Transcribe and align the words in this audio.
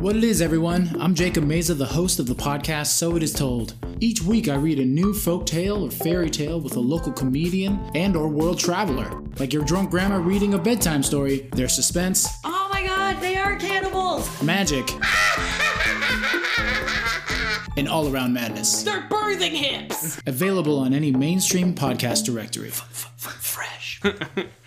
What 0.00 0.16
it 0.16 0.24
is, 0.24 0.40
everyone. 0.40 0.96
I'm 0.98 1.14
Jacob 1.14 1.44
Meza, 1.44 1.76
the 1.76 1.84
host 1.84 2.18
of 2.18 2.26
the 2.26 2.34
podcast 2.34 2.86
So 2.86 3.16
It 3.16 3.22
Is 3.22 3.34
Told. 3.34 3.74
Each 4.00 4.22
week 4.22 4.48
I 4.48 4.54
read 4.54 4.78
a 4.78 4.84
new 4.84 5.12
folk 5.12 5.44
tale 5.44 5.84
or 5.84 5.90
fairy 5.90 6.30
tale 6.30 6.58
with 6.58 6.74
a 6.76 6.80
local 6.80 7.12
comedian 7.12 7.78
and 7.94 8.16
or 8.16 8.26
world 8.28 8.58
traveler. 8.58 9.20
Like 9.38 9.52
your 9.52 9.62
drunk 9.62 9.90
grandma 9.90 10.16
reading 10.16 10.54
a 10.54 10.58
bedtime 10.58 11.02
story, 11.02 11.50
there's 11.52 11.74
suspense, 11.74 12.26
Oh 12.44 12.70
my 12.72 12.86
god, 12.86 13.20
they 13.20 13.36
are 13.36 13.56
cannibals! 13.56 14.42
magic, 14.42 14.88
and 17.76 17.86
all-around 17.86 18.32
madness. 18.32 18.82
They're 18.82 19.02
birthing 19.02 19.52
hips! 19.52 20.18
Available 20.26 20.78
on 20.78 20.94
any 20.94 21.12
mainstream 21.12 21.74
podcast 21.74 22.24
directory. 22.24 22.70
Fresh. 22.70 24.00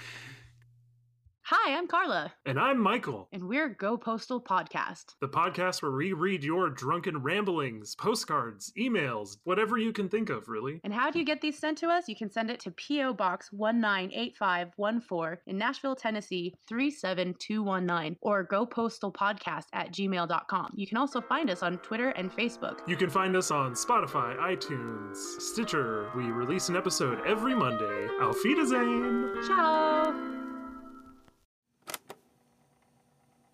Hi, 1.47 1.75
I'm 1.77 1.87
Carla, 1.87 2.31
And 2.45 2.57
I'm 2.57 2.79
Michael, 2.79 3.27
and 3.33 3.49
we're 3.49 3.67
Go 3.67 3.97
Postal 3.97 4.41
Podcast. 4.41 5.15
the 5.19 5.27
podcast 5.27 5.81
where 5.81 5.91
we 5.91 6.13
read 6.13 6.41
your 6.41 6.69
drunken 6.69 7.17
ramblings, 7.21 7.95
postcards, 7.95 8.71
emails, 8.79 9.35
whatever 9.43 9.77
you 9.77 9.91
can 9.91 10.07
think 10.07 10.29
of, 10.29 10.47
really. 10.47 10.79
And 10.85 10.93
how 10.93 11.11
do 11.11 11.19
you 11.19 11.25
get 11.25 11.41
these 11.41 11.59
sent 11.59 11.77
to 11.79 11.87
us? 11.89 12.07
You 12.07 12.15
can 12.15 12.31
send 12.31 12.49
it 12.49 12.61
to 12.61 12.71
P.O. 12.71 13.15
Box 13.15 13.51
198514 13.51 15.39
in 15.45 15.57
Nashville, 15.57 15.97
Tennessee 15.97 16.55
37219 16.69 18.15
or 18.21 18.47
gopostalpodcast 18.47 19.65
at 19.73 19.91
gmail.com. 19.91 20.71
You 20.75 20.87
can 20.87 20.97
also 20.97 21.19
find 21.19 21.49
us 21.49 21.61
on 21.61 21.77
Twitter 21.79 22.11
and 22.11 22.31
Facebook. 22.31 22.79
You 22.87 22.95
can 22.95 23.09
find 23.09 23.35
us 23.35 23.51
on 23.51 23.73
Spotify, 23.73 24.37
iTunes, 24.37 25.17
Stitcher. 25.17 26.09
We 26.15 26.23
release 26.23 26.69
an 26.69 26.77
episode 26.77 27.19
every 27.27 27.53
Monday. 27.53 28.07
Auf 28.21 28.41
Wiedersehen! 28.45 29.43
Ciao! 29.45 30.42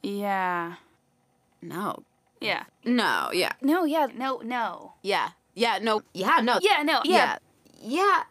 Yeah. 0.01 0.75
No. 1.61 2.03
Yeah. 2.39 2.63
No. 2.85 3.29
Yeah. 3.33 3.53
No, 3.61 3.83
yeah. 3.83 4.07
No, 4.15 4.37
no. 4.43 4.93
Yeah. 5.01 5.29
Yeah. 5.55 5.79
No. 5.81 6.01
Yeah. 6.13 6.39
No. 6.41 6.59
Yeah, 6.61 6.83
no. 6.83 7.01
Yeah. 7.03 7.37
Yeah. 7.81 8.23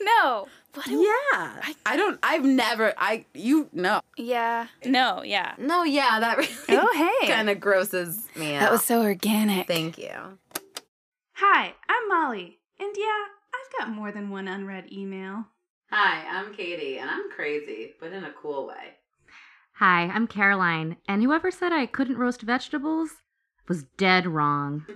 No. 0.00 0.48
What 0.74 0.86
do- 0.86 0.92
Yeah. 1.00 1.60
I, 1.84 1.96
don't. 1.96 2.18
I've 2.22 2.44
never. 2.44 2.94
I. 2.96 3.26
You. 3.34 3.68
No. 3.72 4.00
Yeah. 4.16 4.68
No, 4.86 5.22
yeah. 5.22 5.54
No. 5.58 5.82
Yeah. 5.84 6.18
That 6.20 6.38
really. 6.38 6.50
Oh, 6.70 7.18
hey. 7.20 7.28
Kind 7.32 7.50
of 7.50 7.60
grosses 7.60 8.26
me 8.34 8.54
out. 8.54 8.60
That 8.60 8.72
was 8.72 8.84
so 8.84 9.02
organic. 9.02 9.66
Thank 9.66 9.98
you. 9.98 10.38
Hi, 11.34 11.74
I'm 11.88 12.08
Molly. 12.08 12.58
And 12.78 12.94
yeah, 12.96 13.24
I've 13.54 13.78
got 13.78 13.94
more 13.94 14.12
than 14.12 14.30
one 14.30 14.48
unread 14.48 14.90
email. 14.92 15.44
Hi, 15.90 16.24
I'm 16.26 16.54
Katie, 16.54 16.98
and 16.98 17.10
I'm 17.10 17.30
crazy, 17.34 17.92
but 18.00 18.12
in 18.12 18.24
a 18.24 18.30
cool 18.32 18.66
way. 18.68 18.94
Hi, 19.84 20.02
I'm 20.14 20.28
Caroline, 20.28 20.96
and 21.08 21.24
whoever 21.24 21.50
said 21.50 21.72
I 21.72 21.86
couldn't 21.86 22.16
roast 22.16 22.42
vegetables 22.42 23.10
was 23.66 23.82
dead 23.96 24.28
wrong. 24.28 24.86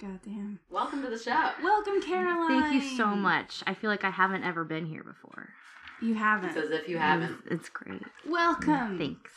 Goddamn. 0.00 0.60
Welcome 0.70 1.02
to 1.02 1.10
the 1.10 1.18
show. 1.18 1.50
Welcome, 1.60 2.00
Caroline. 2.00 2.62
Thank 2.62 2.74
you 2.74 2.96
so 2.96 3.06
much. 3.06 3.64
I 3.66 3.74
feel 3.74 3.90
like 3.90 4.04
I 4.04 4.10
haven't 4.10 4.44
ever 4.44 4.62
been 4.62 4.86
here 4.86 5.02
before. 5.02 5.48
You 6.00 6.14
haven't. 6.14 6.56
as 6.56 6.70
if 6.70 6.88
you 6.88 6.96
haven't. 6.96 7.38
It's, 7.46 7.54
it's 7.62 7.68
great. 7.70 8.02
Welcome. 8.24 8.98
Thanks. 8.98 9.32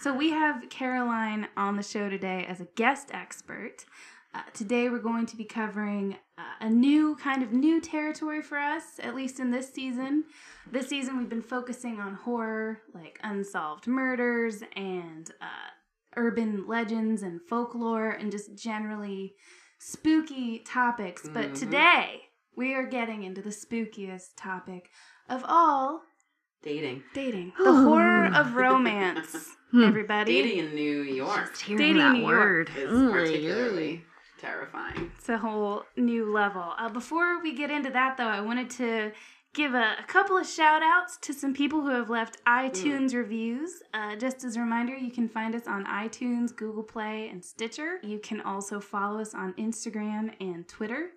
So 0.00 0.14
we 0.14 0.30
have 0.30 0.70
Caroline 0.70 1.48
on 1.56 1.74
the 1.74 1.82
show 1.82 2.08
today 2.08 2.46
as 2.48 2.60
a 2.60 2.68
guest 2.76 3.08
expert. 3.12 3.86
Uh, 4.32 4.42
today 4.54 4.88
we're 4.88 5.00
going 5.00 5.26
to 5.26 5.36
be 5.36 5.46
covering 5.46 6.16
uh, 6.38 6.66
a 6.66 6.70
new 6.70 7.16
kind 7.16 7.42
of 7.42 7.52
new 7.52 7.80
territory 7.80 8.40
for 8.42 8.58
us, 8.58 8.84
at 9.02 9.14
least 9.14 9.40
in 9.40 9.50
this 9.50 9.72
season. 9.72 10.24
This 10.70 10.88
season 10.88 11.18
we've 11.18 11.28
been 11.28 11.42
focusing 11.42 11.98
on 11.98 12.14
horror, 12.14 12.82
like 12.94 13.18
unsolved 13.22 13.86
murders 13.86 14.62
and 14.76 15.30
uh, 15.40 15.70
urban 16.16 16.66
legends 16.66 17.22
and 17.22 17.40
folklore, 17.48 18.10
and 18.10 18.30
just 18.30 18.54
generally 18.54 19.34
spooky 19.78 20.60
topics. 20.60 21.28
But 21.28 21.52
Mhm. 21.52 21.58
today 21.58 22.22
we 22.56 22.74
are 22.74 22.86
getting 22.86 23.22
into 23.24 23.42
the 23.42 23.50
spookiest 23.50 24.30
topic 24.36 24.90
of 25.28 25.44
all 25.46 26.02
Dating. 26.62 27.02
dating, 27.14 27.52
the 27.58 27.72
horror 27.72 28.26
of 28.34 28.54
romance. 28.66 29.54
Hmm. 29.70 29.84
Everybody. 29.84 30.42
Dating 30.42 30.58
in 30.66 30.74
New 30.74 31.02
York 31.02 31.50
Just 31.50 31.62
hearing 31.62 31.78
Dating 31.78 31.98
that 31.98 32.12
New 32.14 32.20
York 32.20 32.38
word. 32.38 32.70
is 32.76 32.90
Ugh, 32.92 33.12
particularly 33.12 34.04
terrifying. 34.38 35.10
It's 35.16 35.28
a 35.28 35.38
whole 35.38 35.84
new 35.96 36.32
level. 36.32 36.72
Uh, 36.78 36.88
before 36.88 37.42
we 37.42 37.54
get 37.54 37.70
into 37.70 37.90
that, 37.90 38.16
though, 38.16 38.28
I 38.28 38.40
wanted 38.40 38.70
to 38.70 39.12
give 39.54 39.74
a, 39.74 39.96
a 39.98 40.04
couple 40.06 40.36
of 40.36 40.46
shout 40.46 40.82
outs 40.82 41.18
to 41.22 41.32
some 41.32 41.52
people 41.54 41.80
who 41.82 41.90
have 41.90 42.10
left 42.10 42.42
iTunes 42.44 43.14
reviews. 43.14 43.82
Uh, 43.92 44.16
just 44.16 44.44
as 44.44 44.56
a 44.56 44.60
reminder, 44.60 44.94
you 44.96 45.10
can 45.10 45.28
find 45.28 45.54
us 45.54 45.66
on 45.66 45.84
iTunes, 45.86 46.54
Google 46.54 46.82
Play, 46.82 47.28
and 47.28 47.44
Stitcher. 47.44 47.98
You 48.02 48.18
can 48.18 48.40
also 48.40 48.80
follow 48.80 49.20
us 49.20 49.34
on 49.34 49.54
Instagram 49.54 50.32
and 50.40 50.66
Twitter. 50.68 51.10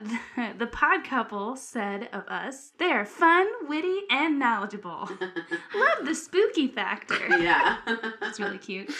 The, 0.00 0.18
the 0.58 0.66
pod 0.66 1.02
couple 1.04 1.56
said 1.56 2.08
of 2.12 2.26
us, 2.28 2.72
they 2.78 2.92
are 2.92 3.04
fun, 3.04 3.46
witty, 3.68 4.02
and 4.10 4.38
knowledgeable. 4.38 5.10
Love 5.74 6.04
the 6.04 6.14
spooky 6.14 6.68
factor. 6.68 7.18
yeah. 7.38 7.78
That's 8.20 8.38
really 8.38 8.58
cute. 8.58 8.92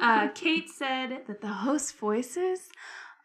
Uh, 0.00 0.28
Kate 0.34 0.70
said 0.70 1.22
that 1.26 1.40
the 1.40 1.48
host 1.48 1.96
voices 1.98 2.68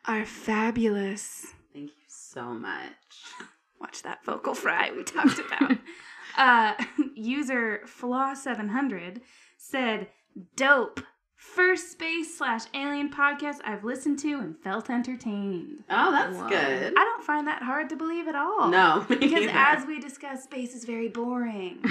are 0.09 0.25
fabulous. 0.25 1.45
Thank 1.73 1.89
you 1.89 2.03
so 2.07 2.53
much. 2.53 3.23
Watch 3.79 4.01
that 4.03 4.25
vocal 4.25 4.55
fry 4.55 4.91
we 4.95 5.03
talked 5.03 5.39
about. 5.39 5.77
uh, 6.37 6.73
user 7.15 7.81
Flaw700 7.85 9.21
said, 9.57 10.07
dope. 10.55 11.01
First 11.35 11.91
space 11.93 12.37
slash 12.37 12.63
alien 12.73 13.09
podcast 13.09 13.59
I've 13.63 13.85
listened 13.85 14.19
to 14.19 14.33
and 14.39 14.57
felt 14.57 14.89
entertained. 14.89 15.85
Oh, 15.89 16.11
that's 16.11 16.35
Wow. 16.35 16.49
good. 16.49 16.93
I 16.97 17.03
don't 17.05 17.23
find 17.23 17.47
that 17.47 17.63
hard 17.63 17.87
to 17.89 17.95
believe 17.95 18.27
at 18.27 18.35
all. 18.35 18.67
No, 18.67 19.05
Because 19.07 19.31
neither. 19.31 19.51
as 19.53 19.85
we 19.85 19.99
discussed, 20.01 20.43
space 20.43 20.75
is 20.75 20.83
very 20.83 21.07
boring. 21.07 21.81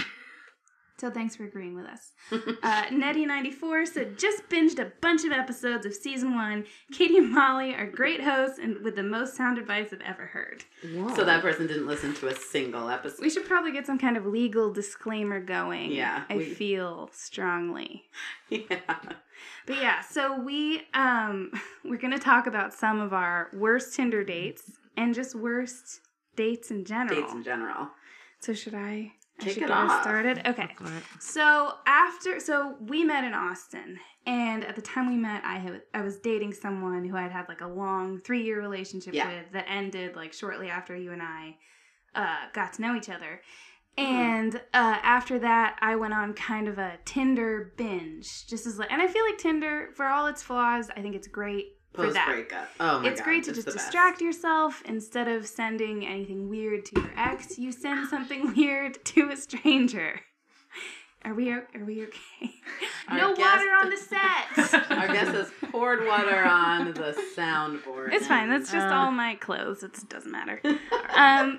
So 0.99 1.11
thanks 1.11 1.37
for 1.37 1.45
agreeing 1.45 1.75
with 1.75 1.87
us. 1.87 2.13
Uh, 2.63 2.85
Nettie94 2.87 3.87
said, 3.87 4.19
just 4.19 4.49
binged 4.49 4.79
a 4.79 4.93
bunch 5.01 5.25
of 5.25 5.33
episodes 5.33 5.87
of 5.87 5.95
season 5.95 6.35
one. 6.35 6.65
Katie 6.93 7.17
and 7.19 7.31
Molly 7.33 7.75
are 7.75 7.87
great 7.87 8.21
hosts 8.23 8.59
and 8.59 8.83
with 8.83 8.97
the 8.97 9.03
most 9.03 9.37
sound 9.37 9.59
advice 9.59 9.89
I've 9.93 10.01
ever 10.03 10.27
heard. 10.27 10.65
so 11.17 11.25
that 11.25 11.41
person 11.41 11.67
didn't 11.67 11.87
listen 11.87 12.15
to 12.15 12.29
a 12.29 12.35
single 12.35 12.89
episode. 12.91 13.21
We 13.23 13.31
should 13.31 13.47
probably 13.47 13.73
get 13.73 13.87
some 13.87 13.99
kind 13.99 14.17
of 14.17 14.27
legal 14.27 14.73
disclaimer 14.73 15.41
going. 15.41 15.93
Yeah, 15.93 16.25
I 16.29 16.37
we- 16.37 16.45
feel 16.45 17.09
strongly. 17.13 18.05
yeah. 18.51 18.81
But 19.67 19.77
yeah, 19.77 20.01
so 20.01 20.41
we 20.41 20.83
um 20.95 21.53
we're 21.85 21.97
gonna 21.99 22.19
talk 22.19 22.47
about 22.47 22.75
some 22.75 23.01
of 23.01 23.13
our 23.13 23.49
worst 23.55 23.95
Tinder 23.95 24.25
dates 24.25 24.63
and 24.97 25.15
just 25.15 25.35
worst 25.35 26.01
dates 26.37 26.71
in 26.71 26.85
general. 26.85 27.21
Dates 27.21 27.33
in 27.33 27.43
general. 27.45 27.89
So 28.41 28.53
should 28.53 28.75
I? 28.75 29.13
I 29.41 29.45
Kick 29.45 29.55
should 29.55 29.63
it 29.65 29.69
get 29.69 29.77
us 29.77 29.91
off. 29.91 30.03
started. 30.03 30.43
Okay. 30.47 30.69
So 31.21 31.73
after, 31.87 32.41
so 32.41 32.75
we 32.81 33.05
met 33.05 33.25
in 33.25 33.35
Austin, 33.35 33.99
and 34.27 34.65
at 34.65 34.75
the 34.75 34.83
time 34.83 35.09
we 35.09 35.17
met, 35.17 35.45
I 35.45 35.59
had 35.59 35.83
I 35.95 36.01
was 36.03 36.17
dating 36.19 36.53
someone 36.55 37.05
who 37.05 37.17
I'd 37.17 37.31
had 37.31 37.49
like 37.49 37.61
a 37.61 37.67
long 37.69 38.19
three 38.19 38.43
year 38.43 38.61
relationship 38.61 39.15
Yeah. 39.15 39.29
with 39.29 39.53
that 39.53 39.67
ended 39.69 40.17
like 40.17 40.33
shortly 40.33 40.69
after 40.71 40.97
you 40.97 41.13
and 41.13 41.23
I 41.23 41.57
uh, 42.15 42.37
got 42.53 42.73
to 42.75 42.83
know 42.83 42.97
each 42.97 43.09
other. 43.09 43.41
Mm-hmm. 43.97 44.13
And 44.13 44.55
uh, 44.75 44.99
after 45.03 45.39
that, 45.41 45.77
I 45.81 45.97
went 45.97 46.15
on 46.15 46.35
kind 46.35 46.69
of 46.69 46.79
a 46.79 46.99
Tinder 47.05 47.73
binge, 47.77 48.47
just 48.47 48.67
as 48.67 48.79
like, 48.79 48.91
and 48.93 49.01
I 49.03 49.07
feel 49.09 49.25
like 49.25 49.39
Tinder, 49.39 49.89
for 49.95 50.07
all 50.07 50.27
its 50.27 50.43
flaws, 50.43 50.89
I 50.97 51.01
think 51.01 51.15
it's 51.17 51.27
great 51.29 51.67
for 51.95 52.05
Post 52.05 52.15
that 52.15 52.27
breakup. 52.29 52.69
Oh 52.81 53.01
my 53.01 53.09
it's 53.09 53.21
god. 53.21 53.25
great 53.25 53.45
to 53.45 53.51
it's 53.51 53.65
just 53.65 53.77
distract 53.77 54.21
yourself 54.21 54.83
instead 54.87 55.27
of 55.29 55.47
sending 55.47 56.07
anything 56.07 56.49
weird 56.49 56.85
to 56.87 57.01
your 57.01 57.11
ex. 57.17 57.59
You 57.59 57.73
send 57.73 58.09
something 58.09 58.55
weird 58.57 59.05
to 59.07 59.31
a 59.31 59.37
stranger. 59.37 60.21
Are 61.25 61.35
we 61.35 61.51
are 61.51 61.67
we 61.85 62.05
okay? 62.05 62.55
Our 63.09 63.19
no 63.19 63.35
guest- 63.35 63.41
water 63.41 63.71
on 63.83 63.91
the 63.91 63.97
set. 63.97 64.91
Our 64.93 65.09
guest 65.09 65.33
has 65.33 65.51
poured 65.73 66.07
water 66.07 66.45
on 66.45 66.93
the 66.95 67.17
soundboard. 67.37 68.13
it's 68.13 68.29
fine. 68.29 68.49
That's 68.49 68.71
just 68.71 68.87
Uh. 68.87 68.95
all 68.95 69.11
my 69.11 69.35
clothes. 69.35 69.83
It 69.83 69.97
doesn't 70.09 70.31
matter. 70.31 70.61
Um, 71.15 71.59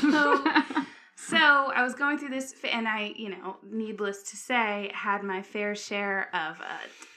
so, 0.00 0.44
so 1.16 1.36
I 1.36 1.82
was 1.82 1.94
going 1.94 2.18
through 2.18 2.30
this, 2.30 2.54
and 2.70 2.88
I, 2.88 3.12
you 3.16 3.30
know, 3.30 3.56
needless 3.70 4.22
to 4.24 4.36
say, 4.36 4.90
had 4.94 5.22
my 5.22 5.42
fair 5.42 5.74
share 5.74 6.28
of 6.34 6.60
uh, 6.60 6.64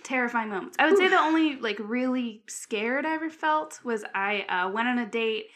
terrifying 0.03 0.49
moments. 0.49 0.77
I 0.79 0.89
would 0.89 0.97
say 0.97 1.07
the 1.07 1.19
only 1.19 1.55
like 1.55 1.77
really 1.79 2.41
scared 2.47 3.05
I 3.05 3.15
ever 3.15 3.29
felt 3.29 3.79
was 3.83 4.03
I 4.13 4.41
uh, 4.44 4.69
went 4.71 4.88
on 4.88 4.99
a 4.99 5.05
date 5.05 5.47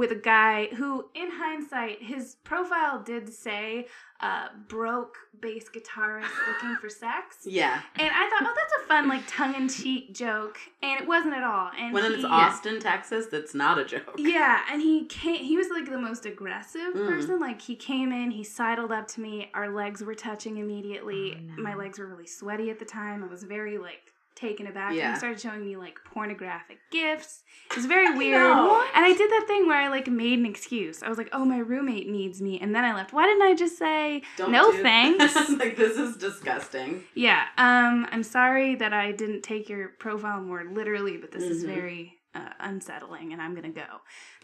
with 0.00 0.10
a 0.12 0.22
guy 0.36 0.66
who, 0.78 1.04
in 1.14 1.28
hindsight, 1.30 2.02
his 2.02 2.36
profile 2.42 3.02
did 3.02 3.30
say 3.30 3.86
uh, 4.20 4.46
broke 4.66 5.14
bass 5.42 5.66
guitarist 5.68 6.30
looking 6.48 6.74
for 6.80 6.88
sex. 6.88 7.40
Yeah. 7.46 7.82
And 7.98 8.08
I 8.10 8.30
thought, 8.30 8.48
oh, 8.48 8.54
that's 8.56 8.82
a 8.82 8.86
fun, 8.88 9.08
like, 9.08 9.20
tongue 9.26 9.54
in 9.54 9.68
cheek 9.68 10.14
joke. 10.14 10.56
And 10.82 10.98
it 11.02 11.06
wasn't 11.06 11.34
at 11.34 11.42
all. 11.44 11.70
And 11.78 11.92
When 11.92 12.04
he, 12.04 12.14
it's 12.14 12.24
Austin, 12.24 12.80
Texas, 12.80 13.26
that's 13.30 13.54
not 13.54 13.78
a 13.78 13.84
joke. 13.84 14.14
Yeah, 14.18 14.60
and 14.72 14.80
he 14.80 15.04
came, 15.04 15.44
he 15.44 15.58
was 15.58 15.68
like 15.68 15.84
the 15.84 15.98
most 15.98 16.24
aggressive 16.24 16.94
Mm. 16.94 17.06
person. 17.06 17.38
Like, 17.38 17.60
he 17.60 17.76
came 17.76 18.10
in, 18.10 18.30
he 18.30 18.42
sidled 18.42 18.92
up 18.92 19.06
to 19.08 19.20
me, 19.20 19.50
our 19.52 19.68
legs 19.68 20.02
were 20.02 20.14
touching 20.14 20.56
immediately. 20.56 21.34
Oh, 21.36 21.56
no. 21.56 21.62
My 21.62 21.74
legs 21.74 21.98
were 21.98 22.06
really 22.06 22.26
sweaty 22.26 22.70
at 22.70 22.78
the 22.78 22.86
time. 22.86 23.22
I 23.22 23.26
was 23.26 23.42
very, 23.44 23.76
like, 23.76 24.14
taken 24.40 24.66
aback. 24.66 24.92
And 24.94 25.12
he 25.12 25.18
started 25.18 25.40
showing 25.40 25.64
me 25.64 25.76
like 25.76 25.98
pornographic 26.04 26.78
gifts. 26.90 27.42
It 27.70 27.76
was 27.76 27.86
very 27.86 28.16
weird. 28.16 28.40
And 28.40 29.04
I 29.04 29.14
did 29.16 29.30
that 29.30 29.44
thing 29.46 29.66
where 29.66 29.76
I 29.80 29.88
like 29.88 30.08
made 30.08 30.38
an 30.38 30.46
excuse. 30.46 31.02
I 31.02 31.08
was 31.08 31.18
like, 31.18 31.28
"Oh, 31.32 31.44
my 31.44 31.58
roommate 31.58 32.08
needs 32.08 32.40
me," 32.40 32.58
and 32.60 32.74
then 32.74 32.84
I 32.84 32.94
left. 32.94 33.12
Why 33.12 33.26
didn't 33.26 33.42
I 33.42 33.54
just 33.54 33.78
say 33.78 34.22
Don't 34.36 34.50
no 34.52 34.72
do- 34.72 34.82
thanks? 34.82 35.34
like 35.50 35.76
this 35.76 35.96
is 35.96 36.16
disgusting. 36.16 37.04
yeah. 37.14 37.44
Um, 37.58 38.06
I'm 38.10 38.22
sorry 38.22 38.74
that 38.76 38.92
I 38.92 39.12
didn't 39.12 39.42
take 39.42 39.68
your 39.68 39.88
profile 39.88 40.40
more 40.40 40.64
literally, 40.64 41.16
but 41.16 41.30
this 41.32 41.44
is 41.44 41.64
Mhm. 41.64 41.74
very 41.74 42.16
uh, 42.34 42.48
unsettling, 42.60 43.32
and 43.32 43.42
I'm 43.42 43.54
gonna 43.56 43.70
go. 43.70 43.86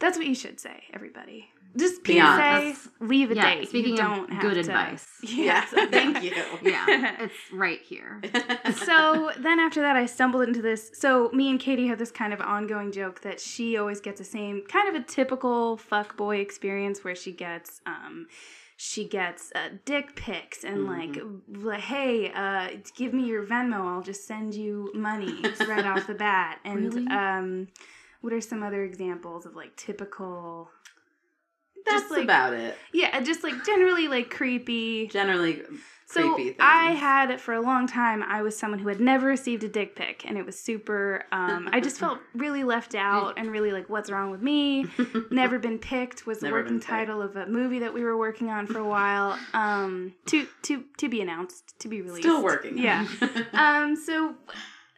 That's 0.01 0.19
what 0.19 0.27
you 0.27 0.35
should 0.35 0.59
say, 0.59 0.85
everybody. 0.93 1.49
Just 1.77 2.03
Be 2.05 2.15
PSA, 2.15 2.23
honest. 2.23 2.89
leave 3.01 3.31
a 3.31 3.35
yeah, 3.37 3.55
date. 3.57 3.69
speaking 3.69 3.93
you 3.93 3.97
don't 3.99 4.25
of 4.25 4.31
have 4.31 4.43
good 4.43 4.55
to- 4.55 4.61
advice. 4.61 5.07
Yes, 5.23 5.69
thank 5.91 6.23
you. 6.23 6.33
Yeah, 6.63 6.87
it's 7.21 7.35
right 7.53 7.81
here. 7.83 8.21
so 8.85 9.31
then 9.39 9.59
after 9.59 9.81
that 9.81 9.97
i 9.97 10.07
stumbled 10.07 10.43
into 10.49 10.63
this 10.63 10.91
so 10.95 11.31
me 11.33 11.51
and 11.51 11.59
katie 11.61 11.89
have 11.89 11.99
this 11.99 12.11
kind 12.11 12.33
of 12.33 12.41
ongoing 12.41 12.93
joke 12.93 13.21
that 13.23 13.41
she 13.41 13.77
always 13.77 14.01
gets 14.01 14.19
the 14.19 14.25
same 14.25 14.63
kind 14.69 14.89
of 14.89 14.95
a 14.95 15.05
typical 15.05 15.77
fuck 15.77 16.17
boy 16.17 16.37
experience 16.37 17.03
where 17.05 17.15
she 17.15 17.33
gets 17.33 17.81
um 17.87 18.27
she 18.79 19.09
gets 19.09 19.53
uh, 19.55 19.71
dick 19.87 20.15
pics 20.17 20.63
and 20.63 20.85
like, 20.87 21.17
like, 21.49 21.81
hey, 21.81 22.31
uh, 22.35 22.69
give 22.95 23.15
me 23.15 23.25
your 23.25 23.43
Venmo. 23.43 23.81
I'll 23.91 24.03
just 24.03 24.27
send 24.27 24.55
you 24.55 24.91
money 24.95 25.35
right 25.67 25.87
off 25.87 26.07
the 26.07 26.13
bat. 26.13 26.59
And 26.63 26.93
Really? 26.93 27.07
um, 27.09 27.69
what 28.21 28.35
are 28.35 28.41
some 28.43 28.63
other 28.63 28.85
examples 28.85 29.47
of 29.47 29.57
like 29.57 29.75
typical? 29.77 30.69
That's 31.87 32.03
just 32.03 32.11
like 32.11 32.25
about 32.25 32.53
it. 32.55 32.77
yeah, 32.93 33.21
just 33.21 33.43
like 33.43 33.65
generally 33.65 34.09
like 34.09 34.31
creepy. 34.31 35.07
Generally 35.09 35.63
So 36.09 36.35
creepy 36.35 36.51
things. 36.51 36.57
I 36.61 36.91
had 36.93 37.41
for 37.41 37.55
a 37.55 37.61
long 37.61 37.87
time 37.87 38.23
I 38.23 38.43
was 38.43 38.57
someone 38.57 38.79
who 38.79 38.89
had 38.89 39.01
never 39.01 39.27
received 39.27 39.65
a 39.65 39.69
dick 39.69 39.97
pic 39.97 40.25
and 40.27 40.39
it 40.39 40.47
was 40.47 40.59
super 40.59 41.25
um, 41.33 41.69
I 41.73 41.81
just 41.81 41.99
felt 41.99 42.19
really 42.35 42.63
left 42.65 42.95
out 42.95 43.35
and 43.39 43.51
really 43.51 43.73
like 43.73 43.89
what's 43.91 44.09
wrong 44.11 44.31
with 44.31 44.41
me 44.43 44.87
never 45.31 45.59
been 45.59 45.79
picked 45.79 46.25
was 46.27 46.39
the 46.41 46.47
Never 46.47 46.63
working 46.63 46.79
title 46.81 47.21
of 47.23 47.35
a 47.37 47.47
movie 47.47 47.81
that 47.81 47.93
we 47.93 48.03
were 48.05 48.17
working 48.17 48.51
on 48.51 48.67
for 48.69 48.79
a 48.79 48.85
while 48.89 49.37
um, 49.53 50.15
to 50.27 50.47
to 50.63 50.85
to 50.99 51.09
be 51.09 51.21
announced 51.21 51.75
to 51.81 51.89
be 51.89 52.03
released 52.03 52.23
Still 52.23 52.43
working. 52.45 52.79
yeah 52.79 53.07
um 53.53 53.97
so 53.97 54.35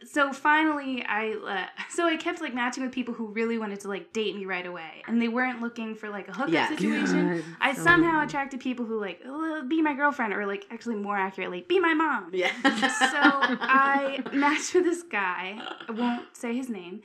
so 0.04 0.32
finally 0.32 1.02
i 1.08 1.32
uh, 1.32 1.66
so 1.90 2.06
i 2.06 2.16
kept 2.16 2.40
like 2.40 2.54
matching 2.54 2.84
with 2.84 2.92
people 2.92 3.12
who 3.14 3.26
really 3.28 3.58
wanted 3.58 3.80
to 3.80 3.88
like 3.88 4.12
date 4.12 4.34
me 4.36 4.44
right 4.46 4.66
away 4.66 5.02
and 5.08 5.20
they 5.20 5.26
weren't 5.28 5.60
looking 5.60 5.94
for 5.94 6.08
like 6.08 6.28
a 6.28 6.32
hookup 6.32 6.52
Yes. 6.52 6.68
situation 6.68 7.28
God, 7.28 7.44
I 7.60 7.74
so 7.74 7.82
somehow 7.82 8.20
good. 8.20 8.28
attracted 8.28 8.60
people 8.60 8.84
who 8.86 9.00
like 9.00 9.20
"Oh, 9.26 9.62
be 9.66 9.82
my 9.82 9.94
girlfriend 9.94 10.32
or 10.34 10.46
like 10.46 10.66
actually 10.70 10.96
more 10.96 11.16
accurately 11.16 11.64
be 11.68 11.80
my 11.80 11.94
mom. 11.94 12.30
yeah. 12.32 12.52
So 13.12 13.18
I 13.68 14.22
matched 14.32 14.74
with 14.74 14.84
this 14.84 15.02
guy. 15.02 15.58
I 15.88 15.92
won't 15.92 16.36
say 16.36 16.54
his 16.54 16.68
name. 16.68 17.00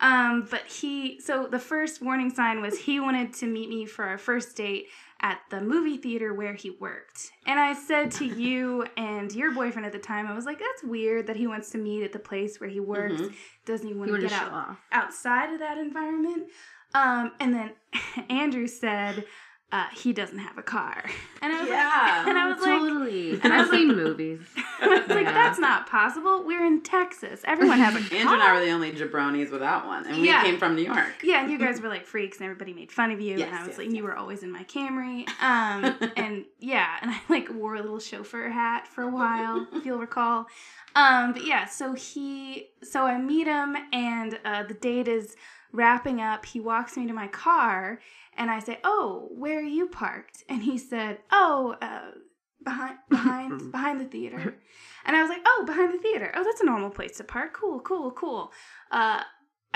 Um, 0.00 0.46
but 0.50 0.62
he 0.66 1.20
so 1.20 1.48
the 1.50 1.58
first 1.58 2.00
warning 2.00 2.30
sign 2.30 2.62
was 2.62 2.78
he 2.78 3.00
wanted 3.00 3.32
to 3.34 3.46
meet 3.46 3.68
me 3.68 3.84
for 3.84 4.04
our 4.04 4.16
first 4.18 4.56
date 4.56 4.86
at 5.20 5.40
the 5.50 5.60
movie 5.60 5.96
theater 5.96 6.32
where 6.32 6.54
he 6.54 6.70
worked. 6.70 7.30
And 7.46 7.58
I 7.58 7.72
said 7.74 8.10
to 8.12 8.24
you 8.24 8.86
and 8.96 9.32
your 9.32 9.50
boyfriend 9.52 9.84
at 9.86 9.92
the 9.92 9.98
time, 9.98 10.26
I 10.26 10.34
was 10.34 10.44
like, 10.44 10.58
that's 10.58 10.84
weird 10.84 11.26
that 11.26 11.36
he 11.36 11.46
wants 11.46 11.70
to 11.70 11.78
meet 11.78 12.04
at 12.04 12.12
the 12.12 12.18
place 12.18 12.60
where 12.60 12.70
he 12.70 12.80
works. 12.80 13.20
Mhm. 13.20 13.34
Doesn't 13.66 13.86
he 13.86 13.94
want 13.94 14.12
to 14.12 14.20
get 14.20 14.32
out 14.32 14.52
off. 14.52 14.78
outside 14.92 15.52
of 15.52 15.58
that 15.58 15.78
environment. 15.78 16.44
Um, 16.94 17.32
and 17.40 17.52
then 17.52 17.72
Andrew 18.30 18.66
said 18.66 19.24
uh, 19.70 19.86
he 19.94 20.14
doesn't 20.14 20.38
have 20.38 20.56
a 20.56 20.62
car, 20.62 21.04
and 21.42 21.52
I 21.52 21.60
was 21.60 21.68
Yeah. 21.68 21.76
like, 22.18 22.28
and 22.28 22.38
I 22.38 22.46
was 22.48 22.60
like, 22.62 22.78
totally. 22.80 23.32
and 23.42 23.52
I 23.52 23.58
was 23.58 23.68
I've 23.68 23.74
seen 23.74 23.88
movies. 23.88 24.40
I 24.80 24.88
was 24.88 25.00
like, 25.08 25.24
Yeah. 25.26 25.32
that's 25.32 25.58
not 25.58 25.86
possible. 25.88 26.42
We're 26.44 26.64
in 26.64 26.82
Texas. 26.82 27.42
Everyone 27.44 27.78
has 27.78 27.94
a 27.94 27.98
car. 28.08 28.18
Andrew 28.18 28.32
and 28.34 28.42
I 28.42 28.54
were 28.54 28.64
the 28.64 28.70
only 28.70 28.92
jabronis 28.92 29.50
without 29.50 29.86
one, 29.86 30.06
and 30.06 30.22
we 30.22 30.28
came 30.28 30.58
from 30.58 30.74
New 30.74 30.82
York. 30.84 31.22
yeah, 31.22 31.42
and 31.42 31.50
you 31.50 31.58
guys 31.58 31.80
were 31.82 31.88
like 31.88 32.06
freaks, 32.06 32.38
and 32.38 32.44
everybody 32.46 32.72
made 32.72 32.90
fun 32.90 33.10
of 33.10 33.20
you. 33.20 33.36
Yes, 33.38 33.48
and 33.48 33.56
I 33.56 33.58
was 33.60 33.68
yes, 33.68 33.78
like, 33.78 33.90
you 33.90 34.02
were 34.04 34.16
always 34.16 34.42
in 34.42 34.50
my 34.50 34.64
Camry. 34.64 35.28
Um, 35.42 35.94
and 36.16 36.44
yeah, 36.60 36.96
and 37.02 37.10
I 37.10 37.20
like 37.28 37.48
wore 37.52 37.74
a 37.76 37.82
little 37.82 38.00
chauffeur 38.00 38.48
hat 38.48 38.88
for 38.88 39.02
a 39.02 39.08
while, 39.10 39.66
if 39.74 39.84
you'll 39.84 39.98
recall. 39.98 40.46
Um, 40.96 41.32
but 41.34 41.44
yeah, 41.46 41.66
so 41.66 41.92
he, 41.92 42.70
so 42.82 43.04
I 43.04 43.18
meet 43.20 43.46
him, 43.46 43.76
and 43.92 44.38
uh, 44.46 44.62
the 44.62 44.74
date 44.74 45.06
is 45.08 45.36
wrapping 45.72 46.20
up. 46.22 46.46
He 46.46 46.58
walks 46.60 46.96
me 46.96 47.06
to 47.06 47.12
my 47.12 47.28
car, 47.28 48.00
and 48.38 48.50
I 48.50 48.60
say, 48.60 48.78
"Oh, 48.84 49.28
where 49.32 49.58
are 49.58 49.62
you 49.62 49.86
parked?" 49.88 50.44
And 50.48 50.62
he 50.62 50.78
said, 50.78 51.18
"Oh, 51.30 51.76
uh, 51.82 52.12
behind, 52.64 52.98
behind, 53.10 53.72
behind 53.72 54.00
the 54.00 54.04
theater." 54.16 54.56
And 55.04 55.16
I 55.16 55.20
was 55.20 55.28
like, 55.28 55.42
"Oh, 55.44 55.64
behind 55.66 55.92
the 55.92 55.98
theater. 55.98 56.32
Oh, 56.34 56.44
that's 56.44 56.60
a 56.60 56.66
normal 56.66 56.90
place 56.90 57.16
to 57.18 57.24
park. 57.24 57.52
Cool, 57.52 57.80
cool, 57.80 58.10
cool." 58.12 58.52
Uh, 58.90 59.22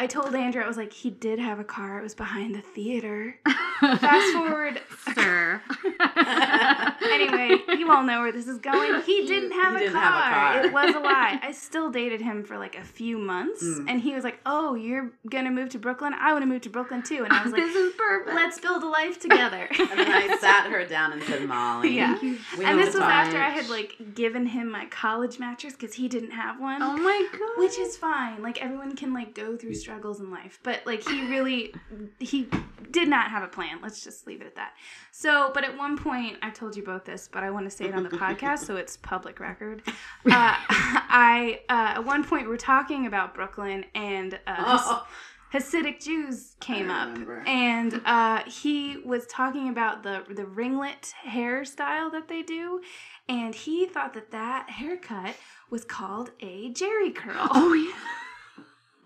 I 0.02 0.08
told 0.08 0.34
Andrew, 0.34 0.60
I 0.60 0.66
was 0.66 0.76
like, 0.76 0.92
he 0.92 1.10
did 1.10 1.38
have 1.38 1.60
a 1.60 1.64
car. 1.64 2.00
It 2.00 2.02
was 2.02 2.14
behind 2.16 2.56
the 2.56 2.60
theater. 2.60 3.36
Fast 3.80 4.32
forward. 4.36 4.80
sir. 5.14 5.62
anyway, 7.02 7.56
you 7.78 7.90
all 7.90 8.02
know 8.02 8.20
where 8.20 8.32
this 8.32 8.48
is 8.48 8.58
going. 8.58 9.00
He 9.02 9.26
didn't 9.28 9.52
have, 9.52 9.74
He 9.78 9.84
a, 9.84 9.88
didn't 9.88 10.00
car. 10.02 10.10
have 10.12 10.14
a 10.16 10.34
car. 10.34 10.66
It 10.66 10.72
was 10.72 10.94
a 10.96 10.98
lie. 10.98 11.38
I 11.42 11.52
still 11.52 11.90
dated 11.90 12.20
him 12.20 12.42
for 12.42 12.58
like 12.58 12.76
a 12.76 12.82
few 12.82 13.16
months, 13.16 13.62
Mm. 13.62 13.86
and 13.88 14.00
he 14.00 14.12
was 14.14 14.24
like, 14.24 14.40
"Oh, 14.44 14.74
you're 14.74 15.12
gonna 15.30 15.50
move 15.52 15.68
to 15.70 15.78
Brooklyn? 15.78 16.14
I 16.14 16.32
want 16.32 16.42
to 16.42 16.46
move 16.46 16.62
to 16.62 16.68
Brooklyn 16.70 17.02
too." 17.02 17.22
And 17.24 17.32
I 17.32 17.42
was 17.44 17.52
like, 17.52 17.62
this 17.62 17.76
is 17.76 17.92
perfect. 17.96 18.34
"Let's 18.34 18.58
build 18.58 18.82
a 18.82 18.88
life 18.88 19.20
together." 19.20 19.68
And 19.78 19.88
then 20.00 20.10
I 20.10 20.36
sat 20.40 20.68
her 20.70 20.84
down 20.84 21.12
and 21.12 21.22
said, 21.22 21.46
Molly. 21.46 21.94
Yeah. 21.96 22.18
we 22.20 22.64
and 22.64 22.76
this 22.78 22.86
was 22.94 22.96
talk." 23.04 23.12
after 23.12 23.38
I 23.38 23.50
had 23.50 23.68
like 23.68 23.96
given 24.14 24.46
him 24.46 24.68
my 24.70 24.86
college 24.86 25.38
mattress 25.38 25.74
because 25.74 25.94
he 25.94 26.08
didn't 26.08 26.32
have 26.32 26.58
one. 26.60 26.82
oh 26.82 26.96
my 26.96 27.28
god. 27.32 27.58
which 27.62 27.78
is 27.78 27.96
fine 27.96 28.42
like 28.42 28.60
everyone 28.62 28.96
can 28.96 29.12
like 29.14 29.34
go 29.34 29.56
through 29.56 29.74
struggles 29.92 30.20
in 30.20 30.30
life 30.30 30.58
but 30.62 30.80
like 30.86 31.06
he 31.06 31.26
really 31.28 31.74
he 32.18 32.48
did 32.90 33.08
not 33.08 33.30
have 33.30 33.42
a 33.42 33.46
plan. 33.46 33.78
Let's 33.82 34.02
just 34.04 34.26
leave 34.26 34.40
it 34.40 34.46
at 34.46 34.56
that. 34.56 34.72
So 35.10 35.50
but 35.52 35.64
at 35.64 35.76
one 35.76 35.98
point 35.98 36.38
i 36.40 36.48
told 36.48 36.74
you 36.74 36.82
both 36.82 37.04
this 37.04 37.28
but 37.30 37.42
i 37.42 37.50
want 37.50 37.66
to 37.66 37.70
say 37.70 37.84
it 37.86 37.94
on 37.94 38.02
the 38.02 38.08
podcast 38.08 38.60
so 38.60 38.76
it's 38.76 38.96
public 38.96 39.38
record. 39.38 39.82
Uh, 39.86 39.92
i 40.30 41.60
uh, 41.68 41.98
at 41.98 42.04
one 42.04 42.24
point 42.24 42.48
we're 42.48 42.56
talking 42.56 43.06
about 43.06 43.34
brooklyn 43.34 43.84
and 43.94 44.40
uh, 44.46 44.54
Oh, 44.84 45.06
Hasidic 45.52 46.02
Jews 46.02 46.56
came 46.60 46.90
up, 46.90 47.14
and 47.46 48.00
uh, 48.06 48.42
he 48.46 48.96
was 49.04 49.26
talking 49.26 49.68
about 49.68 50.02
the 50.02 50.24
the 50.30 50.46
ringlet 50.46 51.12
hairstyle 51.28 52.10
that 52.12 52.26
they 52.28 52.40
do, 52.40 52.80
and 53.28 53.54
he 53.54 53.84
thought 53.84 54.14
that 54.14 54.30
that 54.30 54.70
haircut 54.70 55.36
was 55.68 55.84
called 55.84 56.30
a 56.40 56.70
Jerry 56.70 57.10
curl. 57.10 57.48
Oh 57.50 57.74
yeah. 57.74 57.92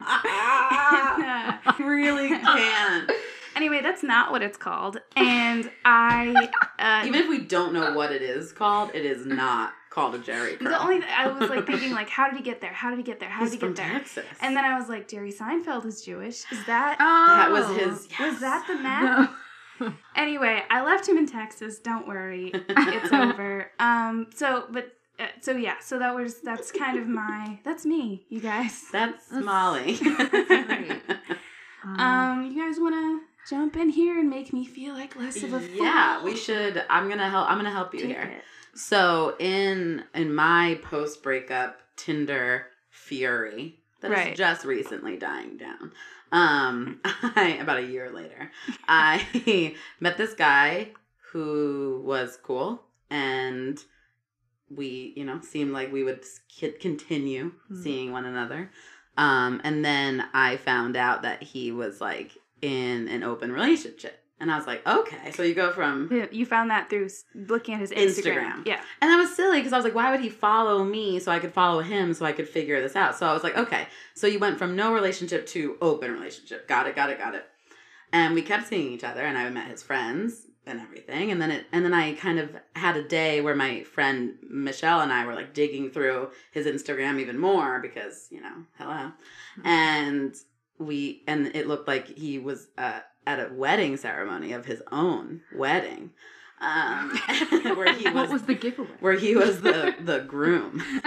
And, 0.00 1.24
uh, 1.24 1.72
really 1.78 2.28
can't. 2.28 3.10
anyway, 3.54 3.80
that's 3.82 4.02
not 4.02 4.30
what 4.30 4.42
it's 4.42 4.56
called, 4.56 4.98
and 5.16 5.70
I 5.84 6.48
uh, 6.78 7.02
Even 7.06 7.20
if 7.20 7.28
we 7.28 7.38
don't 7.40 7.72
know 7.72 7.92
what 7.94 8.12
it 8.12 8.22
is 8.22 8.52
called, 8.52 8.90
it 8.94 9.04
is 9.04 9.26
not 9.26 9.72
called 9.90 10.14
a 10.14 10.18
Jerry 10.18 10.56
curl. 10.56 10.68
the 10.68 10.82
only 10.82 11.02
I 11.06 11.28
was 11.28 11.48
like 11.48 11.66
thinking 11.66 11.92
like, 11.92 12.08
how 12.10 12.28
did 12.28 12.36
he 12.36 12.42
get 12.42 12.60
there? 12.60 12.72
How 12.72 12.90
did 12.90 12.98
he 12.98 13.02
get 13.02 13.18
there? 13.20 13.30
How 13.30 13.40
He's 13.42 13.52
did 13.52 13.60
he 13.62 13.66
get 13.68 13.76
there? 13.76 13.92
Texas. 13.92 14.24
And 14.42 14.54
then 14.56 14.64
I 14.64 14.78
was 14.78 14.88
like, 14.90 15.08
Jerry 15.08 15.32
Seinfeld 15.32 15.86
is 15.86 16.02
Jewish. 16.02 16.44
Is 16.52 16.64
that 16.66 16.96
Oh. 17.00 17.26
that 17.36 17.50
was 17.50 17.66
his. 17.78 18.08
was 18.20 18.40
that 18.40 18.66
the 18.66 18.74
math? 18.82 19.30
No. 19.80 19.92
Anyway, 20.14 20.62
I 20.70 20.82
left 20.82 21.06
him 21.08 21.18
in 21.18 21.26
Texas. 21.26 21.78
Don't 21.78 22.06
worry, 22.08 22.50
it's 22.68 23.12
over. 23.12 23.70
Um, 23.78 24.26
so 24.34 24.64
but 24.70 24.95
uh, 25.18 25.26
so 25.40 25.52
yeah, 25.52 25.76
so 25.80 25.98
that 25.98 26.14
was 26.14 26.40
that's 26.42 26.70
kind 26.72 26.98
of 26.98 27.06
my 27.06 27.58
that's 27.64 27.84
me, 27.86 28.26
you 28.28 28.40
guys. 28.40 28.84
That's 28.92 29.30
Molly. 29.32 29.96
great. 29.96 31.02
Um, 31.84 32.50
you 32.50 32.60
guys 32.66 32.80
want 32.80 32.94
to 32.96 33.20
jump 33.48 33.76
in 33.76 33.90
here 33.90 34.18
and 34.18 34.28
make 34.28 34.52
me 34.52 34.64
feel 34.66 34.92
like 34.94 35.14
less 35.14 35.40
of 35.44 35.52
a 35.52 35.60
fool? 35.60 35.84
yeah, 35.84 36.20
we 36.24 36.34
should. 36.36 36.84
I'm 36.90 37.08
gonna 37.08 37.30
help. 37.30 37.48
I'm 37.48 37.58
gonna 37.58 37.70
help 37.70 37.94
you 37.94 38.00
Take 38.00 38.08
here. 38.10 38.22
it. 38.22 38.42
So 38.78 39.36
in 39.38 40.02
in 40.14 40.34
my 40.34 40.80
post 40.82 41.22
breakup 41.22 41.80
Tinder 41.96 42.66
fury 42.90 43.78
that 44.00 44.10
is 44.10 44.16
Right. 44.18 44.36
just 44.36 44.64
recently 44.64 45.16
dying 45.16 45.58
down. 45.58 45.92
Um, 46.32 47.00
I 47.04 47.58
about 47.60 47.78
a 47.78 47.86
year 47.86 48.10
later, 48.10 48.50
I 48.88 49.74
met 50.00 50.18
this 50.18 50.34
guy 50.34 50.90
who 51.30 52.02
was 52.04 52.36
cool 52.42 52.82
and 53.10 53.78
we 54.74 55.12
you 55.16 55.24
know 55.24 55.40
seemed 55.40 55.72
like 55.72 55.92
we 55.92 56.02
would 56.02 56.24
continue 56.80 57.52
Hmm. 57.68 57.82
seeing 57.82 58.12
one 58.12 58.24
another 58.24 58.70
um 59.16 59.60
and 59.64 59.84
then 59.84 60.24
i 60.34 60.56
found 60.56 60.96
out 60.96 61.22
that 61.22 61.42
he 61.42 61.70
was 61.72 62.00
like 62.00 62.32
in 62.62 63.08
an 63.08 63.22
open 63.22 63.52
relationship 63.52 64.18
and 64.40 64.50
i 64.50 64.56
was 64.56 64.66
like 64.66 64.86
okay 64.86 65.30
so 65.32 65.42
you 65.42 65.54
go 65.54 65.72
from 65.72 66.10
You 66.32 66.44
found 66.46 66.70
that 66.70 66.90
through 66.90 67.08
looking 67.34 67.74
at 67.74 67.80
his 67.80 67.90
Instagram. 67.92 68.62
Instagram. 68.62 68.66
Yeah. 68.66 68.80
and 69.00 69.10
that 69.10 69.18
was 69.18 69.34
silly 69.34 69.58
because 69.58 69.72
I 69.72 69.76
was 69.76 69.84
like, 69.84 69.94
why 69.94 70.10
would 70.10 70.20
he 70.20 70.28
follow 70.30 70.82
me 70.84 71.18
so 71.20 71.30
I 71.32 71.38
could 71.38 71.52
follow 71.52 71.80
him 71.80 72.12
so 72.14 72.24
I 72.26 72.32
could 72.32 72.48
figure 72.48 72.80
this 72.82 72.96
out? 72.96 73.16
So 73.16 73.26
I 73.26 73.32
was 73.32 73.42
like, 73.42 73.56
okay. 73.56 73.86
So 74.14 74.26
you 74.26 74.38
went 74.38 74.58
from 74.58 74.74
no 74.76 74.92
relationship 74.92 75.46
to 75.48 75.76
open 75.80 76.12
relationship. 76.12 76.66
Got 76.68 76.86
it, 76.86 76.94
got 76.96 77.10
it, 77.10 77.18
got 77.18 77.34
it. 77.34 77.44
and 78.12 78.34
we 78.34 78.42
kept 78.42 78.66
seeing 78.68 78.92
each 78.92 79.04
other, 79.04 79.22
and 79.22 79.36
I 79.38 79.48
met 79.50 79.68
his 79.68 79.82
friends 79.82 80.46
and 80.66 80.80
everything, 80.80 81.30
and 81.30 81.40
then 81.40 81.50
it, 81.50 81.66
and 81.72 81.84
then 81.84 81.94
I 81.94 82.14
kind 82.14 82.38
of 82.38 82.50
had 82.74 82.96
a 82.96 83.06
day 83.06 83.40
where 83.40 83.54
my 83.54 83.84
friend 83.84 84.34
Michelle 84.48 85.00
and 85.00 85.12
I 85.12 85.24
were 85.24 85.34
like 85.34 85.54
digging 85.54 85.90
through 85.90 86.30
his 86.50 86.66
Instagram 86.66 87.20
even 87.20 87.38
more 87.38 87.80
because 87.80 88.28
you 88.30 88.40
know, 88.40 88.64
hello, 88.78 89.12
and 89.64 90.34
we, 90.78 91.22
and 91.26 91.48
it 91.54 91.66
looked 91.66 91.88
like 91.88 92.08
he 92.18 92.38
was 92.38 92.68
uh, 92.76 93.00
at 93.26 93.40
a 93.40 93.52
wedding 93.52 93.96
ceremony 93.96 94.52
of 94.52 94.66
his 94.66 94.82
own 94.90 95.40
wedding, 95.54 96.10
um, 96.60 97.10
where 97.76 97.92
he 97.94 98.04
what 98.04 98.14
was, 98.14 98.30
was 98.30 98.42
the 98.42 98.54
giveaway? 98.54 98.88
where 99.00 99.12
he 99.12 99.36
was 99.36 99.60
the 99.60 99.94
the 100.00 100.20
groom, 100.20 100.82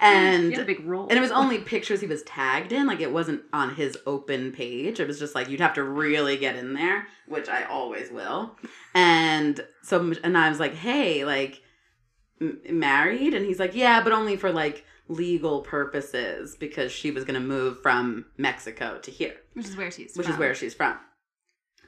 and 0.00 0.44
You 0.50 0.58
had 0.58 0.60
a 0.60 0.64
big 0.64 0.84
role. 0.86 1.08
and 1.08 1.16
it 1.18 1.20
was 1.20 1.30
only 1.30 1.58
pictures 1.58 2.00
he 2.00 2.06
was 2.06 2.22
tagged 2.24 2.72
in. 2.72 2.86
Like 2.86 3.00
it 3.00 3.12
wasn't 3.12 3.42
on 3.52 3.74
his 3.74 3.96
open 4.06 4.52
page. 4.52 5.00
It 5.00 5.06
was 5.06 5.18
just 5.18 5.34
like 5.34 5.48
you'd 5.48 5.60
have 5.60 5.74
to 5.74 5.82
really 5.82 6.36
get 6.36 6.56
in 6.56 6.74
there, 6.74 7.06
which 7.26 7.48
I 7.48 7.64
always 7.64 8.10
will. 8.10 8.56
And 8.94 9.64
so, 9.82 10.12
and 10.22 10.36
I 10.36 10.48
was 10.48 10.60
like, 10.60 10.74
hey, 10.74 11.24
like 11.24 11.62
m- 12.40 12.60
married? 12.70 13.34
And 13.34 13.44
he's 13.46 13.58
like, 13.58 13.74
yeah, 13.74 14.02
but 14.02 14.12
only 14.12 14.36
for 14.36 14.52
like 14.52 14.84
legal 15.08 15.60
purposes 15.62 16.56
because 16.56 16.90
she 16.92 17.10
was 17.10 17.24
going 17.24 17.40
to 17.40 17.46
move 17.46 17.80
from 17.80 18.26
Mexico 18.36 18.98
to 18.98 19.10
here, 19.10 19.36
Which 19.54 19.66
is 19.66 19.76
where 19.76 19.90
she's 19.90 20.16
which 20.16 20.28
is 20.28 20.36
where 20.36 20.54
she's 20.54 20.74
from. 20.74 20.98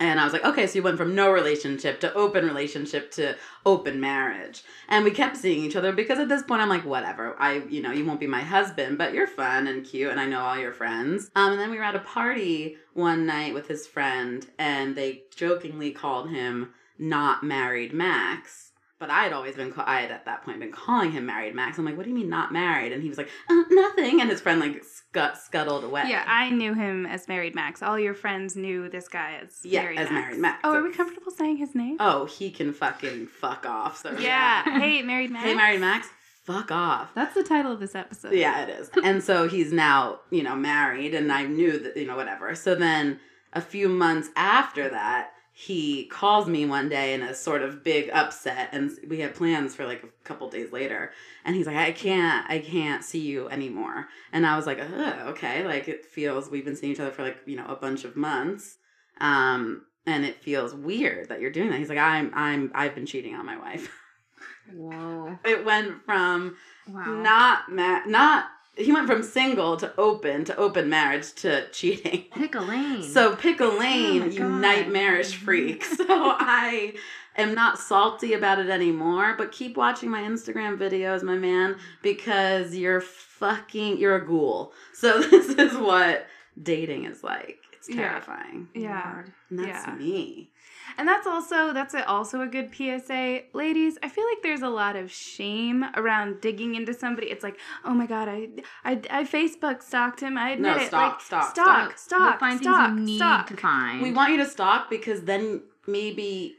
And 0.01 0.21
I 0.21 0.25
was 0.25 0.33
like, 0.33 0.45
okay, 0.45 0.67
so 0.67 0.77
you 0.77 0.83
went 0.83 0.97
from 0.97 1.15
no 1.15 1.31
relationship 1.31 2.01
to 2.01 2.15
open 2.15 2.45
relationship 2.45 3.11
to 3.13 3.37
open 3.67 4.01
marriage. 4.01 4.63
And 4.89 5.05
we 5.05 5.11
kept 5.11 5.37
seeing 5.37 5.65
each 5.65 5.77
other 5.77 5.93
because 5.93 6.19
at 6.19 6.29
this 6.29 6.43
point 6.43 6.63
I'm 6.63 6.69
like, 6.69 6.85
whatever. 6.85 7.35
I, 7.39 7.63
you 7.69 7.83
know, 7.83 7.91
you 7.91 8.05
won't 8.05 8.21
be 8.21 8.27
my 8.27 8.43
husband, 8.43 8.99
but 8.99 9.13
you're 9.13 9.27
fun 9.27 9.67
and 9.67 9.85
cute 9.85 10.11
and 10.11 10.21
I 10.21 10.27
know 10.27 10.41
all 10.41 10.59
your 10.59 10.73
friends. 10.73 11.31
Um, 11.35 11.53
and 11.53 11.61
then 11.61 11.71
we 11.71 11.79
were 11.79 11.85
at 11.85 11.97
a 11.97 12.01
party 12.01 12.77
one 12.95 13.27
night 13.27 13.55
with 13.55 13.67
his 13.69 13.87
friend 13.87 14.47
and 14.59 14.95
they 14.95 15.23
jokingly 15.35 15.91
called 15.91 16.31
him 16.31 16.73
not 16.99 17.43
married 17.43 17.93
Max. 17.93 18.68
But 19.01 19.11
I 19.11 19.23
had 19.23 19.33
always 19.33 19.55
been, 19.55 19.73
ca- 19.73 19.85
I 19.87 20.01
had 20.01 20.11
at 20.11 20.25
that 20.25 20.43
point 20.45 20.59
been 20.59 20.73
calling 20.73 21.13
him 21.13 21.27
married 21.27 21.55
Max. 21.55 21.79
I'm 21.79 21.85
like, 21.85 21.97
what 21.97 22.03
do 22.03 22.09
you 22.11 22.17
mean 22.17 22.29
not 22.29 22.53
married? 22.53 22.93
And 22.93 23.01
he 23.01 23.09
was 23.09 23.17
like, 23.17 23.29
uh, 23.49 23.63
nothing. 23.71 24.21
And 24.21 24.29
his 24.29 24.41
friend 24.41 24.59
like 24.59 24.83
scut, 24.83 25.39
scuttled 25.39 25.85
away. 25.85 26.03
Yeah, 26.09 26.25
I 26.27 26.51
knew 26.51 26.75
him 26.75 27.07
as 27.07 27.29
Married 27.29 27.55
Max. 27.55 27.81
All 27.81 27.97
your 27.99 28.15
friends 28.15 28.57
knew 28.57 28.89
this 28.89 29.07
guy 29.07 29.39
as 29.43 29.61
Yeah, 29.65 29.83
Married 29.83 29.99
as 30.01 30.11
Max. 30.11 30.25
Married 30.27 30.41
Max. 30.41 30.61
Oh, 30.65 30.75
are 30.75 30.83
we 30.83 30.93
comfortable 30.93 31.31
saying 31.31 31.59
his 31.59 31.77
name? 31.77 31.97
Oh, 32.01 32.25
he 32.25 32.51
can 32.51 32.73
fucking 32.73 33.29
fuck 33.29 33.65
off. 33.67 33.99
So 33.99 34.19
yeah. 34.19 34.65
hey, 34.81 35.03
Married 35.03 35.31
Max. 35.31 35.45
Hey, 35.45 35.55
married 35.55 35.81
Max, 35.81 36.09
fuck 36.45 36.73
off. 36.73 37.15
That's 37.15 37.35
the 37.35 37.45
title 37.45 37.71
of 37.71 37.79
this 37.79 37.95
episode. 37.95 38.33
Yeah, 38.33 38.65
it 38.65 38.69
is. 38.71 38.91
and 39.05 39.23
so 39.23 39.47
he's 39.49 39.73
now, 39.73 40.21
you 40.31 40.43
know, 40.43 40.57
married, 40.57 41.15
and 41.15 41.31
I 41.33 41.45
knew 41.45 41.79
that, 41.79 41.97
you 41.97 42.07
know, 42.07 42.17
whatever. 42.17 42.53
So 42.57 42.75
then 42.75 43.21
a 43.53 43.61
few 43.61 43.89
months 43.89 44.31
after 44.35 44.89
that, 44.89 45.31
he 45.61 46.05
calls 46.05 46.47
me 46.47 46.65
one 46.67 46.89
day 46.89 47.15
in 47.15 47.21
a 47.23 47.35
sort 47.35 47.63
of 47.63 47.83
big 47.83 48.11
upset, 48.13 48.69
and 48.71 48.93
we 49.09 49.19
had 49.19 49.35
plans 49.35 49.75
for 49.75 49.87
like 49.87 50.05
a 50.05 50.25
couple 50.25 50.49
days 50.49 50.71
later. 50.71 51.11
And 51.45 51.57
he's 51.57 51.67
like, 51.67 51.75
I 51.77 51.91
can't, 51.91 52.49
I 52.49 52.61
can't 52.61 53.03
see 53.03 53.19
you 53.19 53.49
anymore. 53.49 54.07
And 54.33 54.47
I 54.47 54.55
was 54.57 54.67
like, 54.67 54.79
okay, 54.79 55.65
like 55.67 55.89
it 55.89 56.05
feels, 56.05 56.49
we've 56.49 56.65
been 56.65 56.77
seeing 56.77 56.93
each 56.93 57.01
other 57.01 57.11
for 57.11 57.25
like, 57.25 57.39
you 57.45 57.57
know, 57.57 57.67
a 57.67 57.75
bunch 57.75 58.05
of 58.05 58.15
months. 58.15 58.77
Um, 59.21 59.83
and 60.07 60.25
it 60.25 60.37
feels 60.37 60.75
weird 60.77 61.29
that 61.29 61.41
you're 61.41 61.51
doing 61.51 61.71
that. 61.71 61.81
He's 61.81 61.89
like, 61.89 61.99
I'm, 61.99 62.31
I'm, 62.35 62.71
I've 62.73 62.95
been 62.95 63.05
cheating 63.07 63.35
on 63.35 63.45
my 63.45 63.59
wife. 63.59 63.91
Whoa. 64.73 65.39
It 65.45 65.65
went 65.65 66.05
from 66.05 66.57
Wow. 66.87 67.21
not 67.21 67.69
ma- 67.69 68.05
not 68.07 68.47
he 68.79 68.93
went 68.93 69.07
from 69.07 69.23
single 69.23 69.77
to 69.77 69.93
open 69.99 70.45
to 70.47 70.57
open 70.57 70.89
marriage 70.89 71.33
to 71.35 71.69
cheating. 71.71 72.25
Pick 72.35 72.55
a 72.55 72.61
lane. 72.61 73.03
So 73.03 73.35
pick 73.37 73.61
a 73.61 73.65
oh 73.65 73.77
lane, 73.79 74.23
Oh 74.23 74.27
you 74.27 74.39
God. 74.41 74.61
nightmarish 74.61 75.35
freak. 75.35 75.85
So 75.97 76.05
I 76.09 76.95
am 77.37 77.55
not 77.55 77.79
salty 77.79 78.33
about 78.35 78.59
it 78.61 78.69
anymore, 78.71 79.35
but 79.37 79.53
keep 79.53 79.77
watching 79.77 80.11
my 80.11 80.23
Instagram 80.23 80.79
videos, 80.79 81.23
my 81.23 81.37
man, 81.37 81.77
because 82.03 82.75
you're 82.75 83.01
fucking 83.01 83.99
you're 83.99 84.17
a 84.17 84.27
ghoul. 84.27 84.73
So 84.95 85.21
this 85.31 85.49
is 85.49 85.77
what 85.77 86.27
dating 86.63 87.05
is 87.05 87.23
like. 87.25 87.59
It's 87.73 87.89
Yeah. 87.89 88.11
terrifying. 88.11 88.69
Yeah. 88.75 89.23
And 89.51 89.59
that's 89.59 89.87
Yeah. 89.87 89.95
me. 89.95 90.51
And 90.99 91.07
that's 91.09 91.27
also 91.27 91.73
that's 91.73 91.95
a, 91.95 92.07
also 92.09 92.41
a 92.43 92.47
good 92.47 92.75
PSA, 92.75 93.43
ladies. 93.55 93.97
I 94.03 94.09
feel 94.09 94.25
like 94.29 94.43
there's 94.43 94.63
a 94.63 94.69
lot 94.69 94.97
of 94.97 95.11
shame 95.13 95.85
around 95.95 96.41
digging 96.41 96.75
into 96.75 96.93
somebody. 96.93 97.29
It's 97.29 97.45
like, 97.45 97.57
oh 97.85 97.95
my 97.95 98.07
god, 98.07 98.29
I 98.29 98.49
I, 98.85 99.01
I 99.09 99.25
Facebook 99.25 99.83
stalked 99.83 100.21
him. 100.21 100.37
I 100.37 100.51
admit 100.51 100.77
No, 100.77 100.83
it. 100.83 100.89
stalk, 100.89 101.13
like, 101.13 101.21
stalk, 101.23 101.51
stalk, 101.53 101.67
stalk. 101.97 101.99
stalk, 101.99 102.21
You'll 102.33 102.39
find 102.41 102.61
stalk, 102.61 102.87
things 102.89 102.99
you 103.01 103.07
need 103.07 103.17
stalk. 103.19 103.47
to 103.47 103.57
find. 103.57 104.03
We 104.03 104.13
want 104.13 104.33
you 104.33 104.39
to 104.39 104.47
stalk 104.47 104.91
because 104.91 105.23
then 105.23 105.63
maybe 105.87 106.57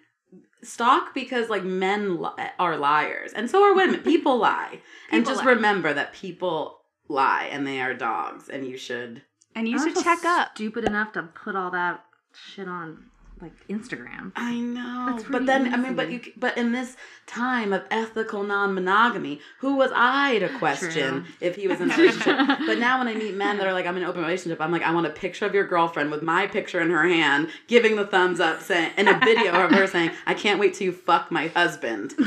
stalk 0.64 1.14
because 1.14 1.50
like 1.50 1.64
men 1.64 2.22
li- 2.22 2.30
are 2.58 2.78
liars 2.78 3.34
and 3.34 3.50
so 3.50 3.64
are 3.64 3.76
women. 3.76 4.00
People 4.04 4.38
lie. 4.38 4.80
and 5.12 5.26
just 5.26 5.44
lie. 5.44 5.52
remember 5.52 5.94
that 5.94 6.14
people 6.14 6.80
lie 7.08 7.48
and 7.52 7.66
they 7.68 7.82
are 7.82 7.94
dogs 7.94 8.50
and 8.50 8.66
you 8.68 8.78
should 8.78 9.22
And 9.56 9.68
you 9.68 9.78
I 9.80 9.84
should 9.94 10.04
check 10.04 10.24
up. 10.26 10.50
Stupid 10.56 10.86
enough 10.86 11.12
to 11.14 11.24
put 11.24 11.56
all 11.56 11.72
that 11.72 12.06
shit 12.34 12.68
on 12.68 13.06
like 13.42 13.68
Instagram. 13.68 14.32
I 14.36 14.56
know. 14.56 15.12
That's 15.12 15.24
but 15.30 15.46
then 15.46 15.74
I 15.74 15.78
mean 15.78 15.96
but 15.96 16.12
you 16.12 16.22
but 16.38 16.58
in 16.58 16.72
this 16.72 16.98
time 17.26 17.74
of 17.74 17.84
ethical 17.90 18.44
non-monogamy, 18.44 19.40
who 19.60 19.76
was 19.76 19.92
I 19.94 20.40
to 20.40 20.50
question 20.58 21.24
True. 21.24 21.24
if 21.40 21.56
he 21.56 21.68
was 21.68 21.80
in 21.80 21.92
a 21.92 21.96
relationship? 21.98 22.38
but 22.66 22.80
now 22.80 23.00
when 23.00 23.08
I 23.08 23.16
meet 23.16 23.36
men 23.36 23.58
that 23.58 23.68
are 23.68 23.74
like 23.74 23.86
I'm 23.86 23.96
in 23.98 24.04
an 24.04 24.10
open 24.10 24.22
relationship, 24.22 24.60
I'm 24.60 24.72
like 24.72 24.84
I 24.84 24.92
want 24.92 25.08
a 25.08 25.12
picture 25.12 25.46
of 25.46 25.54
your 25.54 25.68
girlfriend 25.68 26.12
with 26.12 26.22
my 26.22 26.48
picture 26.48 26.82
in 26.82 26.90
her 26.90 27.08
hand, 27.08 27.50
giving 27.68 27.96
the 27.96 28.06
thumbs 28.06 28.40
up 28.40 28.62
saying 28.62 28.92
in 28.98 29.08
a 29.08 29.20
video 29.20 29.54
of 29.54 29.72
her 29.72 29.88
saying, 29.88 30.12
"I 30.26 30.34
can't 30.34 30.60
wait 30.60 30.74
till 30.74 30.86
you 30.86 30.94
fuck 30.94 31.32
my 31.32 31.48
husband." 31.48 32.16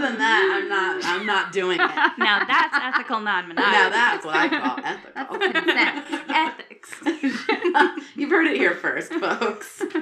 Other 0.00 0.12
than 0.12 0.18
that, 0.18 0.60
I'm 0.62 0.68
not 0.68 1.04
I'm 1.04 1.26
not 1.26 1.52
doing 1.52 1.78
it. 1.78 1.86
now 2.18 2.44
that's 2.44 2.74
ethical 2.74 3.20
non-monogamy. 3.20 3.72
Now 3.72 3.90
that's 3.90 4.24
what 4.24 4.34
I 4.34 4.48
call 4.48 4.78
ethical. 4.82 5.36
ethics. 6.34 8.10
You've 8.16 8.30
heard 8.30 8.46
it 8.46 8.56
here 8.56 8.74
first, 8.74 9.12
folks. 9.14 9.82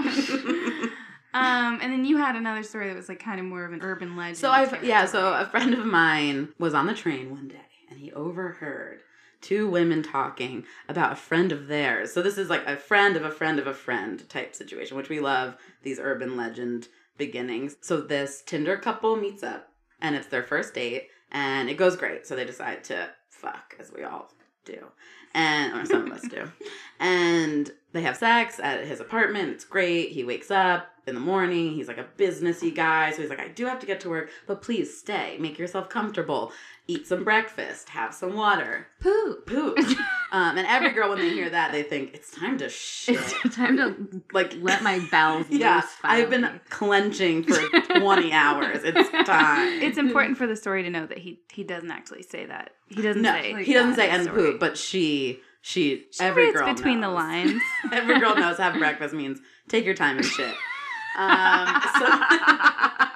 Um, 1.35 1.79
and 1.83 1.93
then 1.93 2.07
you 2.07 2.17
had 2.17 2.37
another 2.37 2.63
story 2.63 2.89
that 2.89 2.97
was 2.97 3.11
like 3.11 3.23
kind 3.23 3.39
of 3.39 3.45
more 3.45 3.63
of 3.67 3.73
an 3.75 3.81
urban 3.83 4.17
legend. 4.17 4.39
so 4.39 4.51
I've 4.51 4.83
yeah, 4.83 5.05
so 5.05 5.35
a 5.35 5.45
friend 5.45 5.75
of 5.75 5.85
mine 5.85 6.49
was 6.59 6.73
on 6.73 6.87
the 6.87 6.95
train 6.95 7.31
one 7.31 7.49
day 7.49 7.61
and 7.91 7.99
he 7.99 8.11
overheard 8.13 9.01
two 9.43 9.69
women 9.69 10.03
talking 10.03 10.65
about 10.89 11.13
a 11.13 11.17
friend 11.17 11.53
of 11.53 11.67
theirs. 11.67 12.15
So 12.15 12.23
this 12.23 12.39
is 12.39 12.49
like 12.49 12.67
a 12.67 12.79
friend 12.79 13.15
of 13.15 13.25
a 13.27 13.31
friend 13.31 13.59
of 13.59 13.67
a 13.67 13.75
friend 13.75 14.27
type 14.31 14.55
situation, 14.55 14.97
which 14.97 15.11
we 15.11 15.21
love 15.21 15.59
these 15.83 16.01
urban 16.01 16.35
legend 16.35 16.89
beginnings. 17.19 17.77
So 17.83 18.01
this 18.01 18.43
Tinder 18.45 18.79
couple 18.79 19.15
meets 19.15 19.43
up 19.43 19.69
and 20.01 20.15
it's 20.15 20.29
their 20.29 20.43
first 20.43 20.75
date 20.75 21.09
and 21.31 21.69
it 21.69 21.77
goes 21.77 21.97
great. 21.97 22.27
So 22.27 22.37
they 22.37 22.45
decide 22.45 22.85
to 22.85 23.11
fuck 23.29 23.77
as 23.79 23.93
we 23.93 24.05
all 24.05 24.33
do. 24.65 24.87
And 25.35 25.75
or 25.75 25.85
some 25.85 26.07
of 26.07 26.13
us 26.13 26.23
do. 26.29 26.51
And 27.01 27.71
they 27.93 28.03
have 28.03 28.17
sex 28.17 28.59
at 28.59 28.85
his 28.85 28.99
apartment. 28.99 29.51
It's 29.51 29.65
great. 29.65 30.11
He 30.11 30.25
wakes 30.25 30.51
up 30.51 30.89
in 31.07 31.15
the 31.15 31.21
morning. 31.21 31.75
He's 31.75 31.87
like 31.87 31.99
a 31.99 32.09
businessy 32.19 32.75
guy. 32.75 33.13
So 33.13 33.23
he's 33.23 33.31
like, 33.31 33.39
I 33.39 33.47
do 33.47 33.67
have 33.67 33.79
to 33.79 33.87
get 33.87 34.01
to 34.01 34.11
work, 34.11 34.31
but 34.49 34.63
please 34.63 34.99
stay. 34.99 35.37
Make 35.39 35.61
yourself 35.61 35.89
comfortable. 35.89 36.51
Eat 36.91 37.07
some 37.07 37.23
breakfast. 37.23 37.91
Have 37.91 38.15
some 38.15 38.35
water. 38.35 38.87
Poop. 39.01 39.47
Poop. 39.47 39.79
um, 40.33 40.57
and 40.57 40.67
every 40.67 40.91
girl, 40.93 41.11
when 41.11 41.19
they 41.19 41.29
hear 41.29 41.51
that, 41.51 41.71
they 41.71 41.83
think 41.83 42.15
it's 42.15 42.31
time 42.31 42.57
to 42.57 42.71
shit. 42.71 43.21
It's 43.45 43.55
time 43.55 43.77
to 43.77 44.23
like, 44.33 44.55
let 44.63 44.83
my 44.83 44.99
bowels 45.11 45.45
yeah, 45.51 45.77
loose. 45.77 45.85
I've 46.03 46.31
been 46.31 46.49
clenching 46.71 47.43
for 47.43 47.61
20 47.99 48.33
hours. 48.33 48.81
It's 48.85 49.11
time. 49.29 49.83
it's 49.83 49.99
important 49.99 50.39
for 50.39 50.47
the 50.47 50.57
story 50.57 50.83
to 50.83 50.89
know 50.89 51.05
that 51.05 51.19
he 51.19 51.41
he 51.53 51.63
doesn't 51.63 51.91
actually 51.91 52.23
say 52.23 52.47
that. 52.47 52.71
He 52.89 53.03
doesn't 53.03 53.21
no, 53.21 53.33
say 53.33 53.65
he 53.65 53.75
doesn't 53.75 53.95
say 53.95 54.09
and 54.09 54.23
story. 54.23 54.53
poop, 54.53 54.61
but 54.61 54.79
she, 54.79 55.41
she, 55.61 56.07
She 56.11 56.25
every 56.25 56.55
girl 56.55 56.73
between 56.73 57.03
the 57.03 57.11
lines. 57.11 57.61
Every 57.93 58.19
girl 58.19 58.35
knows 58.35 58.57
have 58.57 58.79
breakfast 58.79 59.15
means 59.15 59.41
take 59.69 59.85
your 59.85 59.95
time 59.95 60.17
and 60.17 60.25
shit. 60.25 60.55
Um, 61.19 61.83
so, 61.99 63.08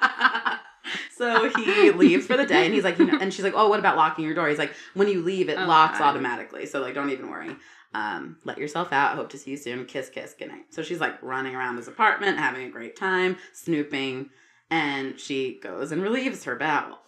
so 1.23 1.49
he 1.63 1.91
leaves 1.93 2.27
for 2.27 2.37
the 2.37 2.45
day, 2.47 2.65
and 2.65 2.75
he's 2.75 2.85
like, 2.85 2.99
you 2.99 3.07
know, 3.07 3.19
and 3.21 3.33
she's 3.33 3.45
like, 3.45 3.55
oh, 3.57 3.69
what 3.69 3.79
about 3.79 3.97
locking 3.97 4.25
your 4.25 4.35
door? 4.35 4.49
He's 4.49 4.59
like, 4.59 4.73
when 4.95 5.09
you 5.09 5.23
leave, 5.23 5.49
it 5.49 5.59
Oh, 5.59 5.65
locks 5.67 5.99
God. 5.99 6.09
automatically, 6.09 6.67
so 6.67 6.81
like, 6.81 6.95
don't 6.95 7.11
even 7.11 7.31
worry. 7.31 7.55
Um, 7.95 8.39
let 8.45 8.59
yourself 8.59 8.93
out. 8.93 9.17
Hope 9.17 9.29
to 9.31 9.39
see 9.39 9.51
you 9.53 9.57
soon. 9.57 9.85
Kiss, 9.85 10.09
kiss, 10.09 10.35
good 10.39 10.49
night. 10.49 10.65
So 10.71 10.83
she's 10.83 10.99
like 11.01 11.23
running 11.23 11.55
around 11.55 11.77
his 11.77 11.89
apartment, 11.89 12.39
having 12.39 12.65
a 12.65 12.71
great 12.71 12.97
time, 12.97 13.37
snooping, 13.53 14.31
and 14.71 15.21
she 15.21 15.61
goes 15.63 15.93
and 15.93 16.03
relieves 16.03 16.45
her 16.45 16.57
bowels. 16.57 16.99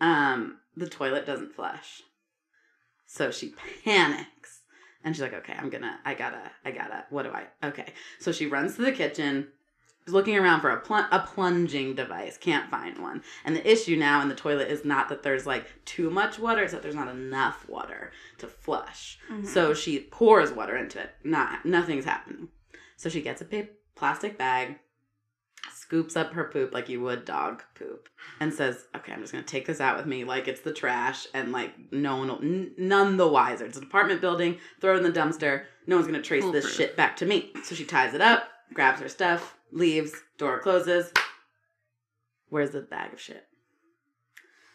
Um, 0.00 0.58
the 0.76 0.88
toilet 0.88 1.26
doesn't 1.26 1.52
flush, 1.54 2.02
so 3.06 3.30
she 3.30 3.54
panics. 3.84 4.60
And 5.04 5.14
she's 5.14 5.20
like, 5.22 5.34
okay, 5.34 5.54
I'm 5.58 5.68
gonna, 5.68 5.98
I 6.06 6.14
gotta, 6.14 6.50
I 6.64 6.70
gotta, 6.70 7.04
what 7.10 7.24
do 7.24 7.30
I, 7.30 7.44
okay. 7.68 7.92
So 8.20 8.32
she 8.32 8.46
runs 8.46 8.76
to 8.76 8.82
the 8.82 8.90
kitchen, 8.92 9.48
looking 10.06 10.36
around 10.36 10.60
for 10.60 10.70
a, 10.70 10.80
pl- 10.80 11.06
a 11.10 11.20
plunging 11.26 11.94
device, 11.94 12.36
can't 12.36 12.70
find 12.70 12.98
one. 12.98 13.22
And 13.44 13.56
the 13.56 13.70
issue 13.70 13.96
now 13.96 14.20
in 14.20 14.28
the 14.28 14.34
toilet 14.34 14.68
is 14.68 14.84
not 14.84 15.08
that 15.08 15.22
there's 15.22 15.46
like 15.46 15.66
too 15.86 16.10
much 16.10 16.38
water, 16.38 16.62
it's 16.62 16.72
that 16.72 16.82
there's 16.82 16.94
not 16.94 17.08
enough 17.08 17.66
water 17.68 18.12
to 18.38 18.46
flush. 18.46 19.18
Mhm. 19.30 19.46
So 19.46 19.72
she 19.74 20.00
pours 20.00 20.52
water 20.52 20.76
into 20.76 21.00
it. 21.00 21.10
Not 21.24 21.64
nothing's 21.64 22.04
happening. 22.04 22.48
So 22.96 23.08
she 23.08 23.22
gets 23.22 23.40
a 23.40 23.44
pa- 23.46 23.70
plastic 23.96 24.36
bag, 24.38 24.78
scoops 25.72 26.16
up 26.16 26.32
her 26.34 26.44
poop 26.44 26.72
like 26.72 26.88
you 26.88 27.00
would 27.00 27.24
dog 27.24 27.62
poop, 27.74 28.08
and 28.40 28.52
says, 28.52 28.86
"Okay, 28.96 29.12
I'm 29.12 29.20
just 29.20 29.32
gonna 29.32 29.44
take 29.44 29.66
this 29.66 29.80
out 29.80 29.96
with 29.96 30.06
me 30.06 30.24
like 30.24 30.48
it's 30.48 30.60
the 30.60 30.72
trash, 30.72 31.26
and 31.34 31.52
like 31.52 31.72
no 31.92 32.16
one, 32.16 32.28
will, 32.28 32.42
n- 32.42 32.72
none 32.78 33.16
the 33.16 33.28
wiser. 33.28 33.64
It's 33.64 33.76
an 33.78 33.84
apartment 33.84 34.20
building. 34.20 34.58
Throw 34.80 34.94
it 34.94 34.98
in 34.98 35.02
the 35.12 35.18
dumpster. 35.18 35.64
No 35.86 35.96
one's 35.96 36.06
gonna 36.06 36.22
trace 36.22 36.44
this 36.52 36.74
shit 36.74 36.96
back 36.96 37.16
to 37.16 37.26
me." 37.26 37.52
So 37.64 37.74
she 37.74 37.84
ties 37.84 38.14
it 38.14 38.20
up, 38.20 38.48
grabs 38.72 39.00
her 39.00 39.08
stuff, 39.08 39.56
leaves. 39.74 40.12
Door 40.38 40.60
closes. 40.60 41.12
Where's 42.48 42.70
the 42.70 42.80
bag 42.80 43.12
of 43.12 43.20
shit? 43.20 43.44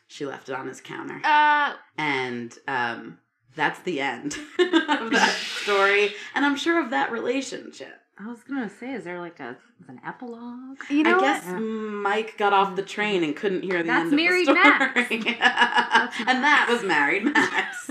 She 0.07 0.25
left 0.25 0.49
it 0.49 0.55
on 0.55 0.67
his 0.67 0.81
counter 0.81 1.21
Uh, 1.23 1.73
and 1.97 2.57
um, 2.67 3.19
that's 3.55 3.79
the 3.81 4.01
end 4.01 4.33
of 4.59 5.11
that 5.11 5.35
story, 5.61 6.13
and 6.35 6.45
I'm 6.45 6.55
sure 6.57 6.83
of 6.83 6.89
that 6.91 7.11
relationship. 7.11 7.93
I 8.21 8.27
was 8.27 8.39
gonna 8.43 8.69
say, 8.69 8.91
is 8.93 9.05
there 9.05 9.19
like 9.19 9.39
a 9.39 9.55
an 9.87 10.01
epilogue? 10.05 10.79
you 10.89 11.03
know 11.03 11.11
I 11.11 11.13
what? 11.13 11.21
guess 11.21 11.45
Mike 11.57 12.37
got 12.37 12.51
off 12.51 12.75
the 12.75 12.81
train 12.81 13.23
and 13.23 13.33
couldn't 13.35 13.63
hear 13.63 13.81
the 13.81 13.87
That's 13.87 14.11
end 14.11 14.19
of 14.19 14.19
the 14.19 14.43
story, 14.43 14.55
Max. 14.55 15.11
and 16.27 16.43
that 16.43 16.67
was 16.69 16.83
Married 16.83 17.23
Max. 17.25 17.89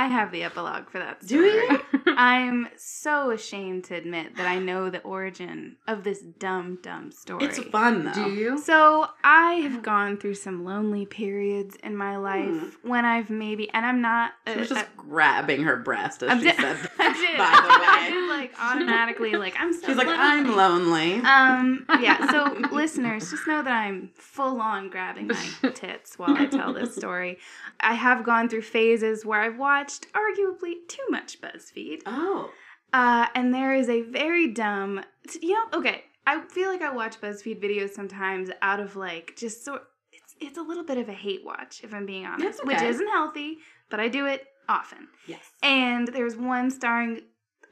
I 0.00 0.06
have 0.06 0.32
the 0.32 0.44
epilogue 0.44 0.88
for 0.88 0.98
that 0.98 1.22
story. 1.22 1.42
Do 1.42 1.46
you? 1.46 1.80
I'm 2.16 2.68
so 2.74 3.32
ashamed 3.32 3.84
to 3.84 3.96
admit 3.96 4.34
that 4.36 4.46
I 4.46 4.58
know 4.58 4.88
the 4.88 5.00
origin 5.02 5.76
of 5.86 6.04
this 6.04 6.20
dumb, 6.20 6.78
dumb 6.80 7.12
story. 7.12 7.44
it's 7.44 7.58
fun 7.58 8.04
though. 8.04 8.12
Do 8.14 8.30
you? 8.30 8.58
So 8.58 9.08
I 9.22 9.56
have 9.56 9.82
gone 9.82 10.16
through 10.16 10.36
some 10.36 10.64
lonely 10.64 11.04
periods 11.04 11.76
in 11.84 11.96
my 11.96 12.16
life 12.16 12.78
when 12.82 13.04
I've 13.04 13.28
maybe, 13.28 13.68
and 13.74 13.84
I'm 13.84 14.00
not. 14.00 14.32
She 14.46 14.56
was 14.60 14.72
uh, 14.72 14.76
just 14.76 14.96
grabbing 14.96 15.64
her 15.64 15.76
breast 15.76 16.22
as 16.22 16.30
I 16.30 16.38
she 16.38 16.44
did, 16.44 16.56
said. 16.56 16.90
I 16.98 17.12
did. 17.12 17.36
By 17.36 17.44
I 17.52 18.08
the 18.08 18.14
did 18.14 18.22
way, 18.22 18.28
like 18.28 18.52
automatically 18.58 19.32
like 19.32 19.54
I'm 19.58 19.74
so 19.74 19.86
she's 19.86 19.96
like, 19.96 20.08
"I'm 20.08 20.56
lonely." 20.56 21.16
Um, 21.16 21.84
yeah, 22.00 22.30
so 22.30 22.54
listeners, 22.74 23.30
just 23.30 23.46
know 23.46 23.62
that 23.62 23.72
I'm 23.72 24.12
full 24.14 24.62
on 24.62 24.88
grabbing 24.88 25.26
my 25.26 25.70
tits 25.74 26.18
while 26.18 26.34
I 26.34 26.46
tell 26.46 26.72
this 26.72 26.96
story. 26.96 27.36
I 27.80 27.92
have 27.92 28.24
gone 28.24 28.48
through 28.48 28.62
phases 28.62 29.26
where 29.26 29.42
I've 29.42 29.58
watched 29.58 29.89
arguably 29.98 30.74
too 30.88 31.02
much 31.10 31.40
BuzzFeed. 31.40 32.00
oh, 32.06 32.50
Uh, 32.92 33.26
and 33.34 33.52
there 33.54 33.74
is 33.74 33.88
a 33.88 34.02
very 34.02 34.48
dumb, 34.52 35.00
you 35.40 35.52
know, 35.54 35.64
okay, 35.78 36.04
I 36.26 36.40
feel 36.42 36.68
like 36.70 36.82
I 36.82 36.92
watch 36.92 37.20
BuzzFeed 37.20 37.62
videos 37.62 37.90
sometimes 37.90 38.50
out 38.62 38.80
of 38.80 38.96
like 38.96 39.34
just 39.36 39.64
sort 39.64 39.82
it's 40.12 40.34
it's 40.40 40.58
a 40.58 40.62
little 40.62 40.84
bit 40.84 40.98
of 40.98 41.08
a 41.08 41.12
hate 41.12 41.44
watch 41.44 41.80
if 41.84 41.94
I'm 41.94 42.06
being 42.06 42.26
honest, 42.26 42.58
That's 42.58 42.64
which 42.64 42.82
isn't 42.82 43.08
healthy, 43.08 43.58
but 43.90 44.00
I 44.00 44.08
do 44.08 44.26
it 44.26 44.46
often. 44.68 45.08
yes. 45.26 45.44
And 45.62 46.08
there's 46.08 46.36
one 46.36 46.70
starring 46.70 47.22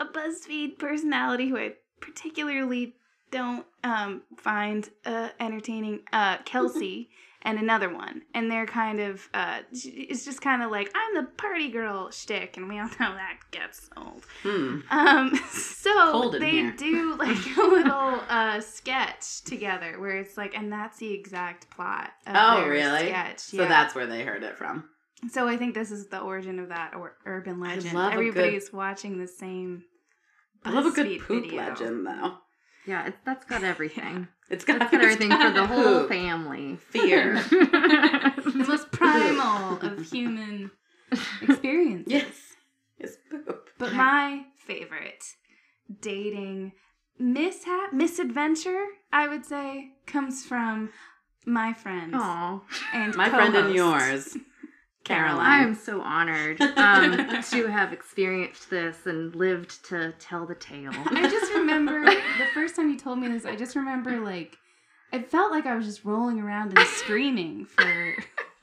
a 0.00 0.06
BuzzFeed 0.06 0.78
personality 0.78 1.48
who 1.48 1.56
I 1.56 1.72
particularly 2.00 2.94
don't 3.30 3.66
um, 3.84 4.22
find 4.36 4.88
uh, 5.04 5.28
entertaining, 5.40 6.00
uh, 6.12 6.38
Kelsey, 6.44 7.10
and 7.48 7.58
another 7.58 7.88
one. 7.92 8.22
And 8.34 8.50
they're 8.50 8.66
kind 8.66 9.00
of, 9.00 9.26
uh, 9.32 9.60
it's 9.72 10.24
just 10.24 10.40
kind 10.42 10.62
of 10.62 10.70
like, 10.70 10.90
I'm 10.94 11.14
the 11.14 11.30
party 11.32 11.70
girl 11.70 12.10
shtick, 12.10 12.56
and 12.58 12.68
we 12.68 12.78
all 12.78 12.86
know 13.00 13.14
that 13.14 13.38
gets 13.50 13.88
old. 13.96 14.24
Hmm. 14.42 14.80
Um, 14.90 15.34
so 15.50 16.30
they 16.38 16.50
here. 16.50 16.72
do 16.76 17.14
like 17.16 17.36
a 17.56 17.62
little 17.62 18.20
uh, 18.28 18.60
sketch 18.60 19.42
together 19.44 19.98
where 19.98 20.18
it's 20.18 20.36
like, 20.36 20.54
and 20.56 20.70
that's 20.72 20.98
the 20.98 21.12
exact 21.12 21.70
plot. 21.70 22.10
Of 22.26 22.34
Oh, 22.36 22.60
their 22.60 22.70
really? 22.70 23.06
Sketch. 23.08 23.38
So 23.40 23.62
yeah. 23.62 23.68
that's 23.68 23.94
where 23.94 24.06
they 24.06 24.22
heard 24.22 24.42
it 24.42 24.56
from. 24.58 24.84
So 25.30 25.48
I 25.48 25.56
think 25.56 25.74
this 25.74 25.90
is 25.90 26.08
the 26.08 26.20
origin 26.20 26.58
of 26.58 26.68
that 26.68 26.94
or- 26.94 27.16
urban 27.26 27.58
legend. 27.60 27.94
love 27.94 28.12
a 28.12 28.16
good- 28.16 28.28
Everybody's 28.28 28.72
watching 28.72 29.18
the 29.18 29.26
same. 29.26 29.82
I 30.64 30.70
love 30.70 30.86
a 30.86 30.90
good 30.90 31.06
BuzzFeed 31.06 31.20
poop 31.22 31.44
video. 31.44 31.62
legend, 31.62 32.06
though. 32.06 32.34
Yeah, 32.86 33.06
it's, 33.06 33.16
that's 33.24 33.44
got 33.46 33.64
everything. 33.64 34.28
It's 34.50 34.64
got, 34.64 34.78
That's 34.78 34.94
it's 34.94 35.02
everything 35.02 35.28
got 35.28 35.46
for 35.54 35.60
the 35.60 35.66
whole 35.66 36.00
poop, 36.00 36.08
family. 36.16 36.76
Fear. 36.90 37.42
The 38.48 38.64
most 38.66 38.90
primal 38.90 39.78
of 39.82 40.00
human 40.10 40.70
experiences. 41.42 42.10
yes. 42.12 42.34
It's 42.98 43.16
poop. 43.30 43.68
But 43.78 43.92
my 43.92 44.44
favorite 44.56 45.22
dating 46.00 46.72
mishap, 47.18 47.92
misadventure, 47.92 48.86
I 49.12 49.28
would 49.28 49.44
say, 49.44 49.92
comes 50.06 50.44
from 50.44 50.90
my 51.46 51.72
friend 51.72 52.14
Aw. 52.14 52.60
and 52.94 53.14
My 53.16 53.28
friend 53.28 53.54
and 53.54 53.74
yours, 53.74 54.36
Caroline. 55.08 55.46
I 55.46 55.62
am 55.62 55.74
so 55.74 56.02
honored 56.02 56.60
um, 56.60 57.42
to 57.50 57.66
have 57.66 57.92
experienced 57.92 58.68
this 58.70 59.06
and 59.06 59.34
lived 59.34 59.84
to 59.86 60.12
tell 60.18 60.46
the 60.46 60.54
tale. 60.54 60.90
I 60.92 61.28
just 61.28 61.52
remember 61.52 62.04
the 62.04 62.46
first 62.52 62.76
time 62.76 62.90
you 62.90 62.98
told 62.98 63.18
me 63.18 63.28
this, 63.28 63.44
I 63.44 63.56
just 63.56 63.74
remember 63.74 64.20
like 64.20 64.58
it 65.12 65.30
felt 65.30 65.50
like 65.50 65.64
I 65.64 65.74
was 65.74 65.86
just 65.86 66.04
rolling 66.04 66.40
around 66.40 66.78
and 66.78 66.86
screaming 66.88 67.64
for 67.64 68.14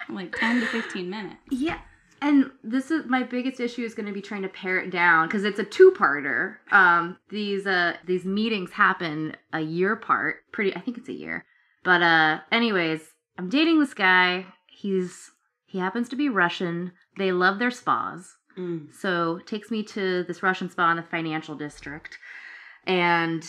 like 0.09 0.35
10 0.35 0.61
to 0.61 0.67
15 0.67 1.09
minutes. 1.09 1.37
Yeah. 1.49 1.79
And 2.21 2.51
this 2.63 2.91
is 2.91 3.05
my 3.07 3.23
biggest 3.23 3.59
issue 3.59 3.83
is 3.83 3.93
going 3.93 4.05
to 4.05 4.13
be 4.13 4.21
trying 4.21 4.43
to 4.43 4.47
pare 4.47 4.79
it 4.79 4.89
down 4.89 5.27
because 5.27 5.43
it's 5.43 5.59
a 5.59 5.63
two-parter. 5.63 6.57
Um, 6.71 7.17
these 7.29 7.65
uh 7.65 7.97
these 8.05 8.23
meetings 8.25 8.71
happen 8.71 9.35
a 9.51 9.61
year 9.61 9.93
apart. 9.93 10.37
Pretty, 10.51 10.75
I 10.75 10.79
think 10.79 10.97
it's 10.97 11.09
a 11.09 11.13
year. 11.13 11.45
But 11.83 12.01
uh, 12.01 12.39
anyways, 12.51 13.01
I'm 13.37 13.49
dating 13.49 13.79
this 13.79 13.93
guy. 13.93 14.45
He's 14.67 15.31
he 15.75 15.81
happens 15.81 16.07
to 16.07 16.15
be 16.15 16.29
Russian. 16.29 16.93
They 17.17 17.33
love 17.33 17.59
their 17.59 17.69
spas. 17.69 18.33
Mm. 18.57 18.93
So 18.95 19.39
takes 19.45 19.69
me 19.69 19.83
to 19.83 20.23
this 20.23 20.41
Russian 20.41 20.69
spa 20.69 20.89
in 20.91 20.95
the 20.95 21.03
financial 21.03 21.53
district, 21.55 22.17
and 22.87 23.43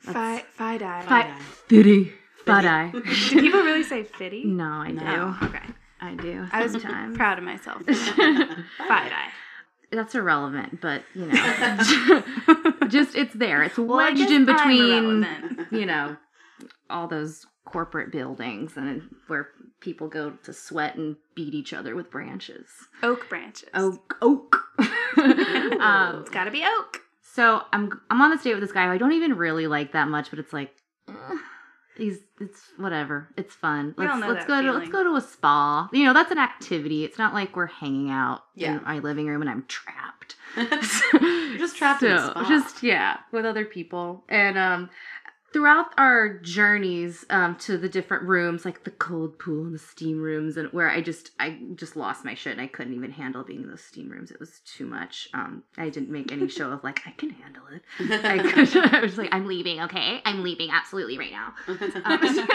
Fi 0.00 0.44
fi 0.52 0.76
die. 0.76 1.02
Fi- 1.08 1.34
Fitty. 1.68 2.12
Fiddy. 2.44 2.90
Do 3.30 3.40
people 3.40 3.62
really 3.62 3.82
say 3.82 4.02
fitty? 4.02 4.44
No, 4.44 4.64
I 4.64 4.90
No. 4.90 5.36
do. 5.40 5.46
Okay. 5.46 5.64
I 6.02 6.14
do. 6.16 6.46
I 6.52 6.62
was 6.64 6.72
sometimes. 6.72 7.16
proud 7.16 7.38
of 7.38 7.44
myself. 7.44 7.80
FiDi. 7.86 9.24
That's 9.90 10.14
irrelevant, 10.14 10.82
but 10.82 11.02
you 11.14 11.26
know, 11.26 12.22
just 12.88 13.14
it's 13.16 13.32
there. 13.34 13.62
It's 13.62 13.78
wedged 13.78 14.18
guess 14.18 14.30
in 14.30 14.44
between, 14.44 15.26
you 15.70 15.86
know, 15.86 16.16
all 16.90 17.08
those 17.08 17.46
corporate 17.64 18.10
buildings 18.10 18.76
and 18.76 19.02
where 19.28 19.48
people 19.80 20.08
go 20.08 20.30
to 20.42 20.52
sweat 20.52 20.96
and 20.96 21.16
beat 21.34 21.54
each 21.54 21.72
other 21.72 21.94
with 21.94 22.10
branches. 22.10 22.68
Oak 23.02 23.28
branches. 23.28 23.68
Oak, 23.74 24.16
oak. 24.22 24.56
um, 25.18 26.20
It's 26.20 26.30
gotta 26.38 26.50
be 26.50 26.64
oak. 26.64 27.00
so 27.22 27.62
I'm 27.72 28.00
I'm 28.10 28.20
on 28.20 28.30
this 28.30 28.42
date 28.42 28.54
with 28.54 28.62
this 28.62 28.72
guy 28.72 28.86
who 28.86 28.92
I 28.92 28.98
don't 28.98 29.12
even 29.12 29.36
really 29.36 29.66
like 29.66 29.92
that 29.92 30.08
much, 30.08 30.30
but 30.30 30.38
it's 30.38 30.52
like. 30.52 30.74
eh, 31.08 31.12
He's 31.96 32.18
it's 32.40 32.62
whatever. 32.78 33.28
It's 33.36 33.54
fun. 33.54 33.94
We 33.98 34.04
Let's 34.04 34.14
all 34.14 34.20
know 34.20 34.28
let's 34.28 34.46
go 34.46 34.62
to 34.62 34.72
let's 34.72 34.88
go 34.88 35.04
to 35.04 35.16
a 35.16 35.20
spa. 35.20 35.88
You 35.92 36.04
know, 36.04 36.14
that's 36.14 36.30
an 36.30 36.38
activity. 36.38 37.04
It's 37.04 37.18
not 37.18 37.34
like 37.34 37.56
we're 37.56 37.66
hanging 37.66 38.10
out 38.10 38.42
Yeah. 38.54 38.76
in 38.78 38.82
my 38.84 39.00
living 39.00 39.26
room 39.26 39.42
and 39.42 39.50
I'm 39.50 39.64
trapped. 39.68 40.36
Just 41.58 41.76
trapped 41.76 42.02
in 42.02 42.12
a 42.12 42.18
So, 42.18 42.30
spa. 42.30 42.48
Just 42.48 42.82
yeah, 42.82 43.18
with 43.32 43.44
other 43.44 43.66
people. 43.66 44.24
And 44.30 44.56
um 44.56 44.88
throughout 45.52 45.86
our 45.98 46.38
journeys 46.38 47.24
um 47.30 47.56
to 47.56 47.76
the 47.76 47.88
different 47.88 48.24
rooms, 48.24 48.64
like 48.64 48.84
the 48.84 48.90
cold 48.90 49.38
pool 49.38 49.64
and 49.64 49.74
the 49.74 49.78
steam 49.78 50.20
rooms 50.20 50.56
and 50.56 50.72
where 50.72 50.88
I 50.90 51.00
just 51.00 51.30
I 51.38 51.58
just 51.74 51.96
lost 51.96 52.24
my 52.24 52.34
shit 52.34 52.52
and 52.52 52.60
I 52.60 52.66
couldn't 52.66 52.94
even 52.94 53.10
handle 53.10 53.44
being 53.44 53.62
in 53.62 53.68
those 53.68 53.84
steam 53.84 54.08
rooms. 54.08 54.30
It 54.30 54.40
was 54.40 54.60
too 54.64 54.86
much. 54.86 55.28
Um 55.34 55.62
I 55.76 55.88
didn't 55.88 56.10
make 56.10 56.32
any 56.32 56.48
show 56.48 56.70
of 56.70 56.84
like 56.84 57.00
I 57.06 57.12
can 57.12 57.30
handle 57.30 57.62
it. 57.72 57.82
I, 58.24 58.38
could, 58.52 58.76
I 58.94 59.00
was 59.00 59.18
like, 59.18 59.30
I'm 59.32 59.46
leaving, 59.46 59.80
okay? 59.82 60.20
I'm 60.24 60.42
leaving 60.42 60.70
absolutely 60.70 61.18
right 61.18 61.32
now. 61.32 61.54
Um, 62.04 62.48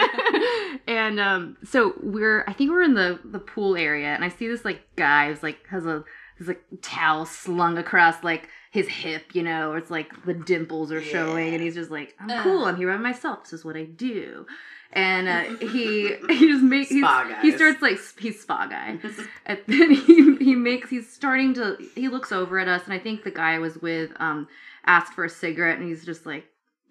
and 0.87 1.19
um, 1.19 1.57
so 1.63 1.93
we're, 2.01 2.43
I 2.47 2.53
think 2.53 2.71
we're 2.71 2.83
in 2.83 2.93
the 2.93 3.19
the 3.23 3.39
pool 3.39 3.75
area, 3.75 4.07
and 4.07 4.23
I 4.23 4.29
see 4.29 4.47
this 4.47 4.65
like 4.65 4.81
guy 4.95 5.29
who's 5.29 5.43
like 5.43 5.59
has 5.67 5.85
a 5.85 6.03
his 6.37 6.47
like 6.47 6.61
towel 6.81 7.25
slung 7.25 7.77
across 7.77 8.23
like 8.23 8.49
his 8.75 8.89
hip, 8.89 9.33
you 9.33 9.41
know, 9.41 9.71
or 9.71 9.77
it's 9.77 9.89
like 9.89 10.25
the 10.25 10.33
dimples 10.33 10.91
are 10.91 11.01
showing, 11.01 11.53
and 11.53 11.63
he's 11.63 11.75
just 11.75 11.89
like, 11.89 12.13
I'm 12.19 12.43
cool, 12.43 12.65
I'm 12.65 12.75
here 12.75 12.91
by 12.91 12.97
myself. 12.97 13.43
This 13.43 13.53
is 13.53 13.63
what 13.63 13.77
I 13.77 13.85
do. 13.85 14.45
And 14.91 15.29
uh, 15.29 15.43
he 15.65 16.13
he 16.27 16.51
just 16.51 16.61
makes 16.61 16.89
he 16.89 17.53
starts 17.53 17.81
like 17.81 17.97
he's 18.19 18.41
spa 18.41 18.67
guy, 18.67 18.99
and 19.45 19.59
then 19.67 19.91
he 19.95 20.35
he 20.35 20.55
makes 20.55 20.89
he's 20.89 21.09
starting 21.09 21.53
to 21.53 21.77
he 21.95 22.09
looks 22.09 22.33
over 22.33 22.59
at 22.59 22.67
us, 22.67 22.83
and 22.83 22.93
I 22.93 22.99
think 22.99 23.23
the 23.23 23.31
guy 23.31 23.53
I 23.53 23.59
was 23.59 23.77
with 23.77 24.11
um 24.17 24.49
asked 24.85 25.13
for 25.13 25.23
a 25.23 25.29
cigarette, 25.29 25.79
and 25.79 25.87
he's 25.87 26.05
just 26.05 26.25
like 26.25 26.43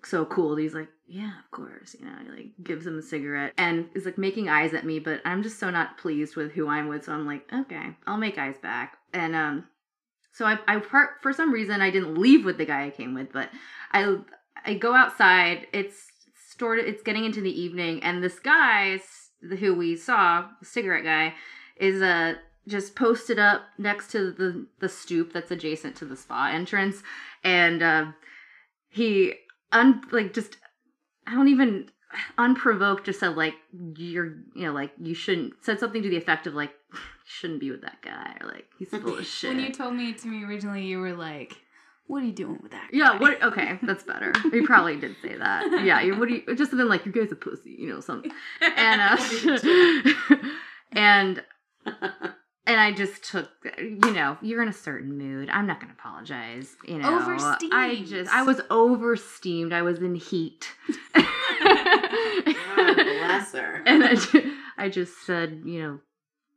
so 0.03 0.25
cool. 0.25 0.57
He's 0.57 0.73
like, 0.73 0.89
yeah, 1.07 1.33
of 1.39 1.51
course. 1.51 1.95
You 2.01 2.07
know, 2.07 2.17
he 2.23 2.31
like 2.31 2.51
gives 2.63 2.87
him 2.87 2.99
a 2.99 3.03
cigarette 3.03 3.53
and 3.59 3.91
is 3.95 4.07
like 4.07 4.17
making 4.17 4.49
eyes 4.49 4.73
at 4.73 4.87
me, 4.87 5.01
but 5.01 5.21
I'm 5.27 5.43
just 5.43 5.59
so 5.59 5.69
not 5.69 5.99
pleased 5.99 6.35
with 6.35 6.53
who 6.53 6.67
I'm 6.67 6.89
with. 6.89 7.05
So 7.05 7.13
I'm 7.13 7.27
like, 7.27 7.47
okay, 7.53 7.95
I'll 8.07 8.17
make 8.17 8.39
eyes 8.39 8.57
back. 8.57 8.97
And 9.13 9.37
um, 9.37 9.65
so 10.35 10.45
I, 10.45 10.59
I 10.67 10.79
part 10.79 11.23
for 11.23 11.33
some 11.33 11.53
reason 11.53 11.81
I 11.81 11.91
didn't 11.91 12.19
leave 12.19 12.45
with 12.45 12.59
the 12.59 12.67
guy 12.67 12.87
I 12.87 12.91
came 12.91 13.15
with, 13.15 13.33
but 13.33 13.51
I 13.93 14.19
I 14.65 14.75
go 14.75 14.95
outside. 14.95 15.69
It's 15.73 16.09
of 16.61 16.87
it's 16.87 17.03
getting 17.03 17.25
into 17.25 17.41
the 17.41 17.61
evening, 17.61 18.03
and 18.03 18.23
this 18.23 18.39
guy 18.39 19.01
who 19.59 19.75
we 19.75 19.97
saw, 19.97 20.47
the 20.61 20.67
cigarette 20.67 21.05
guy, 21.05 21.35
is 21.77 22.03
uh 22.03 22.35
just 22.67 22.97
posted 22.97 23.39
up 23.39 23.63
next 23.79 24.11
to 24.13 24.33
the 24.33 24.67
the 24.81 24.89
stoop 24.89 25.33
that's 25.33 25.51
adjacent 25.51 25.97
to 25.97 26.05
the 26.05 26.17
spa 26.17 26.51
entrance, 26.53 27.03
and 27.45 27.83
uh, 27.83 28.07
he 28.89 29.35
un 29.71 30.03
like 30.11 30.33
just 30.33 30.57
I 31.27 31.35
don't 31.35 31.49
even 31.49 31.91
unprovoked 32.39 33.07
just 33.07 33.21
said 33.21 33.37
like 33.37 33.55
you're 33.97 34.37
you 34.55 34.67
know 34.67 34.73
like 34.73 34.93
you 35.01 35.15
shouldn't 35.15 35.53
said 35.63 35.81
something 35.81 36.03
to 36.03 36.09
the 36.09 36.17
effect 36.17 36.47
of 36.47 36.55
like 36.55 36.71
shouldn't 37.25 37.61
be 37.61 37.71
with 37.71 37.81
that 37.83 38.01
guy 38.03 38.37
or 38.41 38.49
like 38.49 38.67
he's 38.79 38.89
full 38.91 39.19
of 39.19 39.27
shit. 39.27 39.51
When 39.57 39.61
you 39.61 39.73
told 39.73 39.95
me 39.95 40.13
to 40.13 40.27
me 40.29 40.45
originally, 40.45 40.85
you 40.85 40.99
were 40.99 41.13
like, 41.15 41.57
"What 42.07 42.23
are 42.23 42.27
you 42.27 42.33
doing 42.33 42.59
with 42.63 42.73
that?" 42.73 42.89
yeah, 42.93 43.19
what? 43.19 43.43
Okay, 43.43 43.79
that's 43.83 44.03
better. 44.05 44.33
He 44.53 44.63
probably 44.67 44.97
did 44.97 45.17
say 45.23 45.37
that. 45.37 45.65
Yeah, 45.85 46.01
you 46.01 46.17
what 46.19 46.29
do 46.29 46.35
you 46.35 46.55
just 46.57 46.71
then 46.77 46.89
like 46.89 47.07
you 47.07 47.13
guys 47.13 47.33
a 47.33 47.37
pussy, 47.37 47.71
you 47.79 47.89
know 47.89 48.01
something, 48.01 48.31
and 48.61 49.01
uh, 49.01 50.39
and 50.93 51.43
and 52.67 52.81
I 52.81 52.93
just 52.93 53.25
took 53.25 53.51
you 53.79 54.13
know 54.13 54.37
you're 54.43 54.63
in 54.63 54.69
a 54.69 54.73
certain 54.73 55.17
mood. 55.19 55.49
I'm 55.51 55.67
not 55.67 55.81
gonna 55.81 55.95
apologize. 55.99 56.77
You 56.87 56.99
know, 56.99 57.09
I 57.73 58.05
just 58.07 58.31
I 58.33 58.43
was 58.43 58.59
oversteamed. 58.71 59.73
I 59.73 59.83
was 59.83 59.99
in 60.01 60.15
heat. 60.15 60.73
God 61.15 62.97
bless 62.97 63.53
her. 63.53 63.83
and 63.87 64.05
I, 64.05 64.15
ju- 64.15 64.53
I 64.77 64.89
just 64.89 65.25
said, 65.27 65.63
you 65.65 65.83
know, 65.83 65.99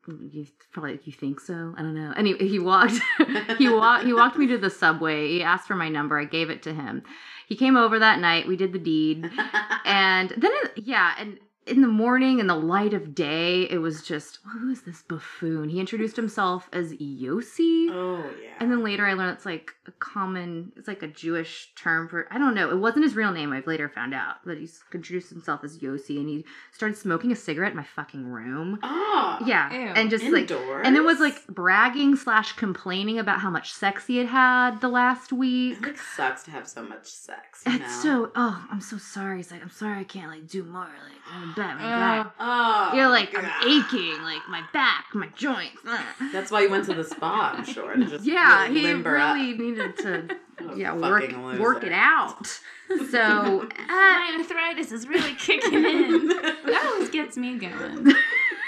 you 0.08 0.46
probably 0.72 1.00
you 1.04 1.12
think 1.12 1.40
so. 1.40 1.74
I 1.78 1.82
don't 1.82 1.96
know. 1.96 2.14
anyway 2.16 2.48
he, 2.48 2.60
walked 2.60 3.00
he 3.58 3.70
walked 3.70 4.06
he 4.06 4.14
walked 4.14 4.38
me 4.38 4.48
to 4.48 4.58
the 4.58 4.70
subway. 4.70 5.28
He 5.30 5.44
asked 5.44 5.68
for 5.68 5.76
my 5.76 5.90
number. 5.90 6.20
I 6.20 6.26
gave 6.26 6.50
it 6.50 6.64
to 6.64 6.74
him. 6.74 7.04
He 7.48 7.56
came 7.56 7.78
over 7.78 8.00
that 8.00 8.20
night. 8.20 8.48
We 8.48 8.58
did 8.58 8.74
the 8.74 8.80
deed. 8.80 9.30
And 9.86 10.32
then 10.32 10.52
it, 10.54 10.84
yeah, 10.84 11.14
and 11.18 11.40
in 11.68 11.82
the 11.82 11.88
morning 11.88 12.40
in 12.40 12.48
the 12.48 12.56
light 12.56 12.94
of 12.94 13.14
day, 13.14 13.64
it 13.64 13.78
was 13.80 14.02
just 14.04 14.40
who 14.44 14.70
is 14.72 14.82
this 14.82 15.02
buffoon? 15.04 15.70
He 15.70 15.80
introduced 15.80 16.16
himself 16.16 16.70
as 16.74 16.94
Yossi. 16.94 17.90
oh 17.92 18.24
yeah. 18.42 18.50
And 18.60 18.72
then 18.72 18.84
later 18.84 19.06
I 19.06 19.14
learned 19.14 19.32
it's 19.36 19.46
like 19.46 19.72
a 19.86 19.92
common, 19.92 20.72
it's 20.76 20.88
like 20.88 21.04
a 21.04 21.08
Jewish 21.08 21.72
term 21.76 22.08
for, 22.10 22.28
I 22.32 22.38
don't 22.40 22.56
know. 22.56 22.72
It 22.72 22.78
wasn't 22.80 23.04
his 23.04 23.16
real 23.16 23.32
name, 23.32 23.54
I've 23.54 23.68
later 23.68 23.88
found 23.88 24.14
out. 24.14 24.38
But 24.46 24.58
he 24.58 24.68
introduced 24.94 25.30
himself 25.30 25.64
as 25.64 25.78
Yossi 25.80 26.18
and 26.18 26.28
he 26.28 26.46
started 26.72 26.98
smoking 26.98 27.32
a 27.32 27.36
cigarette 27.36 27.72
in 27.72 27.78
my 27.78 27.84
fucking 27.84 28.26
room. 28.26 28.80
oh 28.84 29.38
Yeah. 29.46 29.72
Ew. 29.72 29.88
And 29.96 30.10
just 30.10 30.26
like, 30.26 30.50
Indoors? 30.50 30.84
and 30.86 30.96
it 30.96 31.04
was 31.04 31.20
like 31.20 31.46
bragging 31.48 32.16
slash 32.16 32.54
complaining 32.54 33.20
about 33.20 33.42
how 33.42 33.50
much 33.50 33.72
sex 33.74 34.08
he 34.08 34.18
had 34.18 34.28
had 34.28 34.82
the 34.82 34.90
last 34.90 35.32
week. 35.32 35.78
It 35.78 35.84
like 35.84 35.98
sucks 35.98 36.44
to 36.44 36.52
have 36.52 36.68
so 36.68 36.82
much 36.84 37.06
sex. 37.06 37.62
You 37.66 37.74
It's 37.76 38.04
know? 38.04 38.26
so, 38.26 38.32
oh, 38.36 38.66
I'm 38.72 38.82
so 38.82 38.98
sorry. 38.98 39.38
He's 39.38 39.52
like, 39.52 39.62
I'm 39.62 39.70
sorry 39.70 40.00
I 40.00 40.04
can't 40.04 40.32
like 40.32 40.48
do 40.48 40.64
more. 40.64 40.82
Like, 40.82 41.56
I'm 41.66 41.78
my 41.78 41.84
Uh, 41.84 42.24
back. 42.24 42.34
Oh, 42.40 42.92
You're 42.96 43.08
like, 43.10 43.32
God. 43.34 43.46
I'm 43.46 43.68
aching, 43.70 44.22
like 44.24 44.42
my 44.50 44.62
back, 44.74 45.06
my 45.14 45.28
joints. 45.36 45.78
uh." 45.88 46.02
That's 46.32 46.52
why 46.52 46.62
you 46.62 46.70
went 46.70 46.86
to 46.86 46.94
the 46.94 47.04
spa, 47.04 47.56
I'm 47.58 47.66
sure. 47.74 47.96
To 47.96 48.06
just 48.06 48.26
yeah, 48.26 48.64
really 48.68 48.80
he 48.82 48.88
limber 48.88 49.18
up. 49.18 49.36
really 49.36 49.58
needed 49.58 49.98
to 50.00 50.38
yeah 50.76 50.94
work 50.96 51.32
loser. 51.32 51.62
work 51.62 51.84
it 51.84 51.94
out. 51.94 52.48
So 53.12 53.20
uh, 53.20 53.68
My 53.90 54.36
arthritis 54.40 54.94
is 54.94 55.10
really 55.10 55.34
kicking 55.34 55.74
in. 55.84 56.28
That 56.30 56.90
always 56.94 57.10
gets 57.10 57.36
me 57.36 57.58
going. 57.58 58.06
That 58.06 58.16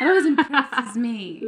always 0.09 0.25
impresses 0.25 0.97
me. 0.97 1.47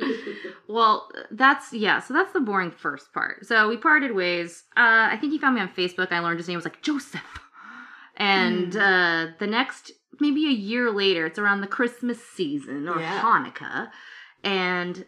well, 0.69 1.09
that's 1.31 1.73
yeah. 1.73 1.99
So 1.99 2.13
that's 2.13 2.31
the 2.31 2.39
boring 2.39 2.71
first 2.71 3.11
part. 3.13 3.45
So 3.45 3.67
we 3.67 3.75
parted 3.75 4.15
ways. 4.15 4.63
Uh, 4.77 5.11
I 5.11 5.17
think 5.19 5.33
he 5.33 5.37
found 5.37 5.55
me 5.55 5.61
on 5.61 5.67
Facebook. 5.67 6.13
I 6.13 6.19
learned 6.19 6.39
his 6.39 6.47
name 6.47 6.55
was 6.55 6.63
like 6.63 6.81
Joseph. 6.81 7.21
And 8.15 8.75
uh, 8.75 9.27
the 9.39 9.47
next, 9.47 9.91
maybe 10.21 10.45
a 10.47 10.51
year 10.51 10.89
later, 10.91 11.25
it's 11.25 11.39
around 11.39 11.59
the 11.61 11.67
Christmas 11.67 12.23
season 12.23 12.87
or 12.87 12.99
Yeah. 12.99 13.21
Hanukkah, 13.21 13.89
and 14.43 15.05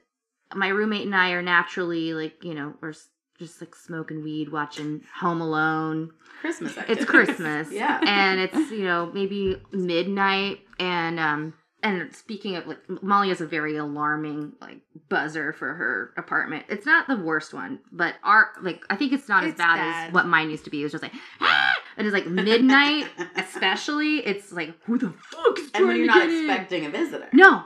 my 0.53 0.67
roommate 0.67 1.05
and 1.05 1.15
I 1.15 1.31
are 1.31 1.41
naturally 1.41 2.13
like 2.13 2.43
you 2.43 2.53
know 2.53 2.73
we're 2.81 2.93
just 3.39 3.61
like 3.61 3.75
smoking 3.75 4.23
weed, 4.23 4.49
watching 4.51 5.01
Home 5.19 5.41
Alone. 5.41 6.11
Christmas. 6.41 6.73
it's. 6.87 7.05
Christmas. 7.05 7.69
yeah. 7.71 7.99
And 8.05 8.39
it's, 8.39 8.71
you 8.71 8.83
know, 8.83 9.09
maybe 9.13 9.59
midnight 9.71 10.59
and 10.79 11.19
um 11.19 11.53
and 11.81 12.13
speaking 12.15 12.55
of 12.55 12.67
like 12.67 12.77
Molly 13.01 13.29
has 13.29 13.41
a 13.41 13.47
very 13.47 13.75
alarming 13.75 14.53
like 14.61 14.81
buzzer 15.09 15.51
for 15.53 15.73
her 15.73 16.13
apartment. 16.15 16.65
It's 16.69 16.85
not 16.85 17.07
the 17.07 17.17
worst 17.17 17.53
one, 17.53 17.79
but 17.91 18.15
our 18.23 18.49
like 18.61 18.83
I 18.89 18.95
think 18.95 19.11
it's 19.13 19.27
not 19.27 19.43
as 19.43 19.55
bad, 19.55 19.75
bad. 19.77 20.07
as 20.09 20.13
what 20.13 20.27
mine 20.27 20.49
used 20.49 20.63
to 20.65 20.69
be. 20.69 20.81
It 20.81 20.83
was 20.83 20.91
just 20.91 21.03
like 21.03 21.13
ah! 21.41 21.75
And 21.97 22.07
it's 22.07 22.13
like 22.13 22.27
midnight 22.27 23.07
especially. 23.35 24.17
It's 24.17 24.51
like 24.51 24.73
who 24.83 24.97
the 24.97 25.11
fuck 25.11 25.59
is 25.59 25.69
and 25.73 25.87
when 25.87 25.97
you're 25.97 26.07
not 26.07 26.19
get 26.19 26.29
in? 26.29 26.49
expecting 26.49 26.85
a 26.85 26.89
visitor. 26.89 27.29
No. 27.33 27.63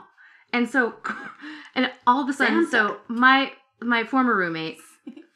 And 0.52 0.68
so 0.68 0.94
and 1.74 1.90
all 2.06 2.22
of 2.22 2.28
a 2.28 2.32
sudden 2.32 2.66
Santa. 2.66 2.88
so 2.88 3.00
my 3.08 3.52
my 3.80 4.04
former 4.04 4.34
roommate, 4.34 4.78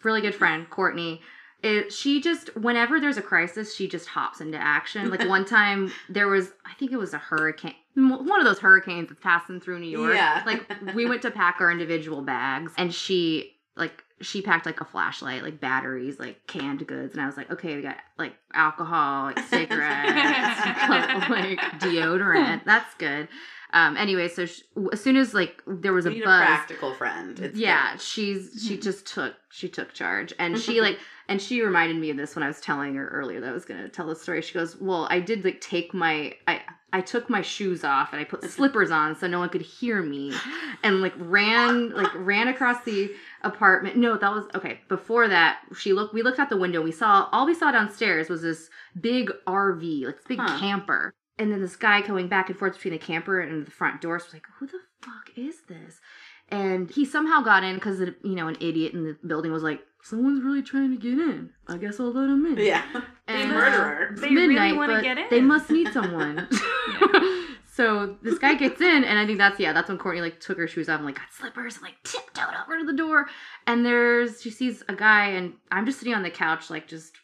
really 0.02 0.20
good 0.20 0.34
friend, 0.34 0.68
Courtney, 0.68 1.20
it, 1.62 1.92
she 1.92 2.20
just 2.20 2.54
whenever 2.56 2.98
there's 2.98 3.18
a 3.18 3.22
crisis, 3.22 3.74
she 3.74 3.88
just 3.88 4.08
hops 4.08 4.40
into 4.40 4.58
action. 4.58 5.10
Like 5.10 5.28
one 5.28 5.44
time 5.46 5.92
there 6.08 6.28
was 6.28 6.50
I 6.64 6.74
think 6.74 6.92
it 6.92 6.96
was 6.96 7.14
a 7.14 7.18
hurricane 7.18 7.74
one 7.94 8.40
of 8.40 8.46
those 8.46 8.58
hurricanes 8.58 9.08
that's 9.10 9.20
passing 9.20 9.60
through 9.60 9.78
New 9.78 9.90
York. 9.90 10.14
Yeah. 10.14 10.42
Like 10.46 10.64
we 10.94 11.06
went 11.06 11.22
to 11.22 11.30
pack 11.30 11.60
our 11.60 11.70
individual 11.70 12.22
bags 12.22 12.72
and 12.78 12.92
she 12.94 13.54
like 13.76 14.02
she 14.22 14.42
packed 14.42 14.66
like 14.66 14.80
a 14.80 14.84
flashlight, 14.84 15.42
like 15.42 15.60
batteries, 15.60 16.18
like 16.18 16.46
canned 16.46 16.86
goods, 16.86 17.14
and 17.14 17.22
I 17.22 17.26
was 17.26 17.36
like, 17.36 17.50
okay, 17.50 17.76
we 17.76 17.82
got 17.82 17.96
like 18.18 18.34
alcohol, 18.54 19.24
like 19.24 19.38
cigarettes, 19.48 20.08
like 21.28 21.58
deodorant. 21.80 22.64
That's 22.64 22.94
good. 22.94 23.28
Um. 23.72 23.96
Anyway, 23.96 24.28
so 24.28 24.46
sh 24.46 24.62
as 24.92 25.00
soon 25.00 25.16
as 25.16 25.34
like 25.34 25.62
there 25.66 25.92
was 25.92 26.06
a 26.06 26.10
buzz, 26.10 26.20
a 26.20 26.22
practical 26.24 26.94
friend. 26.94 27.38
It's 27.40 27.58
yeah, 27.58 27.92
good. 27.92 28.02
she's 28.02 28.64
she 28.66 28.76
just 28.88 29.06
took 29.06 29.34
she 29.50 29.68
took 29.68 29.92
charge, 29.92 30.32
and 30.38 30.58
she 30.58 30.80
like 30.80 30.98
and 31.28 31.40
she 31.40 31.62
reminded 31.62 31.96
me 31.96 32.10
of 32.10 32.16
this 32.16 32.34
when 32.34 32.42
I 32.42 32.48
was 32.48 32.60
telling 32.60 32.94
her 32.96 33.08
earlier 33.08 33.40
that 33.40 33.48
I 33.48 33.52
was 33.52 33.64
gonna 33.64 33.88
tell 33.88 34.06
the 34.06 34.16
story. 34.16 34.42
She 34.42 34.54
goes, 34.54 34.76
"Well, 34.80 35.06
I 35.10 35.20
did 35.20 35.44
like 35.44 35.60
take 35.60 35.94
my 35.94 36.34
I 36.46 36.60
I 36.92 37.00
took 37.00 37.30
my 37.30 37.40
shoes 37.40 37.84
off 37.84 38.12
and 38.12 38.20
I 38.20 38.24
put 38.24 38.44
slippers 38.44 38.90
on 38.90 39.16
so 39.16 39.26
no 39.26 39.38
one 39.38 39.48
could 39.48 39.62
hear 39.62 40.02
me, 40.02 40.34
and 40.82 41.00
like 41.00 41.14
ran 41.16 41.90
like 41.90 42.10
ran 42.14 42.48
across 42.48 42.84
the 42.84 43.10
apartment. 43.44 43.96
No, 43.96 44.16
that 44.16 44.30
was 44.32 44.44
okay. 44.54 44.80
Before 44.88 45.28
that, 45.28 45.60
she 45.76 45.92
looked. 45.92 46.14
We 46.14 46.22
looked 46.22 46.38
out 46.38 46.48
the 46.50 46.56
window. 46.56 46.80
We 46.82 46.92
saw 46.92 47.28
all 47.32 47.46
we 47.46 47.54
saw 47.54 47.70
downstairs 47.70 48.28
was 48.28 48.42
this 48.42 48.70
big 49.00 49.30
RV, 49.46 50.04
like 50.06 50.16
this 50.16 50.26
big 50.26 50.38
Huh. 50.40 50.58
camper, 50.58 51.12
and 51.38 51.52
then 51.52 51.60
this 51.60 51.76
guy 51.76 52.00
going 52.02 52.28
back 52.28 52.48
and 52.48 52.58
forth 52.58 52.74
between 52.74 52.92
the 52.92 52.98
camper 52.98 53.40
and 53.40 53.66
the 53.66 53.70
front 53.70 54.00
door. 54.00 54.18
So 54.18 54.26
was 54.26 54.34
like, 54.34 54.46
"Who 54.58 54.66
the 54.66 54.80
fuck 55.00 55.30
is 55.36 55.62
this?" 55.68 56.00
And 56.48 56.90
he 56.90 57.04
somehow 57.04 57.40
got 57.40 57.64
in 57.64 57.76
because 57.76 58.00
you 58.00 58.34
know 58.34 58.48
an 58.48 58.56
idiot 58.60 58.92
in 58.92 59.04
the 59.04 59.16
building 59.26 59.52
was 59.52 59.62
like, 59.62 59.80
"Someone's 60.02 60.42
really 60.42 60.62
trying 60.62 60.90
to 60.90 60.96
get 60.96 61.18
in. 61.18 61.50
I 61.68 61.78
guess 61.78 61.98
I'll 62.00 62.12
let 62.12 62.28
him 62.28 62.44
in." 62.46 62.58
Yeah. 62.58 62.82
And, 63.26 63.50
the 63.50 63.54
uh, 63.54 63.58
murderer. 63.58 64.08
it's 64.12 64.20
They 64.20 64.28
really 64.28 64.48
midnight, 64.48 64.76
wanna 64.76 65.00
get 65.02 65.16
in. 65.18 65.26
They 65.30 65.40
must 65.40 65.70
need 65.70 65.92
someone. 65.92 66.48
so 67.74 68.16
this 68.20 68.38
guy 68.38 68.54
gets 68.54 68.82
in, 68.82 69.02
and 69.02 69.18
I 69.18 69.24
think 69.24 69.38
that's 69.38 69.58
yeah, 69.58 69.72
that's 69.72 69.88
when 69.88 69.96
Courtney 69.96 70.20
like 70.20 70.40
took 70.40 70.58
her 70.58 70.68
shoes 70.68 70.90
off 70.90 70.98
and 70.98 71.06
like 71.06 71.14
got 71.14 71.32
slippers 71.32 71.76
and 71.76 71.84
like 71.84 72.02
tiptoed 72.04 72.54
over 72.62 72.78
to 72.78 72.84
the 72.84 72.92
door. 72.92 73.28
And 73.66 73.84
there's 73.84 74.42
she 74.42 74.50
sees 74.50 74.82
a 74.90 74.94
guy, 74.94 75.28
and 75.28 75.54
I'm 75.70 75.86
just 75.86 75.98
sitting 75.98 76.12
on 76.12 76.22
the 76.22 76.30
couch 76.30 76.68
like 76.68 76.86
just 76.86 77.14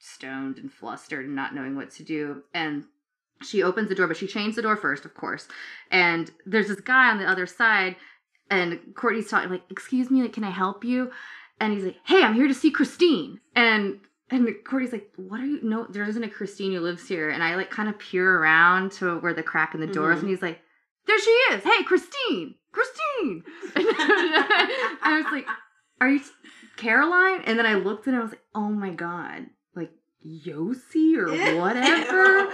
stoned 0.00 0.58
and 0.58 0.72
flustered 0.72 1.26
and 1.26 1.36
not 1.36 1.54
knowing 1.54 1.76
what 1.76 1.92
to 1.92 2.02
do. 2.02 2.42
And 2.52 2.86
she 3.44 3.62
opens 3.62 3.88
the 3.88 3.94
door, 3.94 4.08
but 4.08 4.16
she 4.16 4.26
chains 4.26 4.56
the 4.56 4.62
door 4.62 4.76
first, 4.76 5.04
of 5.04 5.14
course. 5.14 5.46
And 5.92 6.28
there's 6.44 6.68
this 6.68 6.80
guy 6.80 7.08
on 7.10 7.18
the 7.18 7.30
other 7.30 7.46
side, 7.46 7.94
and 8.50 8.80
Courtney's 8.96 9.30
talking 9.30 9.50
like, 9.50 9.62
"Excuse 9.70 10.10
me, 10.10 10.22
like, 10.22 10.32
can 10.32 10.42
I 10.42 10.50
help 10.50 10.82
you?" 10.82 11.12
And 11.60 11.72
he's 11.72 11.84
like, 11.84 11.98
"Hey, 12.02 12.24
I'm 12.24 12.34
here 12.34 12.48
to 12.48 12.54
see 12.54 12.72
Christine." 12.72 13.38
And 13.54 14.00
and 14.30 14.48
Courtney's 14.64 14.92
like, 14.92 15.10
"What 15.16 15.40
are 15.40 15.46
you? 15.46 15.60
No, 15.62 15.86
there 15.88 16.04
isn't 16.04 16.22
a 16.24 16.28
Christine 16.30 16.72
who 16.72 16.80
lives 16.80 17.06
here." 17.08 17.30
And 17.30 17.42
I 17.42 17.56
like 17.56 17.70
kind 17.70 17.88
of 17.88 17.98
peer 17.98 18.38
around 18.38 18.92
to 18.92 19.18
where 19.18 19.34
the 19.34 19.42
crack 19.42 19.74
in 19.74 19.80
the 19.80 19.86
door 19.86 20.12
is, 20.12 20.18
Mhm. 20.18 20.22
and 20.22 20.30
he's 20.30 20.42
like, 20.42 20.60
"There 21.06 21.18
she 21.20 21.30
is! 21.30 21.62
Hey, 21.64 21.82
Christine, 21.84 22.54
Christine!" 22.72 23.44
And 23.76 23.84
I 25.02 25.22
was 25.22 25.32
like, 25.32 25.46
"Are 26.00 26.08
you 26.08 26.20
Caroline?" 26.76 27.42
And 27.44 27.58
then 27.58 27.66
I 27.66 27.74
looked 27.74 28.06
and 28.06 28.16
I 28.16 28.20
was 28.20 28.30
like, 28.30 28.42
"Oh 28.54 28.70
my 28.70 28.90
god!" 28.90 29.46
Like 29.74 29.92
Yossi 30.26 31.16
or 31.16 31.28
whatever. 31.58 32.48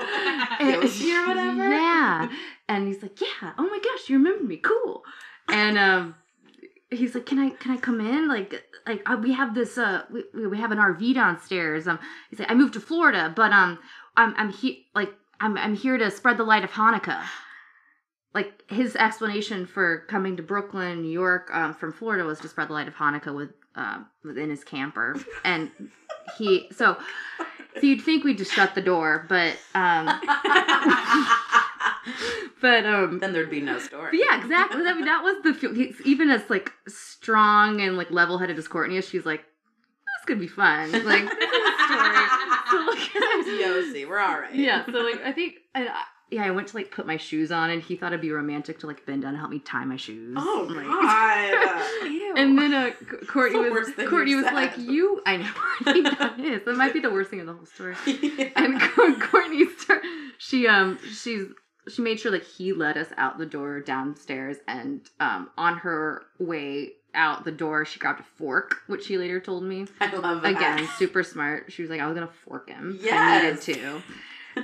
Yoshi 0.61 1.13
or 1.15 1.27
whatever? 1.29 1.69
Yeah. 1.69 2.29
And 2.69 2.87
he's 2.87 3.01
like, 3.03 3.19
Yeah, 3.21 3.53
oh 3.59 3.63
my 3.69 3.79
gosh, 3.83 4.09
you 4.11 4.19
remember 4.19 4.45
me. 4.45 4.59
Cool. 4.59 5.03
And 5.49 5.79
um 5.79 6.15
he's 6.91 7.15
like, 7.15 7.27
Can 7.27 7.39
I 7.39 7.51
can 7.51 7.73
I 7.73 7.77
come 7.77 8.01
in? 8.01 8.29
Like 8.29 8.63
like 8.87 9.03
uh, 9.09 9.17
we 9.23 9.33
have 9.33 9.55
this 9.55 9.79
uh 9.79 10.03
we, 10.11 10.25
we 10.47 10.59
have 10.59 10.73
an 10.73 10.79
RV 10.79 11.15
downstairs. 11.15 11.87
Um 11.87 11.99
he's 12.29 12.39
like, 12.39 12.51
I 12.51 12.55
moved 12.55 12.75
to 12.75 12.81
Florida, 12.81 13.33
but 13.35 13.53
um 13.53 13.79
I'm 14.17 14.35
I'm 14.37 14.51
here 14.53 14.77
like 14.95 15.13
I'm 15.41 15.57
I'm 15.57 15.75
here 15.75 15.97
to 15.99 16.11
spread 16.11 16.37
the 16.37 16.45
light 16.45 16.65
of 16.65 16.71
Hanukkah. 16.71 17.23
Like 18.33 18.63
his 18.71 18.95
explanation 18.95 19.67
for 19.67 20.05
coming 20.09 20.37
to 20.37 20.43
Brooklyn, 20.43 21.03
New 21.03 21.11
York, 21.11 21.51
um, 21.53 21.75
from 21.75 21.93
Florida 21.93 22.25
was 22.25 22.39
to 22.41 22.49
spread 22.49 22.69
the 22.69 22.75
light 22.75 22.87
of 22.87 22.95
Hanukkah 22.95 23.35
with 23.35 23.51
um 23.75 24.07
within 24.25 24.51
his 24.51 24.65
camper. 24.65 25.17
And 25.45 25.71
he 26.39 26.69
so 26.73 26.97
So 27.79 27.87
you'd 27.87 28.03
think 28.03 28.25
we'd 28.25 28.39
just 28.39 28.53
shut 28.53 28.75
the 28.75 28.83
door, 28.83 29.25
but 29.29 29.57
um, 29.75 30.07
but 32.61 32.85
um, 32.87 33.19
then 33.19 33.33
there'd 33.33 33.51
be 33.51 33.61
no 33.61 33.79
story. 33.79 34.19
Yeah, 34.21 34.41
exactly. 34.43 34.83
Mean, 34.83 35.05
that 35.05 35.23
was 35.23 35.37
the 35.43 35.55
feel. 35.55 35.75
he's- 35.75 36.01
Even 36.05 36.31
as 36.31 36.49
like 36.51 36.73
strong 36.89 37.81
and 37.81 37.97
like 37.97 38.11
level-headed 38.11 38.59
as 38.59 38.69
Courtney 38.69 38.97
is, 38.97 39.09
she's 39.09 39.25
like, 39.27 39.41
"This 39.41 40.27
could 40.27 40.41
be 40.41 40.47
fun." 40.49 40.93
Like, 40.93 41.25
this 41.25 41.33
is 41.33 41.65
a 41.69 41.87
story. 41.87 42.27
So 42.71 42.77
like, 42.87 42.99
Yossi, 43.61 44.09
we're 44.09 44.21
all 44.21 44.39
right. 44.41 44.55
yeah. 44.55 44.85
So 44.87 44.93
like, 44.93 45.21
I 45.25 45.33
think, 45.33 45.55
and 45.75 45.89
I, 45.89 46.03
yeah, 46.31 46.45
I 46.45 46.53
went 46.53 46.69
to 46.69 46.77
like 46.77 46.93
put 46.93 47.05
my 47.05 47.17
shoes 47.17 47.51
on, 47.51 47.71
and 47.71 47.83
he 47.83 47.97
thought 47.97 48.13
it'd 48.13 48.21
be 48.21 48.31
romantic 48.31 48.79
to 48.81 48.87
like 48.87 49.05
bend 49.07 49.23
down 49.23 49.31
and 49.31 49.39
help 49.39 49.51
me 49.51 49.59
tie 49.59 49.85
my 49.85 49.97
shoes. 49.97 50.37
Oh 50.39 50.67
Like- 50.71 50.87
God. 50.87 51.87
And 52.37 52.57
then 52.57 52.73
uh, 52.73 52.91
Courtney 53.27 53.65
the 53.65 53.71
was 53.71 53.91
Courtney 54.09 54.37
was 54.37 54.45
like, 54.45 54.79
"You, 54.79 55.21
I 55.27 55.39
know, 55.39 55.51
I 55.85 55.93
think 55.93 56.19
that 56.19 56.39
is. 56.39 56.63
That 56.65 56.77
might 56.77 56.93
be 56.93 57.01
the 57.01 57.11
worst 57.11 57.29
thing 57.31 57.41
in 57.41 57.47
the 57.47 57.53
whole 57.55 57.67
story." 57.67 57.97
and 58.55 58.81
Cour- 58.81 59.17
Courtney 59.19 59.67
she 60.39 60.69
um 60.69 60.97
she's 61.13 61.47
she 61.91 62.03
made 62.03 62.19
sure 62.21 62.31
like 62.33 62.45
he 62.45 62.73
led 62.73 62.97
us 62.97 63.09
out 63.17 63.39
the 63.39 63.47
door 63.47 63.81
downstairs 63.81 64.57
and 64.69 65.01
um 65.21 65.51
on 65.59 65.79
her 65.79 66.23
way 66.39 66.93
out 67.15 67.45
the 67.45 67.51
door 67.53 67.85
she 67.85 67.99
grabbed 67.99 68.21
a 68.21 68.25
fork 68.37 68.77
which 68.87 69.05
she 69.07 69.19
later 69.19 69.41
told 69.41 69.63
me. 69.65 69.87
I 70.01 70.15
love 70.15 70.43
that. 70.43 70.57
again 70.57 70.89
super 70.99 71.23
smart. 71.23 71.73
She 71.73 71.83
was 71.83 71.91
like 71.91 72.01
i 72.01 72.07
was 72.07 72.15
gonna 72.15 72.29
fork 72.47 72.69
him. 72.71 72.99
I 73.13 73.43
needed 73.43 73.61
to. 73.63 74.03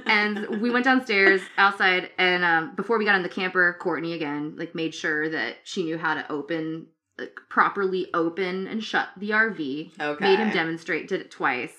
And 0.04 0.60
we 0.60 0.70
went 0.70 0.84
downstairs 0.84 1.40
outside 1.58 2.10
and 2.18 2.44
um 2.44 2.74
before 2.76 2.98
we 2.98 3.04
got 3.04 3.14
in 3.16 3.22
the 3.22 3.28
camper 3.28 3.76
courtney 3.80 4.12
again 4.14 4.54
like 4.56 4.74
made 4.74 4.94
sure 4.94 5.28
that 5.28 5.56
she 5.64 5.82
knew 5.84 5.98
how 5.98 6.14
to 6.14 6.30
open 6.30 6.86
like 7.18 7.36
properly 7.48 8.08
open 8.12 8.66
and 8.66 8.84
shut 8.84 9.08
the 9.16 9.30
rv 9.30 9.90
Okay. 10.00 10.24
made 10.24 10.38
him 10.38 10.50
demonstrate 10.50 11.08
did 11.08 11.20
it 11.20 11.30
twice. 11.30 11.72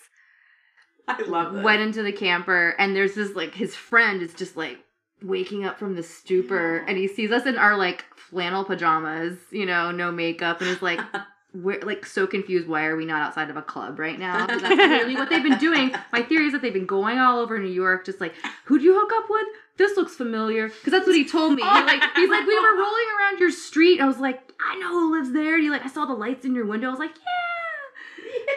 I 1.07 1.21
love 1.21 1.53
this. 1.53 1.63
went 1.63 1.81
into 1.81 2.03
the 2.03 2.11
camper 2.11 2.75
and 2.79 2.93
there's 2.95 3.15
this 3.15 3.33
like 3.35 3.53
his 3.55 3.75
friend 3.75 4.21
is 4.21 4.33
just 4.33 4.57
like 4.57 4.79
waking 5.23 5.65
up 5.65 5.79
from 5.79 5.95
the 5.95 6.03
stupor 6.03 6.77
and 6.87 6.97
he 6.97 7.07
sees 7.07 7.31
us 7.31 7.45
in 7.45 7.57
our 7.57 7.75
like 7.75 8.05
flannel 8.15 8.63
pajamas 8.63 9.35
you 9.51 9.65
know 9.65 9.91
no 9.91 10.11
makeup 10.11 10.61
and 10.61 10.69
is 10.69 10.81
like 10.81 10.99
we're 11.53 11.79
like 11.81 12.05
so 12.05 12.27
confused. 12.27 12.67
Why 12.67 12.85
are 12.85 12.95
we 12.95 13.05
not 13.05 13.21
outside 13.23 13.49
of 13.49 13.57
a 13.57 13.63
club 13.63 13.97
right 13.97 14.19
now? 14.19 14.45
'Cause 14.45 14.61
that's 14.61 14.75
clearly 14.89 15.15
what 15.15 15.29
they've 15.29 15.41
been 15.41 15.57
doing. 15.57 15.91
My 16.11 16.21
theory 16.21 16.45
is 16.47 16.51
that 16.51 16.61
they've 16.61 16.73
been 16.73 16.85
going 16.85 17.17
all 17.17 17.39
over 17.39 17.57
new 17.57 17.67
york 17.69 18.05
just 18.05 18.21
like 18.21 18.35
who'd 18.65 18.83
you 18.83 18.93
hook 18.99 19.11
up 19.15 19.27
with? 19.29 19.47
This 19.77 19.95
looks 19.97 20.13
familiar. 20.15 20.67
Because 20.67 20.91
that's 20.91 21.07
what 21.07 21.15
he 21.15 21.25
told 21.25 21.53
me. 21.55 21.63
He, 21.63 21.67
like 21.67 22.03
he's 22.15 22.29
like 22.29 22.45
we 22.45 22.59
were 22.59 22.75
rolling 22.77 23.05
around 23.17 23.39
your 23.39 23.49
street. 23.51 23.99
I 24.01 24.05
was 24.05 24.17
like 24.19 24.53
i 24.59 24.75
know 24.79 24.89
who 24.91 25.11
lives 25.17 25.31
there. 25.31 25.55
And 25.55 25.63
he 25.63 25.69
like 25.71 25.83
i 25.85 25.87
saw 25.87 26.05
the 26.05 26.13
lights 26.13 26.45
in 26.45 26.53
your 26.53 26.65
window. 26.65 26.87
I 26.89 26.91
was 26.91 26.99
like 26.99 27.15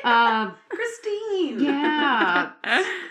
yeah. 0.03 0.42
Um 0.44 0.55
Christine. 0.68 1.61
yeah. 1.61 2.51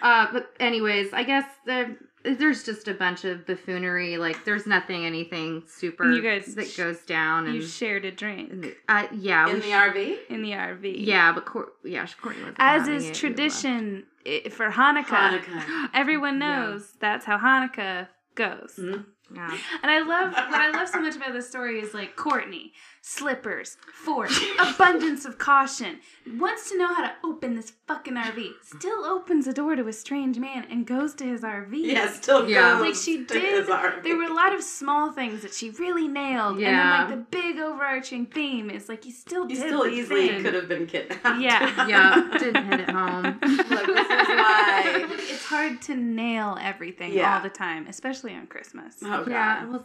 uh, 0.01 0.27
but 0.31 0.51
anyways, 0.59 1.13
I 1.13 1.23
guess 1.23 1.45
the, 1.65 1.95
there's 2.37 2.63
just 2.63 2.87
a 2.87 2.93
bunch 2.93 3.25
of 3.25 3.45
buffoonery. 3.45 4.17
Like, 4.17 4.45
there's 4.45 4.67
nothing, 4.67 5.05
anything 5.05 5.63
super 5.67 6.03
And 6.03 6.15
you 6.15 6.21
guys 6.21 6.53
that 6.55 6.67
sh- 6.67 6.77
goes 6.77 6.99
down. 6.99 7.45
And 7.47 7.55
You 7.55 7.61
shared 7.61 8.05
a 8.05 8.11
drink 8.11 8.75
uh, 8.87 9.07
yeah, 9.13 9.49
In 9.49 9.55
the 9.59 9.65
sh- 9.65 9.71
RV. 9.71 10.17
in 10.29 10.41
the 10.41 10.51
RV. 10.51 10.95
yeah, 11.05 11.31
but 11.31 11.45
Cour- 11.45 11.71
yeah, 11.83 12.05
Courtney 12.21 12.43
was 12.43 12.53
As 12.57 12.87
is 12.87 13.17
tradition 13.17 14.05
i- 14.25 14.49
for 14.49 14.69
Hanukkah, 14.69 15.39
Hanukkah. 15.39 15.89
everyone 15.93 16.39
Yeah. 16.39 16.59
knows 16.59 16.93
that's 16.99 17.25
how 17.25 17.37
Hanukkah 17.37 18.07
goes. 18.35 18.75
Mhm. 18.77 19.05
Yeah. 19.33 19.55
And 19.83 19.91
I 19.91 19.99
love 19.99 20.31
what 20.33 20.59
I 20.61 20.71
love 20.71 20.89
so 20.89 20.99
much 20.99 21.15
about 21.15 21.33
this 21.33 21.47
story 21.47 21.79
is 21.79 21.93
like 21.93 22.15
Courtney, 22.15 22.73
slippers, 23.13 23.75
fork, 23.91 24.29
abundance 24.59 25.25
of 25.25 25.37
caution, 25.39 25.97
wants 26.37 26.69
to 26.69 26.77
know 26.77 26.93
how 26.93 27.01
to 27.01 27.11
open 27.23 27.55
this 27.55 27.71
fucking 27.87 28.13
RV. 28.13 28.51
Still 28.61 29.03
opens 29.03 29.45
the 29.45 29.53
door 29.53 29.75
to 29.75 29.87
a 29.87 29.93
strange 29.93 30.37
man 30.37 30.65
and 30.69 30.85
goes 30.85 31.15
to 31.15 31.23
his 31.25 31.41
RV. 31.41 31.71
Yeah, 31.73 32.11
still 32.11 32.47
Yeah. 32.47 32.73
goes 32.73 32.81
Like 32.81 32.95
she 32.95 33.25
to 33.25 33.33
did. 33.33 33.43
his 33.61 33.67
RV. 33.67 34.03
There 34.03 34.15
were 34.15 34.25
a 34.25 34.33
lot 34.33 34.53
of 34.53 34.61
small 34.61 35.11
things 35.11 35.41
that 35.41 35.53
she 35.55 35.71
really 35.71 36.07
nailed. 36.07 36.59
Yeah. 36.59 36.67
And 36.69 36.77
then 37.11 37.19
like 37.19 37.31
the 37.31 37.37
big 37.37 37.59
overarching 37.59 38.27
theme 38.27 38.69
is 38.69 38.87
like 38.87 39.05
you 39.07 39.11
still 39.11 39.43
You 39.49 39.55
did 39.55 39.65
still 39.67 39.87
easily 39.87 40.27
things. 40.29 40.43
could 40.43 40.53
have 40.53 40.67
been 40.67 40.85
kidnapped. 40.85 41.41
Yeah. 41.41 41.87
Yeah, 41.89 42.37
didn't 42.37 42.65
hit 42.71 42.81
it 42.81 42.89
home. 42.91 43.23
Look, 43.41 43.41
this 43.41 44.09
is 44.11 44.27
why. 44.27 45.05
It's 45.31 45.45
hard 45.45 45.81
to 45.83 45.95
nail 45.95 46.57
everything 46.61 47.13
Yeah. 47.13 47.37
all 47.37 47.41
the 47.41 47.49
time, 47.49 47.87
especially 47.87 48.35
on 48.35 48.45
Christmas. 48.47 48.97
Oh 49.03 49.23
god. 49.25 49.29
Yeah, 49.29 49.63
it 49.63 49.69
was. 49.69 49.81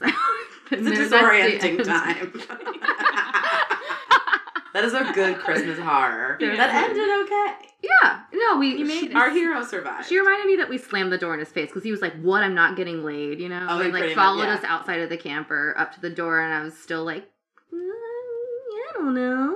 It's 0.70 0.72
a 0.72 0.76
No, 0.80 0.90
that's 0.90 1.10
the 1.10 1.16
disorienting 1.16 1.84
time. 1.84 2.32
That 4.74 4.84
is 4.84 4.92
a 4.92 5.10
good 5.14 5.38
Christmas 5.38 5.78
horror. 5.78 6.37
Yeah. 6.40 6.56
That 6.56 6.74
ended 6.90 7.08
okay. 7.24 7.68
Yeah, 7.82 8.20
no, 8.32 8.58
we. 8.58 8.76
You 8.76 8.84
made 8.84 9.00
she. 9.08 9.12
Our 9.14 9.30
hero 9.30 9.62
survived. 9.64 10.08
She 10.08 10.18
reminded 10.18 10.46
me 10.46 10.56
that 10.56 10.68
we 10.68 10.76
slammed 10.78 11.10
the 11.12 11.18
door 11.18 11.32
in 11.34 11.40
his 11.40 11.48
face 11.50 11.68
because 11.68 11.82
he 11.84 11.90
was 11.90 12.00
like, 12.02 12.14
"What? 12.20 12.42
I'm 12.42 12.54
not 12.54 12.76
getting 12.76 13.02
laid," 13.04 13.40
you 13.40 13.48
know. 13.48 13.66
Oh, 13.70 13.78
he 13.78 13.84
and 13.84 13.92
like 13.92 14.00
pretty 14.02 14.14
much- 14.14 14.24
followed 14.24 14.44
yeah. 14.44 14.54
us 14.54 14.64
outside 14.64 15.00
of 15.00 15.08
the 15.10 15.16
camper 15.16 15.74
up 15.78 15.94
to 15.94 16.00
the 16.00 16.10
door, 16.10 16.40
and 16.40 16.52
I 16.52 16.62
was 16.62 16.76
still 16.78 17.04
like, 17.04 17.28
"Mm, 17.72 17.78
"I 17.78 18.92
don't 18.94 19.14
know." 19.14 19.54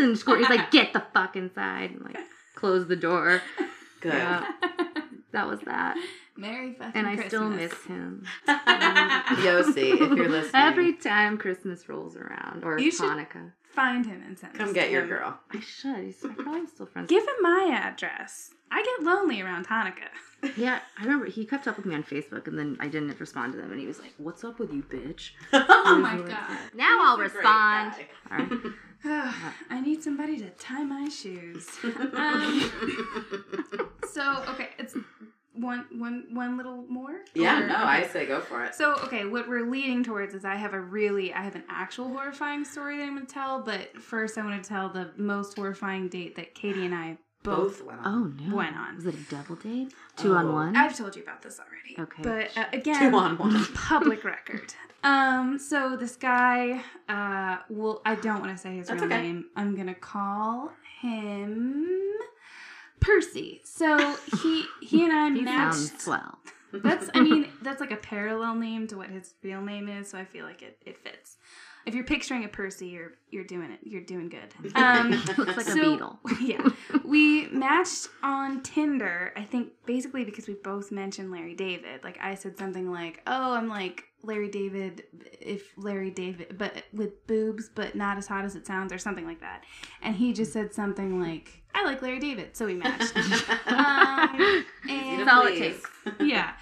And 0.00 0.20
Courtney's 0.24 0.48
like, 0.50 0.70
"Get 0.70 0.92
the 0.92 1.02
fuck 1.14 1.36
inside!" 1.36 1.90
And 1.92 2.02
like, 2.02 2.18
close 2.56 2.86
the 2.88 2.96
door. 2.96 3.42
Good. 4.00 4.12
Yeah, 4.14 4.46
that 5.32 5.46
was 5.48 5.60
that. 5.62 5.96
Merry 6.36 6.72
fucking 6.74 6.92
And 6.94 7.06
I 7.06 7.14
Christmas. 7.16 7.26
still 7.32 7.48
miss 7.50 7.84
him 7.86 8.24
Yossi, 8.46 9.92
if 9.94 9.98
you're 10.16 10.28
listening, 10.28 10.50
every 10.54 10.92
time 10.94 11.36
Christmas 11.36 11.88
rolls 11.88 12.16
around 12.16 12.62
or 12.64 12.78
You 12.78 12.90
should- 12.92 13.06
Hanukkah. 13.10 13.52
Find 13.78 14.04
him 14.04 14.22
and 14.26 14.36
send 14.38 14.54
come 14.54 14.66
this 14.68 14.74
get 14.74 14.86
to 14.86 14.90
your 14.92 15.02
him. 15.02 15.08
girl. 15.08 15.38
I 15.52 15.60
should. 15.60 16.04
He's 16.04 16.24
I 16.24 16.28
probably 16.34 16.66
still 16.66 16.86
friends. 16.86 17.08
Give 17.08 17.22
him 17.22 17.36
my 17.42 17.70
address. 17.72 18.50
I 18.72 18.82
get 18.82 19.06
lonely 19.06 19.40
around 19.40 19.66
Hanukkah. 19.68 20.10
Yeah, 20.56 20.78
I 20.96 21.02
remember 21.02 21.26
he 21.26 21.44
kept 21.44 21.66
up 21.66 21.76
with 21.76 21.84
me 21.86 21.96
on 21.96 22.04
Facebook, 22.04 22.46
and 22.46 22.56
then 22.56 22.76
I 22.78 22.86
didn't 22.86 23.18
respond 23.18 23.52
to 23.54 23.58
them, 23.58 23.72
and 23.72 23.80
he 23.80 23.88
was 23.88 23.98
like, 23.98 24.12
"What's 24.18 24.44
up 24.44 24.60
with 24.60 24.72
you, 24.72 24.82
bitch?" 24.84 25.30
Oh 25.52 25.98
my 26.00 26.16
god. 26.16 26.56
Now 26.74 26.98
I'll 27.02 27.18
He's 27.20 27.30
a 27.30 27.34
great 27.34 27.42
respond. 27.44 27.94
guy. 28.30 28.30
All 28.30 28.38
right. 28.38 29.34
I 29.70 29.80
need 29.80 30.02
somebody 30.02 30.38
to 30.38 30.50
tie 30.50 30.84
my 30.84 31.08
shoes. 31.08 31.68
Um, 32.14 32.70
so 34.12 34.42
okay, 34.50 34.68
it's 34.78 34.96
one 35.60 35.86
one 35.98 36.26
one 36.32 36.56
little 36.56 36.84
more. 36.88 37.20
yeah, 37.34 37.62
Or- 37.62 37.66
no, 37.66 37.74
okay. 37.74 37.82
I 37.84 38.06
say 38.06 38.26
go 38.26 38.40
for 38.40 38.64
it. 38.64 38.74
So 38.74 38.94
okay, 39.04 39.24
what 39.24 39.48
we're 39.48 39.68
leading 39.68 40.02
towards 40.04 40.34
is 40.34 40.44
I 40.44 40.56
have 40.56 40.72
a 40.74 40.80
really 40.80 41.32
I 41.32 41.42
have 41.42 41.54
an 41.54 41.64
actual 41.68 42.08
horrifying 42.08 42.64
story 42.64 42.96
that 42.98 43.04
I'm 43.04 43.14
going 43.14 43.26
to 43.26 43.32
tell, 43.32 43.62
but 43.62 44.00
first 44.00 44.38
I 44.38 44.44
want 44.44 44.62
to 44.62 44.68
tell 44.68 44.88
the 44.88 45.10
most 45.16 45.56
horrifying 45.56 46.08
date 46.08 46.36
that 46.36 46.54
Katie 46.54 46.84
and 46.86 46.94
I 46.94 47.18
both. 47.42 47.78
Both 47.78 47.86
went 47.86 48.00
on. 48.00 48.06
Oh 48.06 48.44
no! 48.44 48.56
Went 48.56 48.76
on. 48.76 48.96
Was 48.96 49.06
it 49.06 49.14
a 49.14 49.30
double 49.34 49.54
date? 49.56 49.92
Two 50.16 50.34
on 50.34 50.46
Oh. 50.48 50.52
one. 50.52 50.76
I've 50.76 50.96
told 50.96 51.14
you 51.16 51.22
about 51.22 51.40
this 51.42 51.60
already. 51.60 51.94
Okay. 51.98 52.22
But 52.22 52.56
uh, 52.60 52.66
again, 52.72 53.10
Two 53.10 53.16
on 53.16 53.38
one. 53.38 53.64
public 53.74 54.24
record. 54.24 54.74
Um, 55.04 55.58
so 55.60 55.96
this 55.96 56.16
guy, 56.16 56.82
uh, 57.08 57.58
well, 57.70 58.02
I 58.04 58.16
don't 58.16 58.40
want 58.40 58.50
to 58.54 58.58
say 58.58 58.76
his 58.76 58.88
That's 58.88 59.00
real 59.00 59.12
okay. 59.12 59.22
name. 59.22 59.44
I'm 59.54 59.76
gonna 59.76 59.94
call 59.94 60.72
him 61.00 61.86
Percy. 63.00 63.60
So 63.64 64.16
he 64.42 64.64
he 64.82 65.04
and 65.04 65.12
I 65.12 65.30
he 65.34 65.40
matched. 65.42 66.00
swell. 66.00 66.38
That's 66.72 67.08
I 67.14 67.20
mean 67.20 67.48
that's 67.62 67.80
like 67.80 67.92
a 67.92 67.96
parallel 67.96 68.54
name 68.54 68.86
to 68.88 68.96
what 68.98 69.08
his 69.08 69.34
real 69.42 69.62
name 69.62 69.88
is, 69.88 70.10
so 70.10 70.18
I 70.18 70.24
feel 70.26 70.44
like 70.44 70.60
it, 70.62 70.76
it 70.84 70.98
fits. 70.98 71.38
If 71.86 71.94
you're 71.94 72.04
picturing 72.04 72.44
a 72.44 72.48
Percy, 72.48 72.88
you're 72.88 73.12
you're 73.30 73.44
doing 73.44 73.70
it. 73.70 73.80
You're 73.82 74.02
doing 74.02 74.28
good. 74.28 74.52
Um, 74.76 75.12
Looks 75.38 75.56
like 75.56 75.68
a 75.68 75.74
beetle. 75.74 76.18
yeah, 76.42 76.68
we 77.06 77.46
matched 77.48 78.08
on 78.22 78.62
Tinder. 78.62 79.32
I 79.34 79.44
think 79.44 79.68
basically 79.86 80.24
because 80.24 80.46
we 80.46 80.54
both 80.54 80.92
mentioned 80.92 81.30
Larry 81.30 81.54
David. 81.54 82.04
Like 82.04 82.18
I 82.20 82.34
said 82.34 82.58
something 82.58 82.90
like, 82.92 83.22
"Oh, 83.26 83.54
I'm 83.54 83.68
like 83.68 84.04
Larry 84.22 84.50
David, 84.50 85.04
if 85.40 85.72
Larry 85.78 86.10
David, 86.10 86.56
but 86.58 86.82
with 86.92 87.26
boobs, 87.26 87.70
but 87.74 87.94
not 87.94 88.18
as 88.18 88.26
hot 88.26 88.44
as 88.44 88.56
it 88.56 88.66
sounds," 88.66 88.92
or 88.92 88.98
something 88.98 89.24
like 89.24 89.40
that. 89.40 89.64
And 90.02 90.14
he 90.14 90.34
just 90.34 90.52
said 90.52 90.74
something 90.74 91.18
like, 91.18 91.57
"I 91.74 91.84
like 91.84 92.02
Larry 92.02 92.18
David," 92.18 92.56
so 92.56 92.66
we 92.66 92.74
matched. 92.74 93.16
um, 93.66 94.64
and 94.88 95.20
That's 95.20 95.32
all 95.32 95.46
it 95.46 95.58
takes. 95.58 95.82
yeah. 96.20 96.52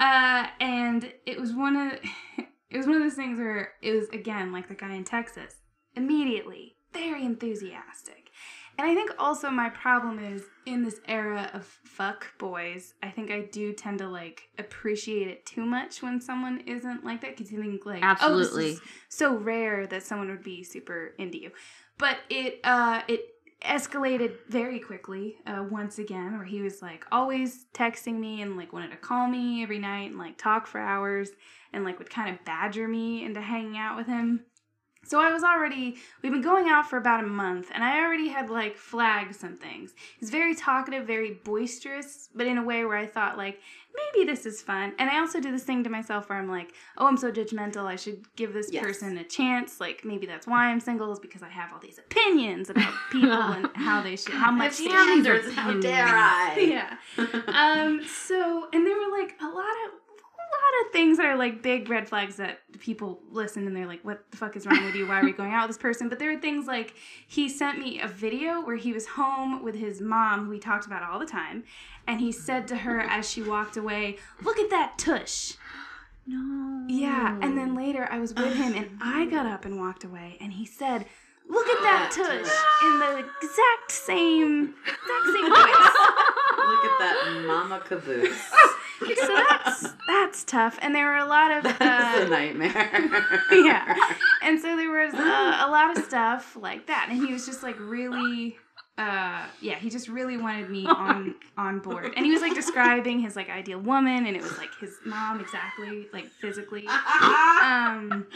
Uh, 0.00 0.46
and 0.60 1.12
it 1.26 1.40
was 1.40 1.52
one 1.52 1.76
of 1.76 1.92
it 2.70 2.76
was 2.76 2.86
one 2.86 2.96
of 2.96 3.02
those 3.02 3.14
things 3.14 3.38
where 3.38 3.72
it 3.82 3.92
was 3.92 4.08
again 4.10 4.52
like 4.52 4.68
the 4.68 4.74
guy 4.74 4.94
in 4.94 5.04
Texas, 5.04 5.56
immediately 5.94 6.76
very 6.92 7.24
enthusiastic. 7.24 8.30
And 8.78 8.88
I 8.88 8.94
think 8.94 9.10
also 9.18 9.50
my 9.50 9.70
problem 9.70 10.20
is 10.20 10.44
in 10.64 10.84
this 10.84 11.00
era 11.08 11.50
of 11.52 11.64
fuck 11.64 12.38
boys, 12.38 12.94
I 13.02 13.10
think 13.10 13.28
I 13.32 13.40
do 13.40 13.72
tend 13.72 13.98
to 13.98 14.08
like 14.08 14.42
appreciate 14.56 15.26
it 15.26 15.44
too 15.44 15.66
much 15.66 16.00
when 16.00 16.20
someone 16.20 16.60
isn't 16.60 17.04
like 17.04 17.20
that 17.22 17.36
because 17.36 17.50
you 17.50 17.60
think 17.60 17.84
like 17.84 18.02
oh 18.02 18.06
Absolutely. 18.06 18.64
this 18.70 18.74
is 18.76 18.82
so 19.08 19.34
rare 19.36 19.86
that 19.88 20.04
someone 20.04 20.28
would 20.28 20.44
be 20.44 20.62
super 20.62 21.14
into 21.18 21.38
you. 21.38 21.50
But 21.98 22.18
it 22.30 22.60
uh 22.62 23.02
it 23.08 23.20
escalated 23.64 24.36
very 24.48 24.78
quickly 24.78 25.36
uh, 25.46 25.64
once 25.68 25.98
again 25.98 26.36
where 26.36 26.44
he 26.46 26.60
was 26.62 26.80
like 26.80 27.04
always 27.10 27.66
texting 27.74 28.18
me 28.18 28.40
and 28.40 28.56
like 28.56 28.72
wanted 28.72 28.90
to 28.90 28.96
call 28.96 29.26
me 29.26 29.62
every 29.62 29.78
night 29.78 30.10
and 30.10 30.18
like 30.18 30.38
talk 30.38 30.66
for 30.66 30.78
hours 30.78 31.30
and 31.72 31.84
like 31.84 31.98
would 31.98 32.08
kind 32.10 32.32
of 32.32 32.44
badger 32.44 32.86
me 32.86 33.24
into 33.24 33.40
hanging 33.40 33.76
out 33.76 33.96
with 33.96 34.06
him 34.06 34.44
So 35.04 35.20
I 35.20 35.32
was 35.32 35.42
already, 35.42 35.96
we've 36.22 36.32
been 36.32 36.42
going 36.42 36.68
out 36.68 36.88
for 36.90 36.98
about 36.98 37.24
a 37.24 37.26
month, 37.26 37.70
and 37.72 37.82
I 37.82 38.00
already 38.00 38.28
had 38.28 38.50
like 38.50 38.76
flagged 38.76 39.34
some 39.34 39.56
things. 39.56 39.94
He's 40.20 40.28
very 40.30 40.54
talkative, 40.54 41.06
very 41.06 41.32
boisterous, 41.44 42.28
but 42.34 42.46
in 42.46 42.58
a 42.58 42.62
way 42.62 42.84
where 42.84 42.96
I 42.98 43.06
thought, 43.06 43.38
like, 43.38 43.60
maybe 44.14 44.30
this 44.30 44.46
is 44.46 44.62
fun. 44.62 44.92
And 44.98 45.10
I 45.10 45.18
also 45.20 45.40
do 45.40 45.50
this 45.50 45.64
thing 45.64 45.82
to 45.84 45.90
myself 45.90 46.28
where 46.28 46.38
I'm 46.38 46.48
like, 46.50 46.72
oh, 46.96 47.06
I'm 47.06 47.16
so 47.16 47.30
judgmental. 47.32 47.84
I 47.86 47.96
should 47.96 48.24
give 48.36 48.52
this 48.52 48.70
Yes. 48.72 48.82
person 48.84 49.16
a 49.18 49.24
chance. 49.24 49.80
Like, 49.80 50.04
maybe 50.04 50.26
that's 50.26 50.46
why 50.46 50.66
I'm 50.66 50.80
single, 50.80 51.12
is 51.12 51.18
because 51.18 51.42
I 51.42 51.48
have 51.48 51.72
all 51.72 51.78
these 51.80 51.98
opinions 51.98 52.70
about 52.70 52.92
people 53.10 53.30
and 53.32 53.68
how 53.74 54.02
they 54.02 54.16
should, 54.16 54.34
how 54.34 54.50
much 54.50 54.72
Standards, 54.74 55.52
how 55.54 55.72
dare 55.80 56.06
I? 56.06 56.56
yeah. 57.18 57.24
Um. 57.48 58.02
So, 58.06 58.68
and 58.72 58.86
there 58.86 58.96
were 58.96 59.10
like 59.18 59.36
a 59.40 59.46
lot 59.46 59.74
of 59.86 59.92
of 60.86 60.92
things 60.92 61.18
that 61.18 61.26
are 61.26 61.36
like 61.36 61.62
big 61.62 61.88
red 61.88 62.08
flags 62.08 62.36
that 62.36 62.60
people 62.80 63.20
listen 63.30 63.66
and 63.66 63.76
they're 63.76 63.86
like, 63.86 64.04
"What 64.04 64.30
the 64.30 64.36
fuck 64.36 64.56
is 64.56 64.66
wrong 64.66 64.84
with 64.84 64.94
you? 64.94 65.06
Why 65.06 65.20
are 65.20 65.24
we 65.24 65.32
going 65.32 65.52
out 65.52 65.68
with 65.68 65.76
this 65.76 65.82
person?" 65.82 66.08
But 66.08 66.18
there 66.18 66.30
are 66.30 66.40
things 66.40 66.66
like 66.66 66.94
he 67.26 67.48
sent 67.48 67.78
me 67.78 68.00
a 68.00 68.08
video 68.08 68.60
where 68.60 68.76
he 68.76 68.92
was 68.92 69.06
home 69.06 69.62
with 69.62 69.74
his 69.74 70.00
mom, 70.00 70.46
who 70.46 70.52
he 70.52 70.58
talked 70.58 70.86
about 70.86 71.02
all 71.02 71.18
the 71.18 71.26
time, 71.26 71.64
and 72.06 72.20
he 72.20 72.32
said 72.32 72.68
to 72.68 72.76
her 72.76 73.00
as 73.00 73.28
she 73.28 73.42
walked 73.42 73.76
away, 73.76 74.18
"Look 74.42 74.58
at 74.58 74.70
that 74.70 74.98
tush." 74.98 75.54
No. 76.30 76.84
Yeah, 76.88 77.38
and 77.40 77.56
then 77.56 77.74
later 77.74 78.06
I 78.10 78.18
was 78.18 78.34
with 78.34 78.54
him 78.54 78.74
and 78.74 78.98
I 79.00 79.24
got 79.24 79.46
up 79.46 79.64
and 79.64 79.78
walked 79.80 80.04
away 80.04 80.36
and 80.42 80.52
he 80.52 80.66
said, 80.66 81.06
"Look 81.48 81.66
at 81.66 81.80
that 81.80 82.10
tush," 82.14 82.52
in 82.84 82.98
the 82.98 83.24
exact 83.40 83.90
same 83.90 84.74
exact 84.82 85.26
same 85.32 85.48
voice. 85.48 85.88
Look 86.68 86.84
at 86.84 86.98
that 86.98 87.44
mama 87.46 87.80
caboose. 87.82 88.52
so 88.98 89.34
that's 89.48 89.86
that's 90.06 90.44
tough, 90.44 90.78
and 90.82 90.94
there 90.94 91.06
were 91.06 91.16
a 91.16 91.26
lot 91.26 91.50
of 91.50 91.64
That's 91.64 91.80
a 91.80 92.26
uh, 92.26 92.28
nightmare. 92.28 93.22
yeah, 93.52 93.96
and 94.42 94.60
so 94.60 94.76
there 94.76 94.90
was 94.90 95.14
uh, 95.14 95.66
a 95.66 95.70
lot 95.70 95.96
of 95.96 96.04
stuff 96.04 96.56
like 96.60 96.86
that, 96.86 97.08
and 97.10 97.18
he 97.18 97.32
was 97.32 97.46
just 97.46 97.62
like 97.62 97.78
really. 97.78 98.56
Uh, 98.96 99.46
yeah, 99.60 99.76
he 99.76 99.88
just 99.88 100.08
really 100.08 100.36
wanted 100.36 100.68
me 100.68 100.84
on 100.88 101.36
on 101.56 101.78
board, 101.78 102.12
and 102.16 102.26
he 102.26 102.32
was 102.32 102.40
like 102.40 102.54
describing 102.54 103.20
his 103.20 103.36
like 103.36 103.48
ideal 103.48 103.78
woman, 103.78 104.26
and 104.26 104.36
it 104.36 104.42
was 104.42 104.58
like 104.58 104.70
his 104.80 104.96
mom 105.06 105.40
exactly, 105.40 106.06
like 106.12 106.26
physically. 106.40 106.86
Um, 107.60 108.26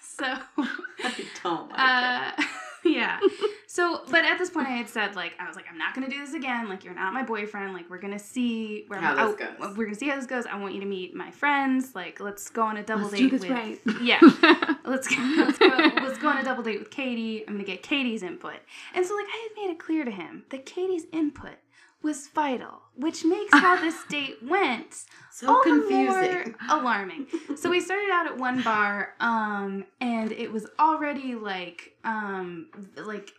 so 0.00 0.24
I 0.24 1.24
don't 1.42 1.68
like 1.70 2.38
uh, 2.38 2.42
yeah. 2.84 3.20
So, 3.66 4.02
but 4.10 4.24
at 4.24 4.38
this 4.38 4.50
point, 4.50 4.68
I 4.68 4.72
had 4.72 4.88
said 4.88 5.16
like 5.16 5.32
I 5.38 5.46
was 5.46 5.56
like 5.56 5.66
I'm 5.70 5.78
not 5.78 5.94
gonna 5.94 6.08
do 6.08 6.18
this 6.18 6.34
again. 6.34 6.68
Like 6.68 6.84
you're 6.84 6.94
not 6.94 7.12
my 7.12 7.22
boyfriend. 7.22 7.72
Like 7.72 7.88
we're 7.90 7.98
gonna 7.98 8.18
see 8.18 8.84
where 8.88 9.00
How 9.00 9.14
I'm, 9.14 9.32
this 9.32 9.46
oh, 9.48 9.66
goes. 9.66 9.76
We're 9.76 9.84
gonna 9.84 9.96
see 9.96 10.08
how 10.08 10.16
this 10.16 10.26
goes. 10.26 10.46
I 10.46 10.58
want 10.58 10.74
you 10.74 10.80
to 10.80 10.86
meet 10.86 11.14
my 11.14 11.30
friends. 11.30 11.94
Like 11.94 12.20
let's 12.20 12.48
go 12.50 12.62
on 12.62 12.76
a 12.76 12.82
double 12.82 13.04
Let's 13.04 13.14
date 13.14 13.30
do 13.30 13.38
this 13.38 13.42
with 13.42 13.50
right. 13.50 13.80
yeah. 14.02 14.18
Let's 14.84 15.06
go, 15.06 15.22
let's 15.36 15.58
go 15.58 15.68
let's 15.68 16.18
go 16.18 16.28
on 16.28 16.38
a 16.38 16.44
double 16.44 16.64
date 16.64 16.80
with 16.80 16.90
Katie. 16.90 17.44
I'm 17.46 17.54
gonna 17.54 17.64
get 17.64 17.82
Katie's 17.82 18.24
input. 18.24 18.56
And 18.92 19.06
so 19.06 19.14
like 19.14 19.26
I 19.26 19.48
had 19.48 19.62
made 19.62 19.72
it 19.72 19.78
clear 19.78 20.04
to 20.04 20.10
him 20.10 20.44
that 20.50 20.66
Katie's 20.66 21.04
input 21.12 21.54
was 22.02 22.28
vital, 22.28 22.80
which 22.96 23.24
makes 23.24 23.52
how 23.52 23.80
this 23.80 23.96
date 24.08 24.36
went 24.42 25.04
So 25.32 25.48
all 25.48 25.62
the 25.64 25.70
confusing. 25.70 26.54
more 26.68 26.78
alarming. 26.80 27.26
So 27.56 27.70
we 27.70 27.80
started 27.80 28.10
out 28.12 28.26
at 28.26 28.36
one 28.38 28.62
bar, 28.62 29.14
um, 29.20 29.84
and 30.00 30.32
it 30.32 30.50
was 30.52 30.66
already 30.78 31.34
like, 31.34 31.94
um, 32.04 32.68
like, 32.96 33.30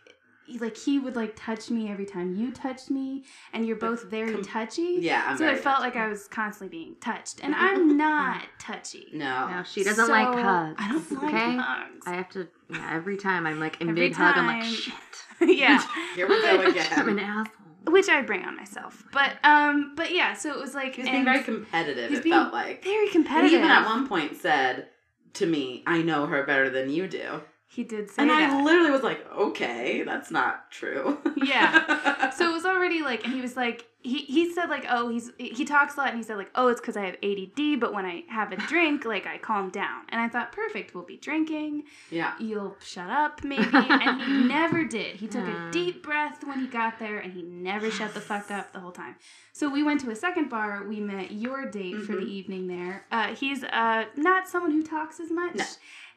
like 0.60 0.76
he 0.76 0.98
would 0.98 1.16
like 1.16 1.34
touch 1.36 1.70
me 1.70 1.90
every 1.90 2.04
time 2.04 2.34
you 2.34 2.52
touched 2.52 2.90
me, 2.90 3.24
and 3.52 3.64
you're 3.66 3.76
both 3.76 4.04
very 4.04 4.32
Com- 4.34 4.44
touchy. 4.44 4.98
Yeah, 5.00 5.24
I'm 5.26 5.38
so 5.38 5.44
very 5.44 5.56
it 5.56 5.62
felt 5.62 5.76
touchy. 5.78 5.86
like 5.86 5.96
I 5.96 6.08
was 6.08 6.28
constantly 6.28 6.76
being 6.76 6.94
touched, 7.00 7.40
and 7.42 7.54
I'm 7.54 7.96
not 8.06 8.42
touchy. 8.58 9.06
No. 9.12 9.48
No, 9.48 9.62
she 9.62 9.82
doesn't 9.82 10.08
like 10.08 10.26
hugs. 10.28 10.76
I 10.78 10.88
don't 10.92 11.12
like 11.12 11.34
okay? 11.34 11.56
hugs. 11.56 12.04
I 12.06 12.14
have 12.14 12.28
to. 12.30 12.48
Yeah, 12.70 12.90
every 12.92 13.16
time 13.16 13.46
I'm 13.46 13.60
like 13.60 13.80
in 13.80 13.88
Every 13.90 14.08
mid 14.08 14.16
hug, 14.16 14.36
I'm 14.36 14.46
like 14.46 14.64
shit. 14.64 14.94
yeah. 15.40 15.82
Here 16.14 16.28
we 16.28 16.40
go 16.42 16.60
again. 16.62 16.86
I'm 16.92 17.08
again. 17.08 17.18
an 17.18 17.18
asshole. 17.20 17.61
Which 17.86 18.08
I 18.08 18.22
bring 18.22 18.44
on 18.44 18.56
myself, 18.56 19.02
but 19.12 19.32
um, 19.44 19.94
but 19.96 20.12
yeah. 20.12 20.34
So 20.34 20.50
it 20.52 20.60
was 20.60 20.74
like 20.74 20.94
He 20.94 21.02
was 21.02 21.10
being 21.10 21.24
very 21.24 21.42
competitive, 21.42 22.10
he's 22.10 22.18
it 22.20 22.24
being 22.24 22.34
felt 22.34 22.52
like. 22.52 22.84
very 22.84 23.08
competitive. 23.10 23.50
He 23.50 23.56
even 23.56 23.70
at 23.70 23.84
one 23.84 24.06
point 24.08 24.36
said 24.36 24.88
to 25.34 25.46
me, 25.46 25.82
I 25.86 26.02
know 26.02 26.26
her 26.26 26.44
better 26.44 26.70
than 26.70 26.90
you 26.90 27.08
do. 27.08 27.40
He 27.74 27.84
did 27.84 28.10
say 28.10 28.22
And 28.22 28.30
that. 28.30 28.50
I 28.50 28.62
literally 28.62 28.90
was 28.90 29.02
like, 29.02 29.24
okay, 29.34 30.02
that's 30.02 30.30
not 30.30 30.70
true. 30.70 31.18
Yeah. 31.36 32.30
so 32.36 32.50
it 32.50 32.52
was 32.52 32.64
already 32.66 33.02
like 33.02 33.24
and 33.24 33.32
he 33.32 33.40
was 33.40 33.56
like 33.56 33.86
he, 34.04 34.18
he 34.24 34.52
said 34.52 34.68
like 34.68 34.84
oh 34.90 35.08
he's 35.10 35.30
he 35.38 35.64
talks 35.64 35.94
a 35.94 35.98
lot 36.00 36.08
and 36.08 36.16
he 36.16 36.22
said 36.24 36.36
like 36.36 36.50
oh 36.56 36.66
it's 36.66 36.80
because 36.80 36.96
i 36.96 37.02
have 37.06 37.14
add 37.22 37.78
but 37.80 37.94
when 37.94 38.04
i 38.04 38.24
have 38.28 38.50
a 38.50 38.56
drink 38.56 39.04
like 39.14 39.26
i 39.28 39.38
calm 39.38 39.70
down 39.70 40.02
and 40.08 40.20
i 40.20 40.28
thought 40.28 40.50
perfect 40.50 40.92
we'll 40.92 41.04
be 41.04 41.16
drinking 41.16 41.84
yeah. 42.10 42.34
you'll 42.40 42.74
shut 42.84 43.08
up 43.08 43.44
maybe 43.44 43.64
and 43.72 44.20
he 44.22 44.42
never 44.48 44.82
did 44.84 45.14
he 45.16 45.28
took 45.28 45.46
a 45.46 45.52
Hmm. 45.52 45.70
deep 45.70 46.02
breath 46.02 46.42
when 46.44 46.58
he 46.58 46.66
got 46.66 46.98
there 46.98 47.18
and 47.20 47.32
he 47.32 47.42
never 47.42 47.92
shut 47.92 48.12
the 48.12 48.20
fuck 48.20 48.50
up 48.50 48.72
the 48.72 48.80
whole 48.80 48.90
time 48.90 49.14
so 49.52 49.68
we 49.70 49.84
went 49.84 50.00
to 50.00 50.10
a 50.10 50.16
second 50.16 50.48
bar 50.50 50.84
we 50.88 50.98
met 50.98 51.30
your 51.30 51.66
date 51.70 52.00
for 52.02 52.12
the 52.16 52.22
Mhm. 52.22 52.28
evening 52.28 52.66
there 52.66 53.06
uh, 53.12 53.28
he's 53.36 53.62
uh, 53.62 54.06
not 54.16 54.48
someone 54.48 54.72
who 54.72 54.82
talks 54.82 55.20
as 55.20 55.30
much 55.30 55.54
No. 55.54 55.64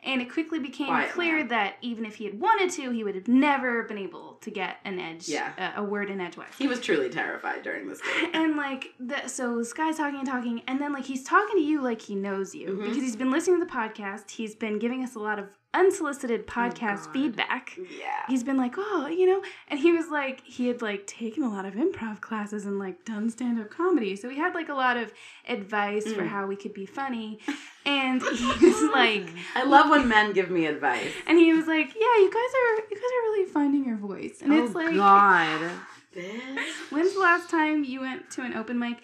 And 0.05 0.21
it 0.21 0.31
quickly 0.31 0.59
became 0.59 0.87
Quiet 0.87 1.11
clear 1.11 1.37
man. 1.37 1.47
that 1.49 1.75
even 1.81 2.05
if 2.05 2.15
he 2.15 2.25
had 2.25 2.39
wanted 2.39 2.69
to 2.71 2.91
he 2.91 3.03
would 3.03 3.15
have 3.15 3.27
never 3.27 3.83
been 3.83 3.97
able 3.97 4.33
to 4.41 4.51
get 4.51 4.77
an 4.85 4.99
edge 4.99 5.27
Yeah. 5.27 5.51
uh, 5.57 5.81
a 5.81 5.83
word 5.83 6.09
in 6.09 6.21
edgewise 6.21 6.49
He 6.57 6.67
was 6.67 6.79
truly 6.79 7.09
terrified 7.09 7.63
during 7.63 7.87
this 7.87 7.99
date. 8.01 8.29
and 8.33 8.55
like 8.55 8.93
the, 8.99 9.27
so 9.27 9.57
this 9.57 9.73
guy's 9.73 9.97
talking 9.97 10.19
and 10.19 10.27
talking 10.27 10.61
and 10.67 10.79
then 10.79 10.93
like 10.93 11.05
he's 11.05 11.23
talking 11.23 11.55
to 11.57 11.61
you 11.63 11.81
like 11.81 12.01
he 12.01 12.15
knows 12.15 12.53
you 12.55 12.69
Mhm. 12.69 12.83
because 12.83 12.97
he's 12.97 13.15
been 13.15 13.31
listening 13.31 13.59
to 13.59 13.65
the 13.65 13.71
podcast 13.71 14.29
he's 14.31 14.55
been 14.55 14.79
giving 14.79 15.03
us 15.03 15.15
a 15.15 15.19
lot 15.19 15.39
of 15.39 15.47
unsolicited 15.75 16.47
podcast 16.47 17.05
God. 17.05 17.13
feedback 17.13 17.77
Yeah. 17.77 18.23
he's 18.27 18.43
been 18.43 18.57
like 18.57 18.75
oh 18.77 19.07
you 19.07 19.25
know 19.25 19.41
and 19.67 19.79
he 19.79 19.91
was 19.91 20.07
like 20.09 20.41
he 20.43 20.67
had 20.67 20.81
like 20.81 21.05
taken 21.05 21.43
a 21.43 21.49
lot 21.49 21.65
of 21.65 21.73
improv 21.75 22.21
classes 22.21 22.65
and 22.65 22.79
like 22.79 23.03
done 23.05 23.29
stand-up 23.29 23.69
comedy 23.69 24.15
so 24.15 24.29
he 24.29 24.37
had 24.37 24.53
like 24.55 24.69
a 24.69 24.73
lot 24.73 24.97
of 24.97 25.11
advice 25.47 26.11
for 26.13 26.23
Mm. 26.23 26.27
how 26.29 26.47
we 26.47 26.55
could 26.55 26.73
be 26.73 26.85
funny 26.85 27.39
and 27.85 28.21
he 28.21 28.65
was 28.67 28.81
like 28.93 29.27
I 29.55 29.63
love 29.63 29.89
when 29.89 30.07
men 30.07 30.31
give 30.33 30.49
me 30.49 30.65
advice. 30.65 31.11
and 31.27 31.37
he 31.37 31.53
was 31.53 31.67
like 31.67 31.87
yeah 31.93 32.15
you 32.23 32.31
guys 32.31 32.51
are 32.61 32.75
you 32.89 32.95
guys 32.95 33.11
are 33.17 33.23
really 33.29 33.45
finding 33.45 33.85
your 33.85 33.97
voice 33.97 34.37
and 34.41 34.53
oh 34.53 34.63
it's 34.65 34.73
like 34.75 34.95
God. 34.95 35.71
When's 36.91 37.13
the 37.13 37.19
last 37.19 37.49
time 37.49 37.83
you 37.83 37.99
went 37.99 38.29
to 38.31 38.41
an 38.41 38.53
open 38.53 38.79
mic? 38.79 38.99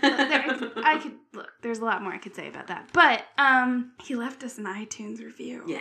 There, 0.00 0.44
I 0.84 0.98
could 1.02 1.14
look. 1.32 1.50
There's 1.62 1.78
a 1.78 1.84
lot 1.84 2.02
more 2.02 2.12
I 2.12 2.18
could 2.18 2.34
say 2.34 2.48
about 2.48 2.66
that, 2.68 2.88
but 2.92 3.24
um, 3.38 3.92
he 4.02 4.14
left 4.14 4.42
us 4.44 4.58
an 4.58 4.64
iTunes 4.64 5.18
review. 5.20 5.62
Yeah. 5.66 5.80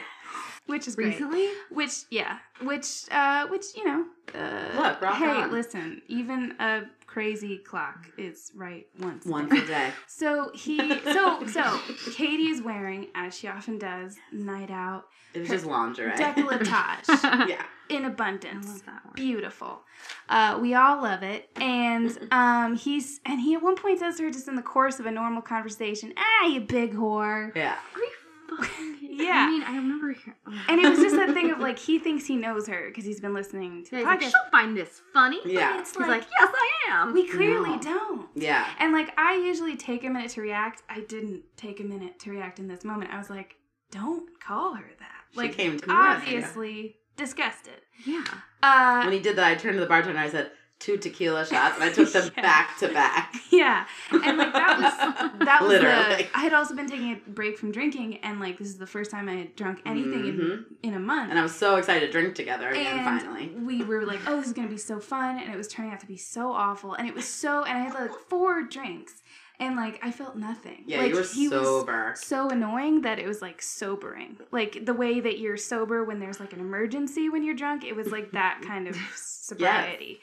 which 0.67 0.88
is 0.88 0.95
great. 0.95 1.08
Recently? 1.13 1.47
Which 1.69 2.04
yeah, 2.10 2.38
which 2.62 3.06
uh, 3.12 3.47
which 3.47 3.65
you 3.76 3.86
know, 3.86 4.06
uh, 4.36 4.69
Look, 4.76 5.02
rock 5.02 5.15
hey, 5.17 5.26
on. 5.28 5.52
listen, 5.52 6.02
even 6.08 6.56
a 6.60 6.84
crazy 7.06 7.58
clock 7.58 8.08
is 8.17 8.52
right 8.56 8.88
once. 9.00 9.26
a 9.26 9.30
Once 9.30 9.52
a 9.52 9.65
day. 9.65 9.91
So 10.08 10.52
he, 10.54 10.78
so 11.04 11.45
so 11.47 11.80
Katie 12.15 12.47
is 12.50 12.62
wearing, 12.62 13.08
as 13.15 13.38
she 13.38 13.47
often 13.47 13.78
does, 13.78 14.17
night 14.32 14.71
out 14.71 15.06
It 15.34 15.39
was 15.39 15.50
just 15.50 15.65
lingerie. 15.65 16.12
decolletage 16.12 17.08
yeah. 17.50 17.63
In 17.91 18.06
I 18.06 18.08
abundance 18.08 18.67
love 18.67 18.86
that 18.86 19.06
one. 19.06 19.13
beautiful. 19.15 19.82
Uh, 20.30 20.58
we 20.62 20.73
all 20.73 21.01
love 21.04 21.23
it, 21.23 21.49
and 21.58 22.17
um, 22.32 22.75
he's 22.75 23.19
and 23.25 23.39
he 23.41 23.54
at 23.56 23.62
one 23.62 23.75
point 23.75 23.99
says 23.99 24.17
to 24.17 24.23
her 24.23 24.32
just 24.32 24.47
in 24.47 24.56
the 24.56 24.62
course 24.62 24.99
of 24.99 25.06
a 25.06 25.12
normal 25.12 25.41
conversation, 25.41 26.13
"Ah, 26.17 26.45
you 26.47 26.62
big 26.62 26.93
whore," 26.95 27.56
Yeah. 27.56 27.75
Are 27.95 27.99
you 27.99 28.10
Yeah. 29.01 29.45
I 29.47 29.49
mean, 29.49 29.63
I 29.63 29.75
remember. 29.75 30.12
hear- 30.13 30.36
and 30.69 30.80
it 30.82 30.89
was 30.89 30.99
just 30.99 31.15
that 31.15 31.34
thing 31.34 31.51
of 31.51 31.60
like 31.60 31.77
he 31.77 31.99
thinks 31.99 32.25
he 32.25 32.36
knows 32.36 32.67
her 32.67 32.88
because 32.88 33.06
he's 33.06 33.19
been 33.19 33.34
listening 33.34 33.86
to 33.86 33.97
Yeah, 33.97 34.04
the 34.04 34.12
he's 34.25 34.34
like, 34.34 34.43
she'll 34.43 34.51
find 34.51 34.75
this 34.75 35.01
funny. 35.13 35.39
Yeah. 35.45 35.80
It's 35.80 35.91
He's 35.91 35.99
like, 35.99 36.10
like, 36.10 36.27
yes, 36.39 36.49
I 36.54 36.69
am. 36.91 37.13
we 37.13 37.27
clearly 37.27 37.71
No. 37.71 37.80
don't. 37.82 38.27
Yeah. 38.36 38.67
And 38.80 38.93
like 38.93 39.13
I 39.19 39.36
usually 39.36 39.75
take 39.77 40.04
a 40.04 40.10
minute 40.10 40.32
to 40.32 40.41
react. 40.41 40.82
I 40.89 41.01
didn't 41.01 41.43
take 41.56 41.80
a 41.80 41.84
minute 41.84 42.19
to 42.21 42.32
react 42.32 42.60
in 42.60 42.67
this 42.67 42.84
moment. 42.84 43.12
I 43.13 43.17
was 43.19 43.30
like, 43.30 43.56
"Don't 43.91 44.27
call 44.39 44.73
her 44.73 44.89
that." 44.99 45.21
She 45.34 45.38
Like 45.38 45.54
came 45.56 45.77
to 45.80 45.86
the 45.86 45.93
rescue. 45.93 46.38
obviously 46.38 46.95
disgusted. 47.17 47.82
yeah. 48.06 48.24
Uh, 48.63 49.02
When 49.04 49.13
he 49.13 49.19
did 49.19 49.36
that, 49.38 49.45
I 49.47 49.56
turned 49.56 49.76
to 49.76 49.80
the 49.80 49.86
bartender 49.88 50.17
and 50.17 50.28
I 50.28 50.30
said, 50.30 50.52
two 50.80 50.97
tequila 50.97 51.45
shots, 51.45 51.76
and 51.76 51.84
I 51.84 51.91
took 51.91 52.12
them 52.12 52.32
Yeah. 52.36 52.41
back 52.41 52.78
to 52.80 52.88
back. 52.89 53.36
Yeah, 53.52 53.86
and 54.12 54.38
like 54.38 54.54
that 54.54 54.78
was 54.80 55.39
that 55.45 55.62
was 55.62 55.69
Literally. 55.69 56.24
the. 56.24 56.28
I 56.38 56.39
had 56.41 56.54
also 56.54 56.74
been 56.74 56.88
taking 56.89 57.12
a 57.12 57.30
break 57.30 57.58
from 57.58 57.71
drinking, 57.71 58.17
and 58.24 58.39
like 58.39 58.58
this 58.58 58.67
is 58.69 58.78
the 58.78 58.88
first 58.88 59.12
time 59.12 59.28
I 59.30 59.34
had 59.36 59.56
drunk 59.56 59.82
anything 59.86 60.26
in, 60.26 60.38
Mhm. 60.38 60.63
in 60.82 60.93
a 60.95 61.00
month. 61.00 61.30
And 61.30 61.38
I 61.38 61.43
was 61.43 61.54
so 61.54 61.76
excited 61.76 62.06
to 62.08 62.12
drink 62.12 62.34
together 62.34 62.69
again, 62.69 62.97
And 63.00 63.21
finally. 63.21 63.50
we 63.50 63.84
were 63.84 64.06
like, 64.06 64.21
"Oh, 64.26 64.38
this 64.38 64.47
is 64.47 64.54
gonna 64.54 64.69
be 64.69 64.78
so 64.78 65.00
fun," 65.00 65.38
and 65.38 65.54
it 65.54 65.58
was 65.58 65.67
turning 65.67 65.91
out 65.91 66.00
to 66.00 66.08
be 66.08 66.17
so 66.17 66.52
awful. 66.52 66.93
And 66.95 67.08
it 67.08 67.13
was 67.13 67.28
so, 67.28 67.63
and 67.63 67.78
I 67.78 67.82
had 67.82 67.93
like 67.93 68.12
four 68.30 68.63
drinks, 68.63 69.21
and 69.62 69.76
like 69.76 70.00
I 70.02 70.12
felt 70.12 70.36
nothing. 70.36 70.84
Yeah, 70.88 71.02
like, 71.02 71.10
you 71.10 71.15
were 71.15 71.24
he 71.24 71.47
was 71.47 71.62
sober. 71.62 72.13
so 72.17 72.50
annoying 72.50 73.02
that 73.02 73.20
it 73.20 73.28
was 73.28 73.41
like 73.41 73.62
sobering. 73.62 74.38
Like 74.51 74.86
the 74.86 74.93
way 74.93 75.20
that 75.20 75.39
you're 75.39 75.55
sober 75.55 76.03
when 76.03 76.20
there's 76.20 76.39
like 76.39 76.51
an 76.51 76.59
emergency 76.59 77.30
when 77.30 77.43
you're 77.43 77.55
drunk, 77.55 77.86
it 77.86 77.95
was 77.95 78.07
like 78.12 78.32
that 78.32 78.62
kind 78.66 78.88
of 78.88 78.97
sobriety. 79.16 80.20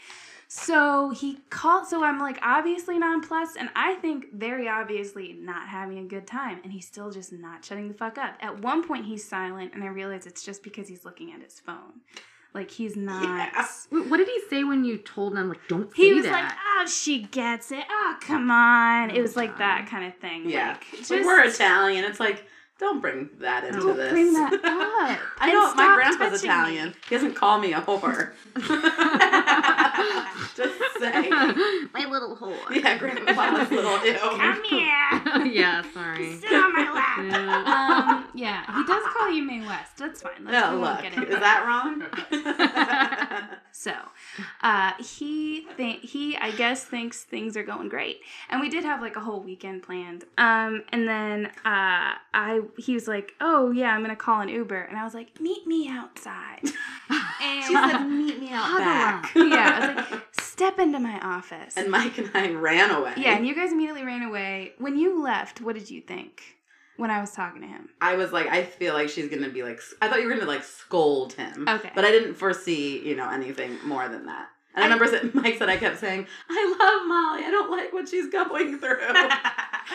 So 0.48 1.10
he 1.10 1.38
called. 1.50 1.86
So 1.86 2.02
I'm 2.02 2.18
like 2.18 2.38
obviously 2.42 2.98
nonplussed, 2.98 3.56
and 3.56 3.70
I 3.76 3.94
think 3.94 4.32
very 4.32 4.68
obviously 4.68 5.34
not 5.34 5.68
having 5.68 5.98
a 5.98 6.04
good 6.04 6.26
time, 6.26 6.60
and 6.64 6.72
he's 6.72 6.86
still 6.86 7.10
just 7.10 7.32
not 7.32 7.64
shutting 7.64 7.86
the 7.86 7.94
fuck 7.94 8.18
up. 8.18 8.34
At 8.40 8.60
one 8.60 8.86
point, 8.86 9.06
he's 9.06 9.26
silent, 9.26 9.72
and 9.74 9.84
I 9.84 9.88
realize 9.88 10.26
it's 10.26 10.42
just 10.42 10.64
because 10.64 10.88
he's 10.88 11.04
looking 11.04 11.32
at 11.32 11.42
his 11.42 11.60
phone. 11.60 12.00
Like 12.58 12.70
he's 12.72 12.96
not. 12.96 13.22
Yeah. 13.22 13.66
Wait, 13.92 14.06
What 14.10 14.16
did 14.16 14.26
he 14.26 14.40
say 14.50 14.64
when 14.64 14.84
you 14.84 14.98
told 14.98 15.36
him 15.38 15.48
like 15.48 15.60
don't 15.68 15.94
say 15.94 16.02
He 16.02 16.12
was 16.14 16.24
that? 16.24 16.32
like, 16.32 16.52
"Oh, 16.52 16.86
she 16.88 17.22
gets 17.22 17.70
it. 17.70 17.84
Oh, 17.88 18.16
come 18.20 18.50
on." 18.50 19.10
It 19.10 19.22
was 19.22 19.36
like 19.36 19.58
that 19.58 19.86
kind 19.88 20.04
of 20.04 20.16
thing. 20.18 20.50
Yeah. 20.50 20.70
Like, 20.72 20.84
just 20.96 21.10
like 21.12 21.24
we're 21.24 21.44
Italian. 21.44 22.04
It's 22.04 22.18
like, 22.18 22.44
don't 22.80 23.00
bring 23.00 23.30
that 23.38 23.62
into 23.64 23.78
Don't 23.80 23.96
this. 23.96 24.10
bring 24.10 24.32
that 24.34 24.52
up. 24.54 25.18
I 25.38 25.52
know 25.52 25.72
my 25.74 25.94
grandpa's 25.94 26.42
Italian. 26.42 26.88
me. 26.88 26.94
He 27.08 27.14
doesn't 27.14 27.34
call 27.34 27.60
me 27.60 27.72
a 27.74 27.80
whore. 27.80 28.32
Just 30.56 30.77
saying. 30.98 31.30
my 31.94 32.06
little 32.08 32.36
whore. 32.36 32.56
Yeah, 32.70 32.98
grandpa's 32.98 33.70
little 33.70 34.04
ew. 34.04 34.14
Come 34.14 34.64
here. 34.64 35.46
yeah, 35.46 35.82
sorry. 35.92 36.36
Sit 36.36 36.52
on 36.52 36.72
my 36.72 36.92
lap. 36.92 37.18
Yeah. 37.18 38.18
um, 38.24 38.28
yeah, 38.34 38.76
he 38.76 38.84
does 38.86 39.02
call 39.16 39.30
you 39.30 39.42
Mae 39.42 39.66
West. 39.66 39.96
That's 39.96 40.22
fine. 40.22 40.44
Let's, 40.44 40.52
No, 40.52 40.76
we 40.76 40.82
won't 40.82 40.94
look, 40.94 41.02
get 41.02 41.14
into 41.14 41.32
is 41.32 41.40
that 41.40 41.64
wrong? 41.66 42.02
So, 43.78 43.92
uh, 44.62 44.92
he 44.98 45.64
think 45.76 46.00
he 46.00 46.36
I 46.36 46.50
guess 46.50 46.82
thinks 46.82 47.22
things 47.22 47.56
are 47.56 47.62
going 47.62 47.88
great, 47.88 48.20
and 48.50 48.60
we 48.60 48.68
did 48.68 48.82
have 48.82 49.00
like 49.00 49.14
a 49.14 49.20
whole 49.20 49.40
weekend 49.40 49.84
planned. 49.84 50.24
Um, 50.36 50.82
and 50.90 51.06
then 51.06 51.46
uh, 51.64 52.18
I 52.34 52.62
he 52.76 52.94
was 52.94 53.06
like, 53.06 53.34
"Oh 53.40 53.70
yeah, 53.70 53.94
I'm 53.94 54.00
gonna 54.02 54.16
call 54.16 54.40
an 54.40 54.48
Uber," 54.48 54.80
and 54.80 54.98
I 54.98 55.04
was 55.04 55.14
like, 55.14 55.40
"Meet 55.40 55.66
me 55.68 55.88
outside." 55.88 56.60
And 57.40 57.64
she 57.64 57.72
said, 57.72 57.98
"Meet 58.04 58.40
me 58.40 58.50
out 58.50 58.64
Huddle 58.64 58.84
back." 58.84 59.32
yeah, 59.36 59.70
I 59.70 59.78
was 59.78 60.10
like, 60.10 60.37
"Step 60.58 60.78
into 60.78 60.98
my 60.98 61.18
office." 61.20 61.76
And 61.76 61.90
Mike 61.90 62.18
and 62.18 62.30
I 62.34 62.50
ran 62.50 62.90
away. 62.90 63.14
yeah, 63.16 63.36
and 63.36 63.46
you 63.46 63.54
guys 63.54 63.72
immediately 63.72 64.04
ran 64.04 64.22
away. 64.22 64.72
When 64.78 64.98
you 64.98 65.22
left, 65.22 65.60
what 65.60 65.74
did 65.74 65.88
you 65.90 66.00
think 66.00 66.42
when 66.96 67.10
I 67.10 67.20
was 67.20 67.30
talking 67.32 67.60
to 67.62 67.66
him? 67.68 67.88
I 68.00 68.16
was 68.16 68.32
like, 68.32 68.46
I 68.48 68.64
feel 68.64 68.92
like 68.94 69.08
she's 69.08 69.28
gonna 69.28 69.48
be 69.50 69.62
like, 69.62 69.80
I 70.02 70.08
thought 70.08 70.20
you 70.20 70.26
were 70.28 70.34
gonna 70.34 70.46
like 70.46 70.64
scold 70.64 71.32
him. 71.34 71.66
Okay. 71.68 71.90
But 71.94 72.04
I 72.04 72.10
didn't 72.10 72.34
foresee, 72.34 72.98
you 73.08 73.14
know, 73.16 73.30
anything 73.30 73.78
more 73.84 74.08
than 74.08 74.26
that. 74.26 74.48
And 74.74 74.84
I, 74.84 74.88
I- 74.88 74.98
remember 74.98 75.30
Mike 75.40 75.58
said 75.58 75.68
I 75.68 75.76
kept 75.76 75.98
saying, 75.98 76.26
I 76.50 76.76
love 76.78 77.08
Molly. 77.08 77.44
I 77.44 77.50
don't 77.50 77.70
like 77.70 77.92
what 77.92 78.08
she's 78.08 78.28
going 78.30 78.78
through. 78.78 78.98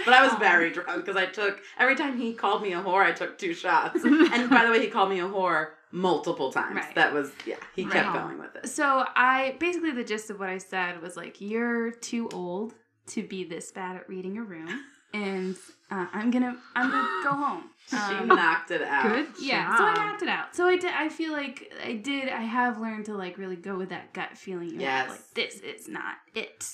but 0.05 0.13
I 0.13 0.25
was 0.25 0.33
very 0.39 0.71
drunk 0.71 1.05
because 1.05 1.15
I 1.15 1.25
took 1.25 1.59
every 1.77 1.95
time 1.95 2.17
he 2.17 2.33
called 2.33 2.61
me 2.61 2.73
a 2.73 2.81
whore, 2.81 3.03
I 3.05 3.11
took 3.11 3.37
two 3.37 3.53
shots. 3.53 4.01
and 4.03 4.49
by 4.49 4.65
the 4.65 4.71
way, 4.71 4.79
he 4.81 4.87
called 4.87 5.09
me 5.09 5.19
a 5.19 5.27
whore 5.27 5.69
multiple 5.91 6.51
times. 6.51 6.75
Right. 6.77 6.95
That 6.95 7.13
was 7.13 7.31
yeah. 7.45 7.55
He 7.75 7.83
kept 7.85 8.07
Right. 8.07 8.23
going 8.23 8.39
with 8.39 8.55
it. 8.55 8.67
So 8.69 9.05
I 9.15 9.55
basically 9.59 9.91
the 9.91 10.03
gist 10.03 10.29
of 10.29 10.39
what 10.39 10.49
I 10.49 10.57
said 10.57 11.01
was 11.01 11.15
like, 11.17 11.39
you're 11.41 11.91
too 11.91 12.29
old 12.33 12.73
to 13.07 13.21
be 13.23 13.43
this 13.43 13.71
bad 13.71 13.97
at 13.97 14.07
reading 14.09 14.37
a 14.37 14.43
room, 14.43 14.81
and 15.13 15.55
uh, 15.91 16.07
I'm 16.13 16.31
gonna 16.31 16.55
I'm 16.75 16.89
gonna 16.89 17.07
go 17.23 17.31
home. 17.45 17.63
She 17.89 17.97
Um, 17.97 18.29
knocked 18.29 18.71
it 18.71 18.81
out. 18.81 19.11
Good 19.11 19.27
yeah, 19.41 19.75
so 19.77 19.83
I 19.83 19.93
knocked 19.93 20.21
it 20.23 20.29
out. 20.29 20.55
So 20.55 20.65
I 20.67 20.77
did. 20.77 20.93
I 20.93 21.09
feel 21.09 21.33
like 21.33 21.71
I 21.85 21.93
did. 21.93 22.29
I 22.29 22.41
have 22.41 22.79
learned 22.79 23.05
to 23.07 23.13
like 23.13 23.37
really 23.37 23.57
go 23.57 23.75
with 23.75 23.89
that 23.89 24.13
gut 24.13 24.37
feeling. 24.37 24.79
Yes. 24.79 25.09
like 25.09 25.33
this 25.35 25.55
is 25.59 25.87
not 25.89 26.15
it. 26.33 26.65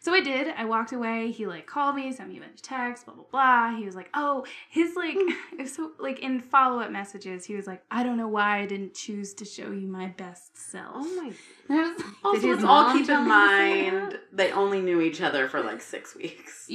So 0.00 0.14
I 0.14 0.20
did. 0.20 0.48
I 0.56 0.64
walked 0.64 0.92
away. 0.92 1.30
He 1.32 1.46
like 1.46 1.66
called 1.66 1.96
me, 1.96 2.10
sent 2.12 2.28
me 2.30 2.38
a 2.38 2.40
bunch 2.40 2.54
of 2.54 2.62
texts, 2.62 3.04
blah 3.04 3.14
blah 3.14 3.24
blah. 3.30 3.76
He 3.76 3.84
was 3.84 3.94
like, 3.96 4.08
"Oh, 4.14 4.44
his 4.70 4.94
like, 4.96 5.16
mm. 5.16 5.28
it 5.52 5.62
was 5.62 5.74
so 5.74 5.92
like 5.98 6.20
in 6.20 6.40
follow 6.40 6.80
up 6.80 6.90
messages, 6.90 7.44
he 7.44 7.54
was 7.54 7.66
like, 7.66 7.82
I 7.90 8.02
don't 8.02 8.16
know 8.16 8.28
why 8.28 8.60
I 8.60 8.66
didn't 8.66 8.94
choose 8.94 9.34
to 9.34 9.44
show 9.44 9.70
you 9.72 9.86
my 9.88 10.06
best 10.06 10.56
self." 10.56 10.92
Oh 10.94 11.22
my. 11.22 11.32
And 11.68 11.96
I 12.24 12.30
was 12.30 12.40
Did 12.40 12.56
his 12.56 12.64
all 12.64 12.92
keep 12.92 13.08
in 13.08 13.16
him 13.16 13.24
to 13.24 13.30
say 13.30 13.90
that? 13.90 13.92
mind 14.02 14.18
they 14.32 14.52
only 14.52 14.80
knew 14.80 15.00
each 15.00 15.20
other 15.20 15.48
for 15.48 15.60
like 15.62 15.80
six 15.82 16.14
weeks, 16.16 16.68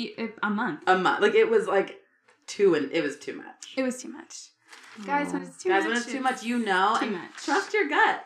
a 0.44 0.50
month. 0.50 0.82
a 0.88 0.98
month. 0.98 1.22
Like 1.22 1.36
it 1.36 1.50
was 1.50 1.68
like 1.68 2.00
two, 2.46 2.76
and 2.76 2.92
it 2.92 3.02
was 3.02 3.18
too 3.18 3.36
much. 3.36 3.74
It 3.78 3.84
was 3.84 4.02
too 4.02 4.10
much. 4.10 4.50
Guys, 5.06 5.34
when 5.34 5.42
it's 5.42 5.58
too 5.64 5.70
Guys, 5.70 5.84
much, 5.84 5.90
when 5.90 5.98
it's 5.98 6.06
too 6.12 6.20
much, 6.20 6.44
you 6.44 6.60
know, 6.60 6.96
too 7.00 7.10
much. 7.10 7.32
trust 7.38 7.74
your 7.74 7.88
gut, 7.90 8.24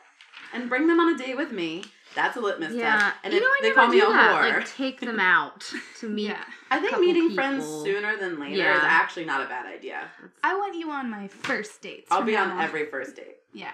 and 0.54 0.68
bring 0.68 0.88
them 0.88 1.00
on 1.00 1.14
a 1.14 1.18
date 1.18 1.38
with 1.38 1.52
me. 1.52 1.84
That's 2.18 2.36
a 2.36 2.42
litmus 2.42 2.74
Yeah, 2.74 3.00
test. 3.00 3.16
And 3.24 3.32
you 3.34 3.38
if 3.38 3.44
know 3.44 3.50
I 3.50 3.60
they 3.62 3.68
never 3.70 3.80
call 3.82 3.88
me 3.90 4.00
a 4.00 4.06
that. 4.06 4.42
whore, 4.42 4.58
Like 4.58 4.76
take 4.76 5.00
them 5.00 5.20
out 5.20 5.72
to 6.00 6.10
meet. 6.18 6.30
Yeah. 6.30 6.44
I 6.72 6.80
think 6.80 6.92
couple 6.92 7.06
meeting 7.06 7.30
friends 7.36 7.64
sooner 7.64 8.18
than 8.18 8.40
later 8.40 8.56
Yeah. 8.56 8.78
is 8.78 8.84
actually 8.84 9.26
not 9.26 9.42
a 9.46 9.46
bad 9.48 9.68
idea. 9.68 10.10
I 10.44 10.56
want 10.56 10.76
you 10.76 10.90
on 10.92 11.10
my 11.12 11.28
first 11.28 11.80
dates. 11.82 12.08
I'll 12.12 12.18
from 12.20 12.26
be 12.28 12.34
now 12.34 12.52
on 12.56 12.60
every 12.62 12.88
first 12.88 13.16
date. 13.16 13.38
Yeah. 13.54 13.72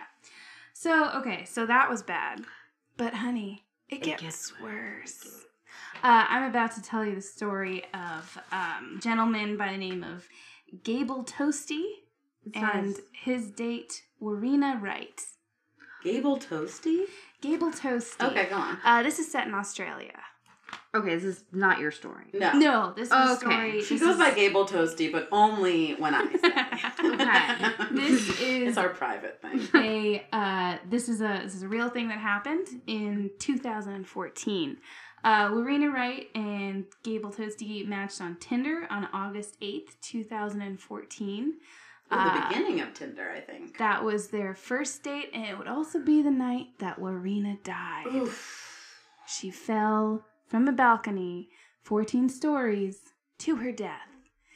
So 0.74 1.10
okay, 1.20 1.46
so 1.46 1.66
that 1.66 1.90
was 1.90 2.04
bad, 2.04 2.42
but 2.98 3.14
honey, 3.14 3.64
it, 3.90 3.96
It 3.96 4.04
gets, 4.04 4.22
gets 4.22 4.62
worse. 4.62 5.46
Uh, 6.04 6.26
I'm 6.28 6.44
about 6.50 6.74
to 6.76 6.82
tell 6.82 7.06
you 7.06 7.16
the 7.16 7.22
story 7.22 7.84
of 7.94 8.38
um, 8.52 9.00
gentleman 9.02 9.56
by 9.56 9.72
the 9.72 9.78
name 9.78 10.04
of 10.04 10.28
Gable 10.84 11.24
Tostee 11.24 11.86
It's 12.46 12.58
and 12.58 12.96
his 13.14 13.52
date 13.52 14.04
Warriena 14.22 14.82
Wright. 14.82 15.22
Gable 16.04 16.38
Tostee? 16.38 17.06
Gable 17.44 17.72
Tostee. 17.72 18.26
Okay, 18.32 18.48
go 18.50 18.56
on. 18.56 18.78
Uh, 18.84 19.04
this 19.04 19.20
is 19.20 19.30
set 19.32 19.46
in 19.48 19.54
Australia. 19.54 20.18
Okay, 20.96 21.16
this 21.16 21.24
is 21.24 21.44
not 21.52 21.80
your 21.80 21.92
story. 21.92 22.26
No. 22.34 22.54
No, 22.54 22.94
this 22.96 23.08
is 23.08 23.12
a 23.14 23.32
Okay. 23.32 23.36
story. 23.40 23.82
She 23.84 23.96
this 23.96 24.02
goes 24.04 24.14
is- 24.16 24.18
by 24.22 24.32
Gable 24.32 24.66
Tostee, 24.66 25.12
but 25.12 25.28
only 25.32 25.94
when 25.96 26.14
I 26.16 26.32
say. 26.32 26.54
Okay. 27.14 27.86
This 27.92 28.30
is 28.42 28.70
It's 28.70 28.78
our 28.78 28.90
private 28.90 29.42
thing. 29.42 29.68
a 29.76 30.26
uh, 30.32 30.78
this 30.90 31.10
is 31.10 31.22
a 31.22 31.42
this 31.44 31.54
is 31.56 31.64
a 31.64 31.68
real 31.68 31.90
thing 31.90 32.08
that 32.10 32.20
happened 32.20 32.68
in 32.88 33.32
2014. 33.40 34.78
Uh, 35.26 35.50
Lorena 35.54 35.90
Wright 35.90 36.28
and 36.36 36.86
Gable 37.04 37.32
Tostee 37.32 37.86
matched 37.88 38.20
on 38.22 38.36
Tinder 38.40 38.86
on 38.90 39.08
August 39.14 39.60
8th, 39.62 39.96
2014. 40.02 41.54
The 42.14 42.20
Uh, 42.20 42.48
beginning 42.50 42.82
of 42.82 42.94
Tinder, 42.94 43.30
I 43.30 43.40
think. 43.42 43.78
That 43.78 44.04
was 44.04 44.28
their 44.30 44.54
first 44.56 45.02
date, 45.04 45.30
and 45.34 45.46
it 45.46 45.58
would 45.58 45.68
also 45.68 46.00
be 46.00 46.22
the 46.22 46.32
night 46.32 46.78
that 46.80 47.02
Lorena 47.02 47.58
died. 47.64 48.08
Oof. 48.14 49.10
She 49.28 49.50
fell 49.52 50.26
from 50.48 50.68
a 50.68 50.72
balcony 50.72 51.50
14 51.84 52.30
stories 52.30 53.14
to 53.40 53.56
her 53.58 53.72
death. 53.72 54.10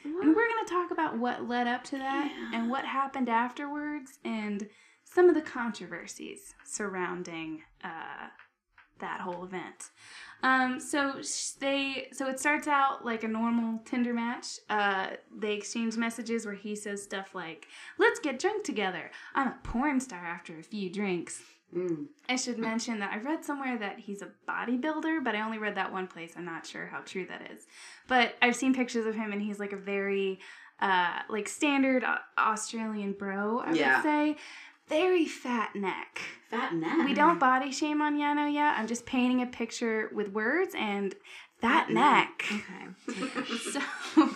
And 0.04 0.14
we're 0.14 0.48
going 0.48 0.64
to 0.64 0.70
talk 0.72 0.90
about 0.90 1.18
what 1.18 1.48
led 1.48 1.66
up 1.66 1.84
to 1.84 1.98
that 1.98 2.30
Yeah. 2.34 2.50
and 2.58 2.70
what 2.70 2.84
happened 2.84 3.28
afterwards 3.28 4.18
and 4.24 4.68
some 5.04 5.28
of 5.28 5.34
the 5.34 5.42
controversies 5.42 6.54
surrounding 6.64 7.62
uh, 7.82 8.28
that 9.00 9.20
whole 9.20 9.44
event. 9.44 9.90
Um, 10.42 10.78
so 10.78 11.20
they 11.58 12.08
so 12.12 12.28
it 12.28 12.38
starts 12.38 12.68
out 12.68 13.04
like 13.04 13.24
a 13.24 13.28
normal 13.28 13.80
Tinder 13.84 14.14
match. 14.14 14.58
Uh, 14.70 15.08
they 15.36 15.54
exchange 15.54 15.96
messages 15.96 16.46
where 16.46 16.54
he 16.54 16.76
says 16.76 17.02
stuff 17.02 17.34
like, 17.34 17.66
"Let's 17.98 18.20
get 18.20 18.38
drunk 18.38 18.62
together. 18.64 19.10
I'm 19.34 19.48
a 19.48 19.56
porn 19.64 19.98
star 20.00 20.24
after 20.24 20.58
a 20.58 20.62
few 20.62 20.90
drinks." 20.90 21.42
Mm. 21.76 22.06
I 22.28 22.36
should 22.36 22.56
mention 22.58 22.98
that 23.00 23.12
I 23.12 23.18
read 23.18 23.44
somewhere 23.44 23.76
that 23.78 23.98
he's 23.98 24.22
a 24.22 24.28
bodybuilder, 24.48 25.22
but 25.22 25.34
I 25.34 25.42
only 25.42 25.58
read 25.58 25.74
that 25.74 25.92
one 25.92 26.06
place. 26.06 26.32
I'm 26.36 26.46
not 26.46 26.64
sure 26.66 26.86
how 26.86 27.00
true 27.00 27.26
that 27.26 27.50
is. 27.52 27.66
But 28.06 28.36
I've 28.40 28.56
seen 28.56 28.72
pictures 28.74 29.04
of 29.04 29.14
him 29.14 29.32
and 29.32 29.42
he's 29.42 29.58
like 29.58 29.72
a 29.72 29.76
very 29.76 30.38
uh 30.80 31.18
like 31.28 31.46
standard 31.48 32.04
Australian 32.38 33.12
bro, 33.12 33.58
I 33.58 33.72
Yeah. 33.72 33.96
would 33.96 34.02
say. 34.02 34.36
Very 34.88 35.26
fat 35.26 35.74
neck. 35.74 36.20
Fat 36.50 36.74
neck. 36.74 37.04
We 37.06 37.14
don't 37.14 37.38
body 37.38 37.70
shame 37.72 38.00
on 38.00 38.16
Yano 38.18 38.52
yet. 38.52 38.74
I'm 38.78 38.86
just 38.86 39.04
painting 39.06 39.42
a 39.42 39.46
picture 39.46 40.10
with 40.14 40.28
words 40.32 40.74
and 40.76 41.14
fat 41.60 41.88
Fat 41.88 41.90
neck. 41.90 42.44
Okay. 42.52 43.82
So, 44.14 44.28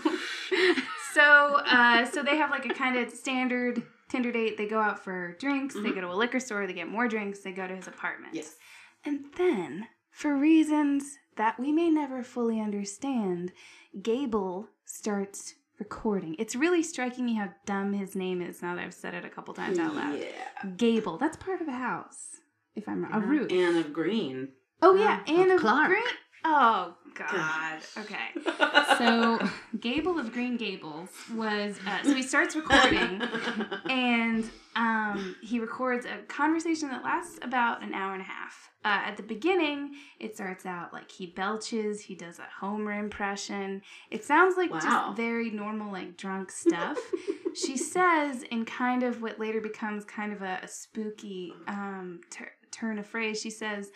so, 1.14 1.56
uh, 1.66 2.04
so 2.06 2.22
they 2.22 2.36
have 2.36 2.50
like 2.50 2.64
a 2.66 2.74
kind 2.74 2.96
of 2.96 3.10
standard 3.10 3.82
Tinder 4.08 4.32
date. 4.32 4.56
They 4.58 4.66
go 4.66 4.80
out 4.80 5.02
for 5.02 5.36
drinks. 5.38 5.74
They 5.74 5.80
Mhm. 5.90 5.94
go 5.94 6.00
to 6.02 6.12
a 6.12 6.14
liquor 6.14 6.40
store. 6.40 6.66
They 6.66 6.72
get 6.74 6.88
more 6.88 7.08
drinks. 7.08 7.40
They 7.40 7.52
go 7.52 7.66
to 7.66 7.74
his 7.76 7.86
apartment. 7.86 8.34
Yes. 8.34 8.56
And 9.04 9.24
then, 9.36 9.88
for 10.10 10.36
reasons 10.36 11.18
that 11.36 11.58
we 11.58 11.72
may 11.72 11.88
never 11.90 12.22
fully 12.22 12.60
understand, 12.60 13.52
Gable 14.02 14.68
starts 14.84 15.54
recording. 15.82 16.36
It's 16.38 16.54
really 16.54 16.80
striking 16.80 17.26
me 17.26 17.34
how 17.34 17.48
dumb 17.66 17.92
his 17.92 18.14
name 18.14 18.40
is 18.40 18.62
now 18.62 18.76
that 18.76 18.84
I've 18.84 18.94
said 18.94 19.14
it 19.14 19.24
a 19.24 19.28
couple 19.28 19.52
times 19.52 19.80
out 19.80 19.96
loud. 19.96 20.16
Yeah. 20.16 20.70
Gable. 20.76 21.18
That's 21.18 21.36
part 21.36 21.60
of 21.60 21.66
a 21.66 21.72
house. 21.72 22.36
If 22.76 22.88
I'm 22.88 23.02
wrong, 23.02 23.12
a 23.12 23.18
roof. 23.18 23.50
Anne 23.50 23.74
of 23.74 23.92
Green. 23.92 24.50
oh 24.80 24.94
yeah, 24.94 25.22
Anne 25.26 25.50
of 25.50 25.56
of 25.56 25.60
Clark. 25.60 25.88
Green. 25.88 26.04
Oh 26.44 26.94
God. 27.14 27.80
Okay. 27.98 28.96
So 28.98 29.38
Gable 29.80 30.18
of 30.18 30.32
Green 30.32 30.56
Gables 30.56 31.08
was 31.34 31.78
uh, 31.86 32.02
so 32.02 32.14
he 32.14 32.22
starts 32.22 32.54
recording 32.56 33.22
and 33.88 34.48
um, 34.76 35.36
he 35.42 35.58
records 35.60 36.06
a 36.06 36.22
conversation 36.28 36.88
that 36.88 37.02
lasts 37.04 37.38
about 37.42 37.82
an 37.82 37.94
hour 37.94 38.12
and 38.14 38.22
a 38.22 38.24
half. 38.26 38.70
Uh, 38.84 39.00
at 39.06 39.16
the 39.16 39.22
beginning, 39.22 39.92
it 40.18 40.34
starts 40.34 40.66
out 40.66 40.92
like 40.92 41.10
he 41.10 41.26
belches, 41.26 42.00
he 42.00 42.14
does 42.16 42.38
a 42.40 42.46
Homer 42.60 42.92
impression. 42.92 43.80
It 44.10 44.24
sounds 44.24 44.56
like 44.56 44.70
Wow. 44.72 44.80
just 44.80 45.16
very 45.16 45.50
normal, 45.50 45.92
like 45.92 46.16
drunk 46.16 46.50
stuff. 46.64 46.98
she 47.54 47.76
says, 47.76 48.42
in 48.50 48.64
kind 48.64 49.02
of 49.04 49.22
what 49.22 49.38
later 49.38 49.60
becomes 49.60 50.04
kind 50.04 50.32
of 50.32 50.42
a, 50.42 50.58
a 50.62 50.68
spooky 50.68 51.52
um, 51.68 52.20
tur 52.30 52.50
turn 52.72 52.98
of 52.98 53.06
phrase, 53.06 53.40
she 53.40 53.50
says, 53.50 53.90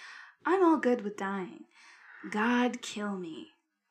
I'm 0.44 0.62
all 0.62 0.76
good 0.76 1.02
with 1.02 1.16
dying. 1.16 1.64
God 2.30 2.82
kill 2.82 3.16
me. 3.16 3.48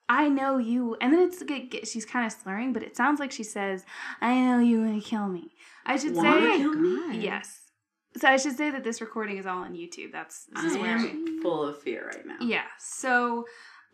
I 0.08 0.30
know 0.30 0.58
you. 0.58 0.96
And 1.02 1.12
then 1.14 1.22
it's 1.22 1.42
like, 1.50 1.80
she's 1.86 2.06
kind 2.06 2.26
of 2.26 2.32
slurring, 2.32 2.74
but 2.74 2.84
it 2.84 2.96
sounds 2.96 3.20
like 3.20 3.32
she 3.32 3.44
says, 3.44 3.86
I 4.22 4.36
know 4.40 4.60
you 4.60 4.82
want 4.82 5.04
to 5.04 5.10
kill 5.10 5.28
me. 5.28 5.52
I 5.86 5.98
should 5.98 6.14
Wanna 6.16 6.32
say, 6.42 6.58
kill 6.58 6.74
me? 6.74 7.18
yes. 7.20 7.62
So 8.18 8.28
I 8.30 8.38
should 8.38 8.56
say 8.56 8.70
that 8.70 8.84
this 8.84 9.02
recording 9.02 9.38
is 9.38 9.46
all 9.46 9.60
on 9.64 9.74
YouTube. 9.74 10.12
That's 10.12 10.46
this 10.54 10.64
is 10.66 10.76
I 10.78 10.80
where 10.82 10.98
I, 10.98 11.02
am 11.02 11.42
full 11.42 11.64
of 11.66 11.82
fear 11.82 12.08
right 12.08 12.26
now. 12.26 12.38
yeah. 12.40 12.64
So, 12.80 13.46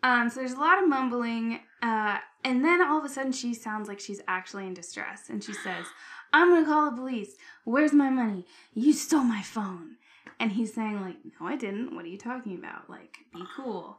um, 0.02 0.28
so 0.30 0.40
there's 0.40 0.52
a 0.52 0.60
lot 0.60 0.80
of 0.82 0.88
mumbling, 0.88 1.60
uh, 1.82 2.18
and 2.44 2.64
then 2.64 2.80
all 2.82 2.98
of 2.98 3.04
a 3.04 3.08
sudden 3.08 3.32
she 3.32 3.52
sounds 3.54 3.88
like 3.88 3.98
she's 3.98 4.20
actually 4.28 4.66
in 4.66 4.74
distress, 4.74 5.28
and 5.28 5.42
she 5.42 5.52
says, 5.52 5.86
"I'm 6.32 6.50
gonna 6.50 6.66
call 6.66 6.90
the 6.90 6.96
police. 6.96 7.34
Where's 7.64 7.92
my 7.92 8.10
money? 8.10 8.46
You 8.74 8.92
stole 8.92 9.24
my 9.24 9.42
phone." 9.42 9.96
And 10.42 10.50
he's 10.50 10.74
saying 10.74 11.00
like, 11.00 11.18
"No, 11.40 11.46
I 11.46 11.54
didn't. 11.54 11.94
What 11.94 12.04
are 12.04 12.08
you 12.08 12.18
talking 12.18 12.58
about? 12.58 12.90
Like, 12.90 13.18
be 13.32 13.44
cool." 13.56 13.98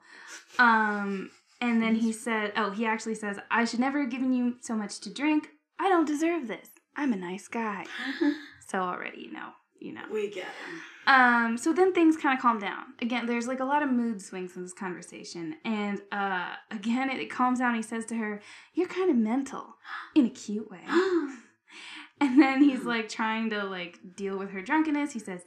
Um, 0.59 1.31
and 1.61 1.81
then 1.81 1.95
he 1.95 2.11
said, 2.11 2.51
"Oh, 2.57 2.69
he 2.71 2.85
actually 2.85 3.15
says 3.15 3.39
I 3.49 3.63
should 3.63 3.79
never 3.79 4.01
have 4.01 4.11
given 4.11 4.33
you 4.33 4.57
so 4.59 4.75
much 4.75 4.99
to 5.01 5.13
drink. 5.13 5.47
I 5.79 5.87
don't 5.87 6.05
deserve 6.05 6.49
this. 6.49 6.69
I'm 6.97 7.13
a 7.13 7.15
nice 7.15 7.47
guy." 7.47 7.85
so 8.67 8.79
already, 8.79 9.21
you 9.21 9.31
know, 9.31 9.51
you 9.79 9.93
know. 9.93 10.03
We 10.11 10.29
get 10.29 10.43
him. 10.43 10.81
Um, 11.07 11.57
so 11.57 11.71
then 11.71 11.93
things 11.93 12.17
kind 12.17 12.37
of 12.37 12.41
calm 12.41 12.59
down. 12.59 12.93
Again, 13.01 13.25
there's 13.25 13.47
like 13.47 13.61
a 13.61 13.65
lot 13.65 13.81
of 13.81 13.89
mood 13.89 14.21
swings 14.21 14.57
in 14.57 14.63
this 14.63 14.73
conversation. 14.73 15.55
And 15.63 16.01
uh 16.11 16.55
again 16.71 17.09
it, 17.09 17.19
it 17.19 17.29
calms 17.29 17.59
down. 17.59 17.75
He 17.75 17.81
says 17.81 18.05
to 18.07 18.15
her, 18.15 18.41
You're 18.73 18.87
kind 18.87 19.09
of 19.09 19.15
mental. 19.15 19.75
In 20.15 20.25
a 20.25 20.29
cute 20.29 20.69
way. 20.69 20.81
and 22.21 22.41
then 22.41 22.61
he's 22.63 22.83
like 22.83 23.07
trying 23.07 23.49
to 23.51 23.63
like 23.63 23.99
deal 24.15 24.37
with 24.37 24.51
her 24.51 24.61
drunkenness. 24.61 25.13
He 25.13 25.19
says, 25.19 25.41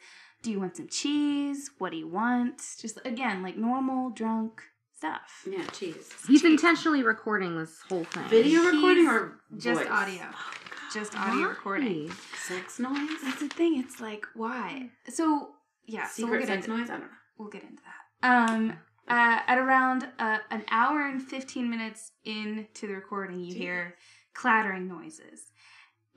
Do 0.46 0.52
you 0.52 0.60
want 0.60 0.76
some 0.76 0.86
cheese? 0.86 1.72
What 1.78 1.90
do 1.90 1.96
you 1.96 2.06
want? 2.06 2.62
Just 2.80 3.00
again, 3.04 3.42
like 3.42 3.56
normal 3.56 4.10
drunk 4.10 4.62
stuff. 4.96 5.44
Yeah, 5.44 5.66
cheese. 5.72 6.08
He's 6.28 6.44
intentionally 6.44 7.02
recording 7.02 7.58
this 7.58 7.80
whole 7.88 8.04
thing. 8.04 8.22
Video 8.28 8.60
He's 8.62 8.74
recording 8.76 9.08
or 9.08 9.40
just 9.58 9.80
voice? 9.80 9.90
audio. 9.90 10.22
Oh, 10.22 10.52
Just 10.94 11.16
audio 11.18 11.40
Why? 11.42 11.48
recording. 11.48 12.12
Sex 12.46 12.78
noise? 12.78 13.08
That's 13.24 13.40
the 13.40 13.48
thing. 13.48 13.80
It's 13.80 13.98
like, 14.00 14.24
why? 14.36 14.90
So 15.08 15.48
yeah, 15.84 16.06
so 16.06 16.22
we'll 16.22 16.34
Secret 16.34 16.38
get 16.46 16.46
sex 16.46 16.66
into 16.68 16.78
noise? 16.78 16.90
I 16.90 16.92
don't 16.92 17.00
know. 17.00 17.06
we'll 17.38 17.48
get 17.48 17.64
into 17.64 17.82
that. 18.22 18.50
Um, 18.52 18.70
uh, 19.08 19.40
at 19.48 19.58
around 19.58 20.06
uh, 20.20 20.38
an 20.52 20.62
hour 20.70 21.08
and 21.08 21.20
15 21.20 21.68
minutes 21.68 22.12
into 22.24 22.86
the 22.86 22.94
recording, 22.94 23.40
you 23.40 23.52
hear 23.52 23.96
clattering 24.32 24.86
noises. 24.86 25.50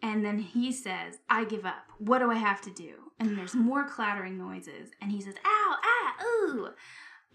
And 0.01 0.23
then 0.23 0.39
he 0.39 0.71
says, 0.71 1.17
I 1.29 1.43
give 1.45 1.65
up. 1.65 1.85
What 1.97 2.19
do 2.19 2.31
I 2.31 2.35
have 2.35 2.61
to 2.61 2.71
do? 2.71 2.93
And 3.19 3.37
there's 3.37 3.55
more 3.55 3.87
clattering 3.87 4.37
noises. 4.37 4.91
And 5.01 5.11
he 5.11 5.21
says, 5.21 5.35
ow, 5.45 5.75
ah, 5.83 6.23
ooh. 6.23 6.67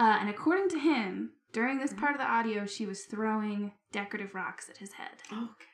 Uh, 0.01 0.17
and 0.21 0.31
according 0.31 0.69
to 0.71 0.79
him, 0.79 1.33
during 1.53 1.79
this 1.79 1.93
part 1.93 2.13
of 2.13 2.19
the 2.19 2.27
audio, 2.27 2.67
she 2.67 2.87
was 2.87 3.05
throwing 3.05 3.73
decorative 3.93 4.35
rocks 4.35 4.69
at 4.69 4.79
his 4.79 4.93
head. 4.95 5.23
Okay. 5.33 5.67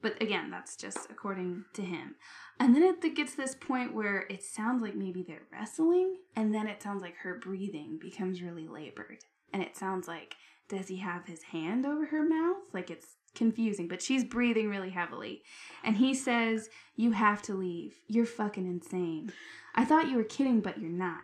But 0.00 0.22
again, 0.22 0.50
that's 0.50 0.76
just 0.76 1.10
according 1.10 1.64
to 1.74 1.82
him. 1.82 2.16
And 2.60 2.74
then 2.76 2.82
it 2.82 3.16
gets 3.16 3.32
to 3.32 3.38
this 3.38 3.54
point 3.54 3.94
where 3.94 4.26
it 4.30 4.42
sounds 4.42 4.82
like 4.82 4.94
maybe 4.94 5.24
they're 5.26 5.48
wrestling, 5.50 6.18
and 6.36 6.54
then 6.54 6.68
it 6.68 6.82
sounds 6.82 7.02
like 7.02 7.16
her 7.16 7.38
breathing 7.38 7.98
becomes 8.00 8.42
really 8.42 8.68
labored. 8.68 9.24
And 9.52 9.62
it 9.62 9.76
sounds 9.76 10.06
like, 10.06 10.36
does 10.68 10.88
he 10.88 10.98
have 10.98 11.26
his 11.26 11.42
hand 11.42 11.86
over 11.86 12.06
her 12.06 12.22
mouth? 12.22 12.58
Like 12.72 12.90
it's 12.90 13.16
confusing, 13.34 13.88
but 13.88 14.02
she's 14.02 14.24
breathing 14.24 14.68
really 14.68 14.90
heavily. 14.90 15.42
And 15.82 15.96
he 15.96 16.14
says, 16.14 16.68
You 16.96 17.12
have 17.12 17.42
to 17.42 17.54
leave. 17.54 17.96
You're 18.06 18.26
fucking 18.26 18.66
insane. 18.66 19.32
I 19.74 19.84
thought 19.84 20.08
you 20.08 20.16
were 20.16 20.24
kidding, 20.24 20.60
but 20.60 20.78
you're 20.78 20.90
not. 20.90 21.22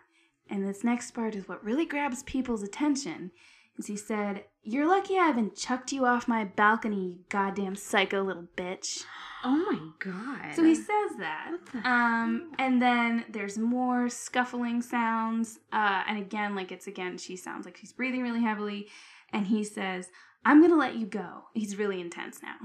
And 0.49 0.67
this 0.67 0.83
next 0.83 1.13
part 1.13 1.35
is 1.37 1.49
what 1.49 1.65
really 1.65 1.87
grabs 1.87 2.23
people's 2.25 2.63
attention. 2.63 3.31
Is 3.79 3.87
he 3.87 3.97
said, 3.97 4.45
You're 4.63 4.89
lucky 4.89 5.17
I 5.17 5.27
haven't 5.27 5.57
chucked 5.57 5.93
you 5.93 6.05
off 6.05 6.29
my 6.29 6.45
balcony, 6.45 7.07
you 7.07 7.19
goddamn 7.29 7.77
psycho 7.77 8.23
little 8.23 8.49
bitch. 8.57 9.05
Oh 9.43 9.57
my 9.57 9.79
god. 9.99 10.55
So 10.55 10.63
he 10.63 10.75
says 10.75 11.17
that. 11.19 11.49
What 11.51 11.67
the 11.67 11.89
Um, 11.89 12.53
and 12.59 12.83
then 12.83 13.25
there's 13.31 13.57
more 13.57 14.09
scuffling 14.11 14.83
sounds. 14.83 15.61
Uh, 15.73 16.03
and 16.07 16.19
again, 16.19 16.55
like 16.55 16.73
it's 16.73 16.87
again, 16.89 17.17
she 17.17 17.37
sounds 17.37 17.65
like 17.65 17.77
she's 17.79 17.93
breathing 17.93 18.23
really 18.23 18.43
heavily. 18.43 18.89
And 19.33 19.47
he 19.47 19.65
says, 19.65 20.09
I'm 20.45 20.61
gonna 20.63 20.77
let 20.77 20.97
you 20.97 21.07
go. 21.07 21.45
He's 21.55 21.77
really 21.77 22.01
intense 22.01 22.41
now. 22.43 22.57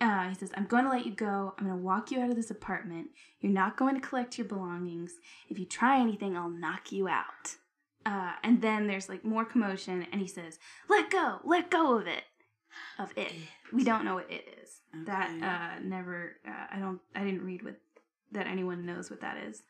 Uh, 0.00 0.30
he 0.30 0.34
says, 0.34 0.50
I'm 0.56 0.64
going 0.64 0.84
to 0.84 0.90
let 0.90 1.04
you 1.04 1.12
go. 1.12 1.52
I'm 1.58 1.66
going 1.66 1.76
to 1.78 1.84
walk 1.84 2.10
you 2.10 2.20
out 2.22 2.30
of 2.30 2.36
this 2.36 2.50
apartment. 2.50 3.08
You're 3.40 3.52
not 3.52 3.76
going 3.76 3.94
to 3.94 4.00
collect 4.00 4.38
your 4.38 4.46
belongings. 4.46 5.12
If 5.50 5.58
you 5.58 5.66
try 5.66 6.00
anything, 6.00 6.38
I'll 6.38 6.48
knock 6.48 6.90
you 6.90 7.06
out. 7.06 7.56
Uh, 8.06 8.32
and 8.42 8.62
then 8.62 8.86
there's 8.86 9.10
like 9.10 9.26
more 9.26 9.44
commotion, 9.44 10.06
and 10.10 10.18
he 10.22 10.26
says, 10.26 10.58
Let 10.88 11.10
go, 11.10 11.40
let 11.44 11.68
go 11.70 11.98
of 11.98 12.06
it. 12.06 12.22
Of 12.98 13.12
it. 13.14 13.30
We 13.74 13.84
don't 13.84 14.06
know 14.06 14.14
what 14.14 14.30
it 14.30 14.42
is. 14.62 14.80
That 15.04 15.30
uh, 15.42 15.82
never, 15.84 16.36
uh, 16.48 16.74
I 16.74 16.78
don't, 16.78 17.00
I 17.14 17.22
didn't 17.22 17.44
read 17.44 17.62
what, 17.62 17.76
that 18.32 18.46
anyone 18.46 18.86
knows 18.86 19.10
what 19.10 19.20
that 19.20 19.36
is. 19.36 19.62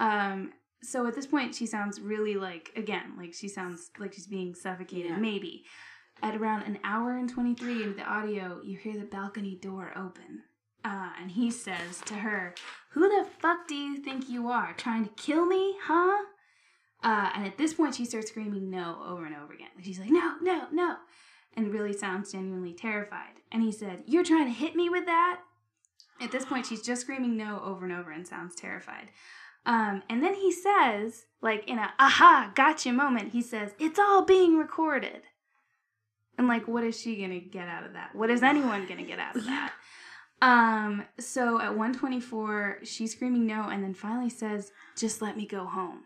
Um, 0.00 0.54
so 0.82 1.06
at 1.06 1.14
this 1.14 1.26
point, 1.26 1.54
she 1.54 1.66
sounds 1.66 2.00
really 2.00 2.36
like, 2.36 2.70
again, 2.74 3.12
like 3.18 3.34
she 3.34 3.48
sounds 3.48 3.90
like 3.98 4.14
she's 4.14 4.26
being 4.26 4.54
suffocated, 4.54 5.10
Yeah. 5.10 5.16
maybe. 5.18 5.64
At 6.22 6.36
around 6.36 6.62
an 6.62 6.78
hour 6.84 7.16
and 7.16 7.28
23 7.28 7.82
into 7.82 7.94
the 7.94 8.04
audio, 8.04 8.60
you 8.64 8.78
hear 8.78 8.96
the 8.96 9.04
balcony 9.04 9.56
door 9.60 9.92
open. 9.96 10.42
Uh, 10.84 11.10
and 11.20 11.30
he 11.30 11.50
says 11.50 12.00
to 12.06 12.14
her, 12.14 12.54
Who 12.90 13.08
the 13.08 13.26
fuck 13.40 13.66
do 13.68 13.74
you 13.74 13.98
think 13.98 14.28
you 14.28 14.48
are? 14.48 14.74
Trying 14.74 15.04
to 15.04 15.10
kill 15.22 15.46
me, 15.46 15.76
huh? 15.82 16.24
Uh, 17.02 17.30
and 17.34 17.46
at 17.46 17.58
this 17.58 17.74
point, 17.74 17.94
she 17.94 18.04
starts 18.04 18.28
screaming 18.28 18.70
no 18.70 19.02
over 19.06 19.26
and 19.26 19.34
over 19.34 19.52
again. 19.52 19.68
She's 19.82 19.98
like, 19.98 20.10
No, 20.10 20.36
no, 20.40 20.66
no. 20.72 20.96
And 21.56 21.72
really 21.72 21.92
sounds 21.92 22.32
genuinely 22.32 22.72
terrified. 22.72 23.40
And 23.52 23.62
he 23.62 23.72
said, 23.72 24.04
You're 24.06 24.24
trying 24.24 24.46
to 24.46 24.52
hit 24.52 24.76
me 24.76 24.88
with 24.88 25.06
that? 25.06 25.40
At 26.20 26.32
this 26.32 26.44
point, 26.44 26.66
she's 26.66 26.82
just 26.82 27.02
screaming 27.02 27.36
no 27.36 27.60
over 27.64 27.84
and 27.84 27.92
over 27.92 28.10
and 28.10 28.26
sounds 28.26 28.54
terrified. 28.54 29.08
Um, 29.66 30.02
and 30.08 30.22
then 30.22 30.34
he 30.34 30.52
says, 30.52 31.24
like 31.40 31.68
in 31.68 31.78
a 31.78 31.92
aha, 31.98 32.52
gotcha 32.54 32.92
moment, 32.92 33.32
he 33.32 33.42
says, 33.42 33.72
It's 33.78 33.98
all 33.98 34.24
being 34.24 34.56
recorded. 34.58 35.22
And 36.36 36.48
like, 36.48 36.66
what 36.66 36.84
is 36.84 36.98
she 37.00 37.20
gonna 37.20 37.40
get 37.40 37.68
out 37.68 37.84
of 37.84 37.92
that? 37.92 38.14
What 38.14 38.30
is 38.30 38.42
anyone 38.42 38.86
gonna 38.86 39.04
get 39.04 39.18
out 39.18 39.36
of 39.36 39.44
that? 39.46 39.72
Um, 40.42 41.04
so 41.18 41.60
at 41.60 41.70
124, 41.70 42.80
she's 42.84 43.12
screaming 43.12 43.46
no, 43.46 43.68
and 43.68 43.82
then 43.82 43.94
finally 43.94 44.30
says, 44.30 44.72
Just 44.96 45.22
let 45.22 45.36
me 45.36 45.46
go 45.46 45.64
home. 45.64 46.02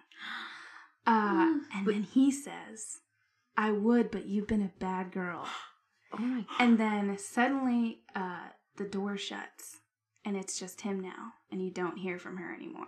Uh, 1.07 1.59
and 1.75 1.87
then 1.87 2.03
he 2.03 2.31
says, 2.31 2.99
I 3.57 3.73
would, 3.73 4.11
but 4.11 4.27
you've 4.27 4.47
been 4.47 4.63
a 4.63 4.79
bad 4.79 5.13
girl. 5.13 5.47
Oh 6.11 6.17
my 6.21 6.47
And 6.59 6.79
then 6.79 7.19
suddenly, 7.19 8.01
uh, 8.17 8.47
the 8.79 8.87
door 8.87 9.19
shuts, 9.19 9.77
and 10.25 10.39
it's 10.39 10.59
just 10.59 10.81
him 10.81 11.01
now, 11.01 11.35
and 11.53 11.63
you 11.63 11.71
don't 11.71 11.99
hear 11.99 12.19
from 12.19 12.39
her 12.39 12.55
anymore. 12.55 12.87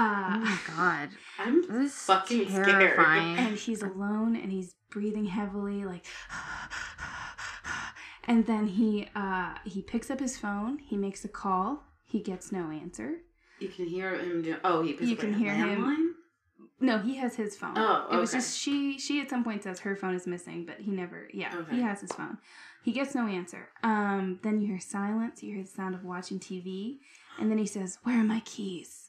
Oh 0.00 0.02
Uh, 0.34 0.38
my 0.38 0.58
god. 0.76 1.08
I'm 1.38 1.62
This 1.68 1.92
is 1.92 2.02
fucking 2.02 2.48
scared. 2.48 2.98
and 2.98 3.56
he's 3.56 3.82
alone 3.82 4.36
and 4.36 4.52
he's 4.52 4.74
breathing 4.90 5.24
heavily 5.26 5.84
like 5.84 6.04
and 8.24 8.46
then 8.46 8.66
he 8.66 9.08
uh 9.14 9.54
he 9.64 9.82
picks 9.82 10.10
up 10.10 10.20
his 10.20 10.38
phone 10.38 10.78
he 10.78 10.96
makes 10.96 11.24
a 11.24 11.28
call 11.28 11.84
he 12.04 12.20
gets 12.20 12.50
no 12.52 12.70
answer 12.70 13.18
You 13.58 13.68
can 13.68 13.86
hear 13.86 14.14
him 14.16 14.42
do. 14.42 14.56
Oh, 14.64 14.82
he 14.82 14.96
You 15.00 15.16
can 15.16 15.34
hear 15.34 15.52
him. 15.54 16.14
no 16.80 16.98
he 16.98 17.16
has 17.16 17.34
his 17.36 17.56
phone 17.56 17.74
Oh, 17.76 18.06
it 18.12 18.16
was 18.16 18.32
just 18.32 18.58
she 18.58 18.98
she 18.98 19.20
at 19.20 19.28
some 19.30 19.44
point 19.44 19.62
says 19.64 19.80
her 19.80 19.96
phone 19.96 20.14
is 20.14 20.26
missing 20.26 20.64
but 20.64 20.76
he 20.80 20.90
never 20.90 21.28
yeah 21.34 21.52
Okay. 21.54 21.76
he 21.76 21.82
has 21.82 22.00
his 22.00 22.12
phone 22.12 22.38
he 22.82 22.92
gets 22.92 23.14
no 23.14 23.26
answer 23.26 23.68
um 23.82 24.38
then 24.42 24.60
you 24.60 24.66
hear 24.68 24.80
silence 24.80 25.42
you 25.42 25.54
hear 25.54 25.62
the 25.64 25.68
sound 25.68 25.94
of 25.94 26.04
watching 26.04 26.38
tv 26.38 26.98
and 27.38 27.50
then 27.50 27.58
he 27.58 27.66
says 27.66 27.98
where 28.04 28.18
are 28.20 28.24
my 28.24 28.40
keys 28.44 29.07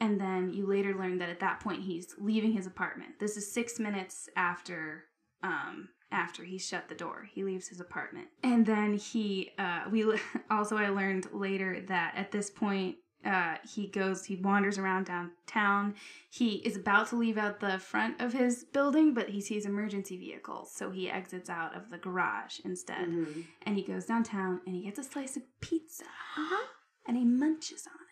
and 0.00 0.20
then 0.20 0.52
you 0.52 0.66
later 0.66 0.94
learn 0.94 1.18
that 1.18 1.28
at 1.30 1.40
that 1.40 1.60
point 1.60 1.82
he's 1.82 2.14
leaving 2.18 2.52
his 2.52 2.66
apartment. 2.66 3.18
This 3.18 3.36
is 3.36 3.50
six 3.52 3.78
minutes 3.78 4.28
after 4.36 5.04
um 5.42 5.88
after 6.12 6.44
he 6.44 6.56
shut 6.58 6.88
the 6.88 6.94
door. 6.94 7.28
He 7.32 7.42
leaves 7.44 7.68
his 7.68 7.80
apartment. 7.80 8.28
And 8.42 8.64
then 8.64 8.94
he 8.94 9.50
uh 9.58 9.82
we 9.90 10.04
also 10.50 10.76
i 10.76 10.88
learned 10.88 11.26
later 11.32 11.80
that 11.88 12.14
at 12.16 12.30
this 12.30 12.48
point 12.50 12.96
uh 13.24 13.56
he 13.74 13.88
goes 13.88 14.24
he 14.24 14.36
wanders 14.36 14.78
around 14.78 15.06
downtown. 15.06 15.94
He 16.30 16.56
is 16.56 16.76
about 16.76 17.08
to 17.08 17.16
leave 17.16 17.38
out 17.38 17.58
the 17.60 17.78
front 17.78 18.20
of 18.20 18.32
his 18.32 18.64
building 18.64 19.14
but 19.14 19.30
he 19.30 19.40
sees 19.40 19.66
emergency 19.66 20.16
vehicles. 20.16 20.72
So 20.72 20.90
he 20.90 21.10
exits 21.10 21.50
out 21.50 21.74
of 21.76 21.90
the 21.90 21.98
garage 21.98 22.60
instead. 22.64 23.08
Mhm. 23.08 23.44
and 23.62 23.76
he 23.76 23.82
goes 23.82 24.06
downtown 24.06 24.60
and 24.66 24.74
he 24.76 24.82
gets 24.82 24.98
a 24.98 25.04
slice 25.04 25.36
of 25.36 25.42
pizza. 25.60 26.04
Uh-huh. 26.36 26.66
and 27.06 27.16
he 27.16 27.24
munches 27.24 27.86
on 27.86 27.94
it 28.00 28.05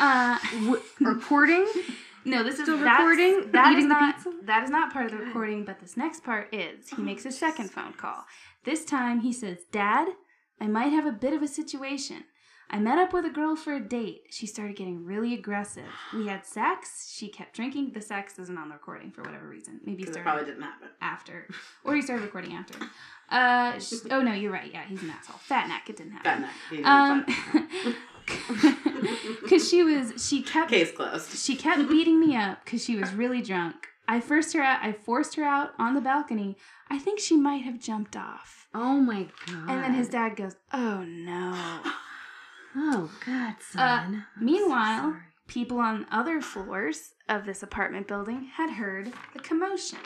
uh 0.00 0.38
W- 0.60 0.82
recording? 1.00 1.66
no, 2.24 2.42
this 2.42 2.54
is 2.56 2.62
Still 2.62 2.78
that's- 2.78 2.98
recording? 3.00 3.50
That 3.52 3.76
is 3.78 3.84
not 3.84 4.16
that 4.44 4.64
is 4.64 4.70
not 4.70 4.92
part 4.92 5.06
of 5.06 5.12
the 5.12 5.18
recording, 5.18 5.64
but 5.64 5.80
this 5.80 5.96
next 5.96 6.22
part 6.24 6.52
is. 6.52 6.88
He 6.90 7.02
makes 7.02 7.24
a 7.26 7.32
second 7.32 7.70
phone 7.70 7.92
call. 7.94 8.24
This 8.64 8.84
time 8.84 9.20
he 9.20 9.32
says, 9.32 9.58
"Dad, 9.72 10.08
I 10.60 10.66
might 10.66 10.92
have 10.92 11.06
a 11.06 11.12
bit 11.12 11.32
of 11.32 11.42
a 11.42 11.48
situation. 11.48 12.24
I 12.72 12.78
met 12.78 12.98
up 12.98 13.12
with 13.12 13.24
a 13.24 13.30
girl 13.30 13.56
for 13.56 13.74
a 13.74 13.80
date. 13.80 14.26
She 14.30 14.46
started 14.46 14.76
getting 14.76 15.04
really 15.04 15.34
aggressive. 15.34 15.88
We 16.14 16.28
had 16.28 16.46
sex. 16.46 17.12
She 17.12 17.28
kept 17.28 17.52
drinking. 17.56 17.92
The 17.94 18.00
sex 18.00 18.38
isn't 18.38 18.56
on 18.56 18.68
the 18.68 18.74
recording 18.74 19.10
for 19.10 19.22
whatever 19.22 19.48
reason. 19.48 19.80
Maybe 19.84 19.90
he 19.90 20.04
Because 20.04 20.10
it 20.16 20.20
started 20.20 20.30
probably 20.30 20.44
didn't 20.52 20.62
happen. 20.62 20.88
after, 21.00 21.48
or 21.82 21.96
he 21.96 22.02
started 22.02 22.22
recording 22.24 22.54
after. 22.54 22.78
Uh, 23.32 23.78
oh 24.10 24.22
no, 24.22 24.32
you're 24.32 24.50
right. 24.50 24.72
Yeah, 24.72 24.82
he's 24.88 25.04
an 25.04 25.10
asshole. 25.10 25.36
Fat 25.38 25.68
neck. 25.68 25.88
It 25.88 25.96
didn't 25.96 26.14
happen. 26.14 26.48
Fat 26.68 26.72
neck. 26.72 26.84
Um. 26.84 27.94
because 29.42 29.68
she 29.68 29.82
was 29.82 30.26
she 30.26 30.42
kept 30.42 30.70
Case 30.70 30.92
closed. 30.92 31.36
she 31.38 31.56
kept 31.56 31.88
beating 31.88 32.20
me 32.20 32.36
up 32.36 32.64
because 32.64 32.84
she 32.84 32.96
was 32.96 33.12
really 33.12 33.42
drunk. 33.42 33.88
I 34.08 34.20
forced 34.20 34.54
her 34.54 34.62
out. 34.62 34.80
I 34.82 34.92
forced 34.92 35.36
her 35.36 35.44
out 35.44 35.70
on 35.78 35.94
the 35.94 36.00
balcony. 36.00 36.56
I 36.88 36.98
think 36.98 37.20
she 37.20 37.36
might 37.36 37.62
have 37.62 37.78
jumped 37.80 38.16
off. 38.16 38.66
Oh 38.74 39.00
my 39.00 39.28
god. 39.46 39.70
And 39.70 39.84
then 39.84 39.94
his 39.94 40.08
dad 40.08 40.36
goes, 40.36 40.56
"Oh 40.72 41.04
no." 41.04 41.80
Oh 42.76 43.10
god, 43.26 43.54
uh, 43.54 43.72
son. 43.72 44.26
I'm 44.36 44.40
so 44.40 44.44
meanwhile. 44.44 45.16
People 45.46 45.78
on 45.80 46.06
other 46.12 46.40
floors 46.40 47.14
of 47.28 47.44
this 47.44 47.62
apartment 47.62 48.06
building 48.06 48.50
had 48.54 48.70
heard 48.70 49.12
the 49.32 49.40
commotion. 49.40 49.98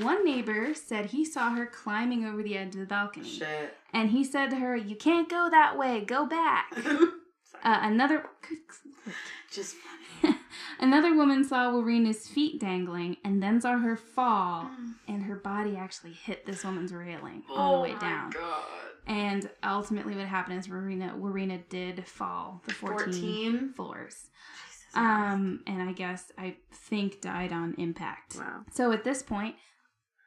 One 0.00 0.24
neighbor 0.24 0.74
said 0.74 1.06
he 1.06 1.24
saw 1.24 1.50
her 1.54 1.66
climbing 1.66 2.24
over 2.24 2.42
the 2.42 2.56
edge 2.56 2.74
of 2.74 2.80
the 2.80 2.86
balcony. 2.86 3.28
Shit. 3.28 3.76
And 3.92 4.10
he 4.10 4.24
said 4.24 4.50
to 4.50 4.56
her, 4.56 4.74
You 4.76 4.96
can't 4.96 5.28
go 5.28 5.48
that 5.50 5.78
way, 5.78 6.00
go 6.04 6.26
back. 6.26 6.72
Uh, 7.62 7.78
another 7.82 8.24
Just 9.52 9.76
funny. 9.76 10.36
another 10.80 11.14
woman 11.14 11.44
saw 11.44 11.70
Warriena's 11.72 12.26
feet 12.26 12.60
dangling 12.60 13.16
and 13.24 13.42
then 13.42 13.60
saw 13.60 13.78
her 13.78 13.96
fall, 13.96 14.64
Mm. 14.64 14.94
and 15.08 15.22
her 15.24 15.36
body 15.36 15.76
actually 15.76 16.12
hit 16.12 16.44
this 16.46 16.64
woman's 16.64 16.92
railing 16.92 17.42
all 17.54 17.76
the 17.76 17.82
way 17.82 17.90
Oh 17.90 17.94
my 17.94 18.00
down. 18.00 18.30
God. 18.30 18.62
And 19.06 19.50
ultimately, 19.62 20.16
what 20.16 20.26
happened 20.26 20.58
is 20.58 20.66
Warriena 20.68 21.14
Warriena 21.18 21.62
did 21.68 22.06
fall 22.06 22.62
the 22.66 22.72
14, 22.72 22.98
14? 23.12 23.72
floors. 23.74 24.30
Jesus 24.66 24.96
Um, 24.96 25.60
and 25.66 25.82
I 25.82 25.92
guess 25.92 26.32
I 26.38 26.56
think 26.72 27.20
died 27.20 27.52
on 27.52 27.74
impact. 27.76 28.36
Wow. 28.36 28.62
So 28.72 28.92
at 28.92 29.04
this 29.04 29.22
point, 29.22 29.56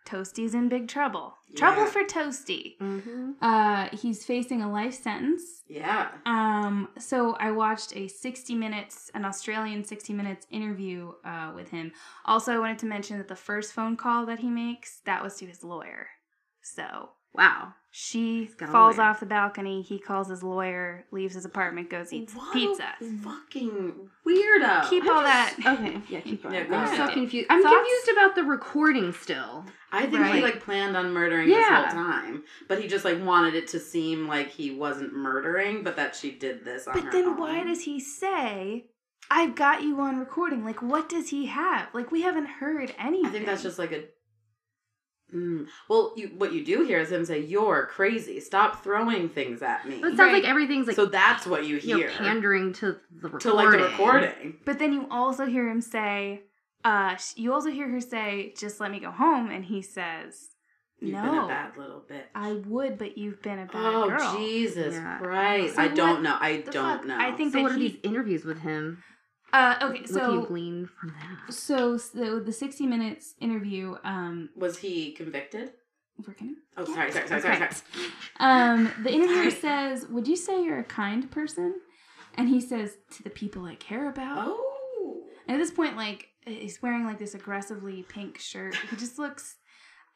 Tostee's 0.07 0.53
in 0.55 0.69
big 0.69 0.87
trouble. 0.87 1.35
Trouble 1.55 1.83
Yeah. 1.83 1.89
for 1.89 2.03
Toasty. 2.03 2.77
Mm-hmm. 2.79 3.31
Uh, 3.41 3.89
he's 3.91 4.23
facing 4.25 4.61
a 4.61 4.71
life 4.71 4.93
sentence. 4.93 5.63
Yeah. 5.67 6.09
Um, 6.25 6.87
so 6.97 7.35
I 7.35 7.51
watched 7.51 7.95
a 7.95 8.07
60 8.07 8.55
minutes, 8.55 9.11
an 9.13 9.25
Australian 9.25 9.83
60 9.83 10.13
minutes 10.13 10.47
interview 10.49 11.11
uh, 11.25 11.51
with 11.53 11.69
him. 11.69 11.91
Also, 12.25 12.53
I 12.53 12.59
wanted 12.59 12.79
to 12.79 12.85
mention 12.85 13.17
that 13.17 13.27
the 13.27 13.35
first 13.35 13.73
phone 13.73 13.97
call 13.97 14.25
that 14.27 14.39
he 14.39 14.49
makes, 14.49 15.01
that 15.05 15.21
was 15.23 15.35
to 15.37 15.45
his 15.45 15.63
lawyer. 15.63 16.07
So 16.61 17.09
Wow. 17.33 17.73
she 17.91 18.49
falls 18.71 18.97
off 18.99 19.19
the 19.19 19.25
balcony. 19.25 19.81
He 19.81 19.99
calls 19.99 20.29
his 20.29 20.41
lawyer, 20.43 21.05
leaves 21.11 21.35
his 21.35 21.45
apartment, 21.45 21.89
goes 21.89 22.11
eats 22.13 22.33
What 22.33 22.53
pizza. 22.53 22.93
fucking 23.23 24.09
weirdo. 24.27 24.89
Keep 24.89 25.03
I 25.05 25.07
all 25.09 25.21
just- 25.21 25.57
that. 25.57 25.77
Okay, 25.79 26.01
yeah, 26.09 26.19
keep 26.21 26.43
going. 26.43 26.55
Yeah, 26.55 26.63
go 26.65 26.75
I'm 26.75 26.95
so 26.95 27.13
confused. 27.13 27.47
I'm 27.49 27.61
Thoughts? 27.61 27.75
confused 27.75 28.09
about 28.17 28.35
the 28.35 28.43
recording 28.43 29.13
still. 29.13 29.65
I 29.91 30.05
think 30.05 30.25
he 30.27 30.41
like 30.41 30.61
planned 30.63 30.97
on 30.97 31.11
murdering 31.13 31.49
Yeah. 31.49 31.83
this 31.85 31.93
whole 31.93 32.03
time, 32.03 32.43
but 32.67 32.81
he 32.81 32.87
just 32.87 33.05
like 33.05 33.23
wanted 33.23 33.55
it 33.55 33.67
to 33.69 33.79
seem 33.79 34.27
like 34.27 34.49
he 34.49 34.71
wasn't 34.71 35.13
murdering, 35.13 35.83
but 35.83 35.95
that 35.95 36.15
she 36.15 36.31
did 36.31 36.65
this 36.65 36.87
on 36.87 36.95
her 36.95 37.01
But 37.01 37.11
then 37.11 37.25
own. 37.25 37.37
why 37.39 37.63
does 37.63 37.81
he 37.83 37.99
say, 37.99 38.85
I've 39.31 39.55
got 39.55 39.83
you 39.83 39.99
on 40.01 40.17
recording? 40.19 40.63
Like, 40.65 40.81
what 40.81 41.07
does 41.09 41.29
he 41.29 41.47
have? 41.47 41.87
Like, 41.93 42.11
we 42.11 42.21
haven't 42.21 42.45
heard 42.47 42.93
anything. 42.99 43.25
I 43.27 43.29
think 43.31 43.45
that's 43.45 43.63
just 43.63 43.79
like 43.79 43.91
a. 43.91 44.03
Mm. 45.35 45.67
Well, 45.89 46.13
you 46.15 46.27
what 46.37 46.53
you 46.53 46.63
do 46.63 46.83
hear 46.85 46.99
is 46.99 47.11
him 47.11 47.25
say, 47.25 47.39
"You're 47.39 47.85
crazy. 47.87 48.39
Stop 48.39 48.81
throwing 48.83 49.27
things 49.27 49.61
at 49.61 49.85
me." 49.87 49.99
But 49.99 50.13
it 50.13 50.17
sounds 50.17 50.31
Right. 50.31 50.41
like 50.43 50.49
everything's 50.49 50.87
like 50.87 50.95
so 50.95 51.05
that's 51.05 51.45
what 51.45 51.65
you 51.65 51.75
you 51.75 51.97
hear 51.97 52.07
know, 52.07 52.13
pandering 52.13 52.71
to 52.75 52.95
the 53.11 53.27
recording. 53.29 53.39
to 53.39 53.53
like 53.53 53.71
the 53.71 53.83
recording. 53.83 54.57
But 54.65 54.79
then 54.79 54.93
you 54.93 55.05
also 55.11 55.45
hear 55.45 55.67
him 55.69 55.81
say, 55.81 56.43
uh, 56.85 57.17
you 57.35 57.51
also 57.53 57.69
hear 57.71 57.89
her 57.89 57.99
say, 57.99 58.53
just 58.57 58.79
let 58.79 58.89
me 58.89 58.99
go 59.01 59.11
home. 59.11 59.51
And 59.51 59.65
he 59.65 59.81
says, 59.81 60.49
You've 60.99 61.11
no, 61.13 61.21
been 61.23 61.37
a 61.39 61.47
bad 61.47 61.77
little 61.77 62.03
bit. 62.07 62.25
I 62.33 62.53
would, 62.53 62.97
but 62.97 63.17
you've 63.17 63.41
been 63.41 63.59
a 63.59 63.65
bad 63.65 63.75
Oh 63.75 64.07
girl. 64.09 64.17
Oh 64.21 64.37
Jesus 64.39 64.93
Yeah. 64.95 65.17
Christ! 65.19 65.75
So 65.75 65.81
I 65.83 65.87
don't 65.89 66.09
what 66.15 66.21
know. 66.23 66.37
I 66.39 66.61
don't 66.61 66.99
fuck? 66.99 67.05
know. 67.05 67.17
I 67.19 67.33
think 67.33 67.51
So 67.51 67.57
that 67.57 67.63
what 67.63 67.71
are 67.73 67.77
these 67.79 67.97
interviews 68.01 68.45
with 68.45 68.59
him? 68.61 69.03
Uh, 69.53 69.75
okay, 69.81 70.01
what 70.01 70.05
can 70.07 70.31
you 70.33 70.41
so, 70.41 70.45
glean 70.45 70.89
from 70.99 71.13
that? 71.19 71.53
so, 71.53 71.97
so 71.97 72.39
the 72.39 72.51
60 72.51 72.85
minutes 72.85 73.35
interview, 73.39 73.95
um, 74.03 74.49
was 74.55 74.77
he 74.77 75.11
convicted? 75.13 75.71
we're 76.25 76.33
gonna 76.33 76.53
Oh, 76.75 76.83
sorry, 76.85 77.11
sorry, 77.11 77.27
sorry, 77.27 77.41
sorry, 77.41 77.55
Okay. 77.57 77.67
sorry. 77.69 78.09
Um, 78.39 78.91
the 79.03 79.11
interviewer 79.13 79.51
Sorry. 79.51 79.51
says, 79.51 80.07
"Would 80.07 80.27
you 80.27 80.35
say 80.35 80.63
you're 80.63 80.79
a 80.79 80.83
kind 80.83 81.29
person?" 81.29 81.79
And 82.35 82.49
he 82.49 82.59
says, 82.59 82.97
"To 83.11 83.23
the 83.23 83.29
people 83.29 83.65
I 83.65 83.75
care 83.75 84.09
about." 84.09 84.47
Oh, 84.47 85.23
And 85.47 85.55
at 85.55 85.59
this 85.59 85.69
point, 85.71 85.95
like 85.95 86.29
he's 86.45 86.81
wearing 86.81 87.05
like 87.05 87.19
this 87.19 87.35
aggressively 87.35 88.01
pink 88.09 88.39
shirt. 88.39 88.75
He 88.89 88.95
just 88.95 89.19
looks. 89.19 89.57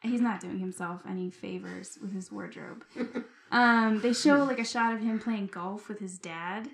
He's 0.01 0.21
not 0.21 0.39
doing 0.39 0.57
himself 0.57 1.01
any 1.07 1.29
favors 1.29 1.99
with 2.01 2.11
his 2.13 2.31
wardrobe. 2.31 2.83
Um, 3.53 3.99
they 3.99 4.13
show 4.13 4.45
like 4.45 4.59
a 4.59 4.63
shot 4.65 4.93
of 4.93 5.01
him 5.01 5.19
playing 5.19 5.47
golf 5.47 5.89
with 5.89 5.99
his 5.99 6.17
dad. 6.17 6.69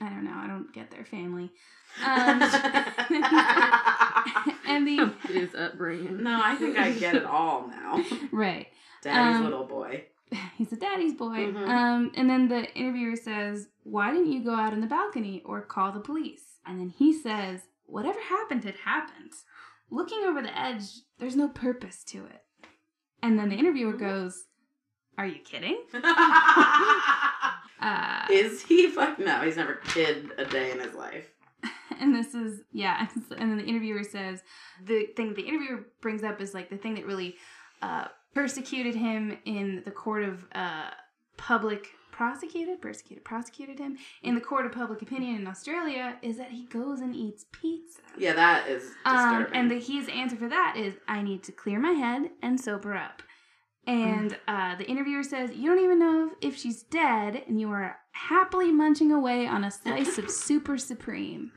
I 0.00 0.08
don't 0.10 0.24
know. 0.24 0.34
I 0.36 0.46
don't 0.46 0.72
get 0.72 0.90
their 0.90 1.04
family. 1.04 1.50
Um, 2.04 2.42
and 4.68 4.86
the 4.86 5.12
His 5.28 5.54
upbringing. 5.54 6.22
no, 6.22 6.40
I 6.42 6.54
think 6.56 6.78
I 6.78 6.92
get 6.92 7.14
it 7.14 7.24
all 7.24 7.68
now. 7.68 8.04
right. 8.32 8.66
Daddy's 9.02 9.36
Um, 9.38 9.44
little 9.44 9.64
boy. 9.64 10.04
he's 10.56 10.72
a 10.72 10.76
daddy's 10.76 11.14
boy. 11.14 11.52
Mhm. 11.52 11.68
Um, 11.68 12.12
and 12.16 12.28
then 12.28 12.48
the 12.48 12.72
interviewer 12.74 13.16
says, 13.16 13.68
"Why 13.84 14.10
didn't 14.12 14.32
you 14.32 14.42
go 14.44 14.54
out 14.54 14.72
on 14.72 14.80
the 14.80 14.86
balcony 14.86 15.42
or 15.44 15.60
call 15.62 15.92
the 15.92 16.00
police?" 16.00 16.58
And 16.66 16.78
then 16.78 16.90
he 16.90 17.12
says, 17.12 17.62
"Whatever 17.86 18.20
happened 18.20 18.64
had 18.64 18.76
happened. 18.76 19.32
Looking 19.90 20.24
over 20.24 20.42
the 20.42 20.56
edge, 20.58 20.84
there's 21.18 21.36
no 21.36 21.48
purpose 21.48 22.04
to 22.04 22.26
it." 22.26 22.44
And 23.22 23.38
then 23.38 23.48
the 23.48 23.56
interviewer 23.56 23.94
goes, 23.94 24.44
"Are 25.16 25.26
you 25.26 25.38
kidding?" 25.40 25.78
Uh, 27.80 28.26
Is 28.30 28.62
he? 28.62 28.88
Fuck 28.88 29.18
no, 29.18 29.40
he's 29.42 29.56
never 29.56 29.74
kid 29.74 30.30
a 30.36 30.44
day 30.44 30.70
in 30.72 30.80
his 30.80 30.94
life. 30.94 31.30
and 32.00 32.14
this 32.14 32.34
is 32.34 32.60
yeah 32.72 33.08
and 33.36 33.50
then 33.50 33.58
the 33.58 33.64
interviewer 33.64 34.04
says 34.04 34.42
the 34.86 35.06
thing 35.16 35.34
the 35.34 35.42
interviewer 35.42 35.86
brings 36.00 36.22
up 36.22 36.40
is 36.40 36.54
like 36.54 36.70
the 36.70 36.76
thing 36.76 36.94
that 36.94 37.06
really 37.06 37.36
uh, 37.82 38.06
persecuted 38.34 38.94
him 38.94 39.36
in 39.44 39.82
the 39.84 39.90
court 39.90 40.22
of 40.24 40.46
uh, 40.52 40.90
public 41.36 41.88
prosecuted 42.12 42.80
persecuted 42.80 43.24
prosecuted 43.24 43.78
him 43.78 43.96
in 44.22 44.34
the 44.34 44.40
court 44.40 44.66
of 44.66 44.72
public 44.72 45.02
opinion 45.02 45.36
in 45.36 45.46
australia 45.46 46.16
is 46.22 46.36
that 46.36 46.50
he 46.50 46.64
goes 46.64 47.00
and 47.00 47.14
eats 47.14 47.46
pizza 47.52 48.00
Yeah, 48.16 48.32
that 48.32 48.68
is 48.68 48.90
um, 49.04 49.46
and 49.52 49.70
the, 49.70 49.78
his 49.78 50.08
answer 50.08 50.36
for 50.36 50.48
that 50.48 50.74
is 50.76 50.94
i 51.06 51.22
need 51.22 51.44
to 51.44 51.52
clear 51.52 51.78
my 51.78 51.92
head 51.92 52.30
and 52.42 52.60
sober 52.60 52.94
up 52.96 53.22
and 53.88 54.36
uh, 54.46 54.76
the 54.76 54.84
interviewer 54.84 55.22
says 55.22 55.50
you 55.54 55.68
don't 55.68 55.82
even 55.82 55.98
know 55.98 56.30
if, 56.40 56.52
if 56.52 56.60
she's 56.60 56.82
dead 56.84 57.42
and 57.48 57.60
you 57.60 57.70
are 57.70 57.96
happily 58.12 58.70
munching 58.70 59.12
away 59.12 59.46
on 59.46 59.64
a 59.64 59.70
slice 59.70 60.18
of 60.18 60.30
super 60.48 60.78
supreme 60.78 61.52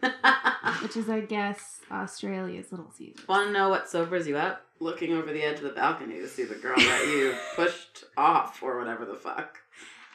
which 0.82 0.98
is, 0.98 1.10
I 1.10 1.22
guess, 1.22 1.82
Australia's 1.92 2.72
Little 2.72 2.92
Caesars. 2.92 3.28
Want 3.28 3.48
to 3.48 3.54
know 3.54 3.70
what 3.70 3.90
sobers 3.90 4.28
you 4.28 4.38
up? 4.38 4.66
Looking 4.80 5.14
over 5.14 5.32
the 5.32 5.44
edge 5.44 5.58
of 5.58 5.64
the 5.64 5.70
balcony 5.70 6.16
to 6.20 6.28
see 6.28 6.44
the 6.44 6.56
girl 6.56 6.76
that 6.78 7.08
you 7.08 7.36
pushed 7.56 8.06
off 8.18 8.64
or 8.64 8.80
whatever 8.80 9.06
the 9.06 9.14
fuck. 9.16 9.60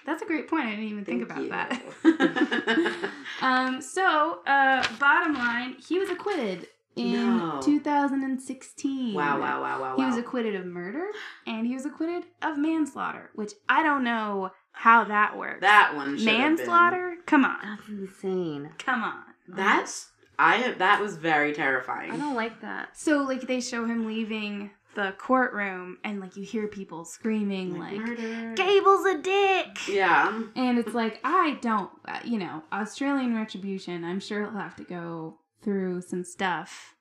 That's 0.05 0.23
a 0.23 0.27
great 0.27 0.49
point. 0.49 0.67
I 0.67 0.71
didn't 0.71 0.85
even 0.85 1.05
think 1.05 1.29
Thank 1.29 1.51
about 1.51 1.73
you. 2.05 2.17
that. 2.17 3.11
um, 3.43 3.81
so, 3.81 4.41
uh, 4.47 4.87
bottom 5.01 5.35
line, 5.35 5.77
he 5.87 5.99
was 5.99 6.11
acquitted 6.11 6.69
in 6.97 7.39
No. 7.39 7.61
2016. 7.63 9.15
wow, 9.15 9.39
wow, 9.41 9.61
wow, 9.63 9.81
wow, 9.81 9.97
He 9.97 10.03
wow. 10.03 10.09
was 10.09 10.17
acquitted 10.17 10.55
of 10.55 10.67
murder 10.67 11.07
and 11.47 11.67
he 11.67 11.75
was 11.75 11.85
acquitted 11.87 12.25
of 12.43 12.59
manslaughter, 12.59 13.31
which 13.35 13.53
I 13.69 13.83
don't 13.83 14.03
know 14.05 14.51
how 14.73 15.05
that 15.05 15.37
works. 15.37 15.61
that 15.61 15.95
one 15.95 16.17
should 16.19 16.29
have 16.29 16.37
been- 16.57 16.57
manslaughter? 16.57 17.17
Come 17.27 17.45
on, 17.45 17.59
That's 17.63 17.89
insane. 17.89 18.71
come 18.79 19.03
on. 19.03 19.23
That's 19.49 20.11
I. 20.39 20.73
That 20.73 21.01
was 21.01 21.17
very 21.17 21.53
terrifying. 21.55 22.11
I 22.13 22.17
don't 22.19 22.35
like 22.35 22.61
that. 22.61 22.97
So, 22.97 23.23
like, 23.23 23.43
they 23.43 23.61
show 23.61 23.87
him 23.87 24.07
leaving 24.07 24.71
the 24.95 25.15
courtroom, 25.19 25.99
and 26.05 26.21
like 26.21 26.37
you 26.37 26.43
hear 26.43 26.67
people 26.69 27.05
screaming, 27.05 27.79
like, 27.79 27.97
murder. 27.97 28.53
"Gable's 28.55 29.07
a 29.07 29.19
dick!" 29.19 29.89
Yeah. 29.89 30.43
And 30.57 30.79
it's 30.79 30.95
like, 30.95 31.21
I 31.25 31.59
don't, 31.63 31.91
uh, 32.07 32.19
you 32.25 32.39
know, 32.39 32.63
Australian 32.73 33.35
retribution, 33.37 34.05
I'm 34.05 34.21
sure 34.21 34.41
he'll 34.43 34.51
have 34.59 34.77
to 34.77 34.85
go 34.85 35.39
through 35.63 36.03
some 36.03 36.25
stuff, 36.25 36.95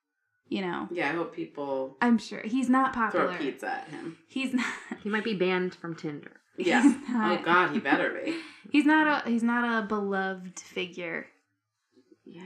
you 0.48 0.62
know. 0.62 0.88
Yeah, 0.92 1.10
I 1.10 1.14
hope 1.14 1.36
people 1.36 1.98
I'm 2.02 2.18
sure 2.18 2.42
he's 2.42 2.70
not 2.70 2.94
popular. 2.94 3.26
throw 3.28 3.32
popular. 3.34 3.52
pizza 3.52 3.68
at 3.70 3.88
him. 3.90 4.18
He's 4.28 4.54
not. 4.54 4.66
He 5.04 5.10
might 5.10 5.24
be 5.24 5.36
banned 5.36 5.76
from 5.76 5.96
Tinder. 5.96 6.32
Yeah. 6.58 6.82
He's 6.82 6.96
oh 7.10 7.40
God, 7.44 7.72
he 7.74 7.80
better 7.80 8.10
be. 8.24 8.36
He's 8.72 8.86
not 8.86 9.26
a. 9.28 9.30
He's 9.30 9.44
not 9.44 9.84
a 9.84 9.86
beloved 9.88 10.60
figure. 10.60 11.28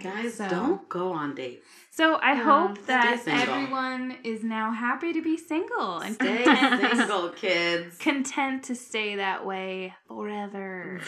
Guys, 0.03 0.36
So- 0.36 0.49
don't 0.49 0.89
go 0.89 1.14
on 1.14 1.36
dates. 1.36 1.66
So 1.91 2.16
I 2.16 2.34
Yeah, 2.34 2.43
hope 2.43 2.86
that 2.88 3.26
everyone 3.28 4.18
is 4.26 4.43
now 4.43 4.72
happy 4.72 5.14
to 5.14 5.22
be 5.22 5.38
single 5.38 5.99
and 5.99 6.16
Stay 6.16 6.43
content, 6.43 6.97
single, 6.97 7.30
kids. 7.30 7.97
content 7.99 8.64
to 8.66 8.76
stay 8.76 9.16
that 9.16 9.45
way 9.45 9.93
forever. 10.07 10.99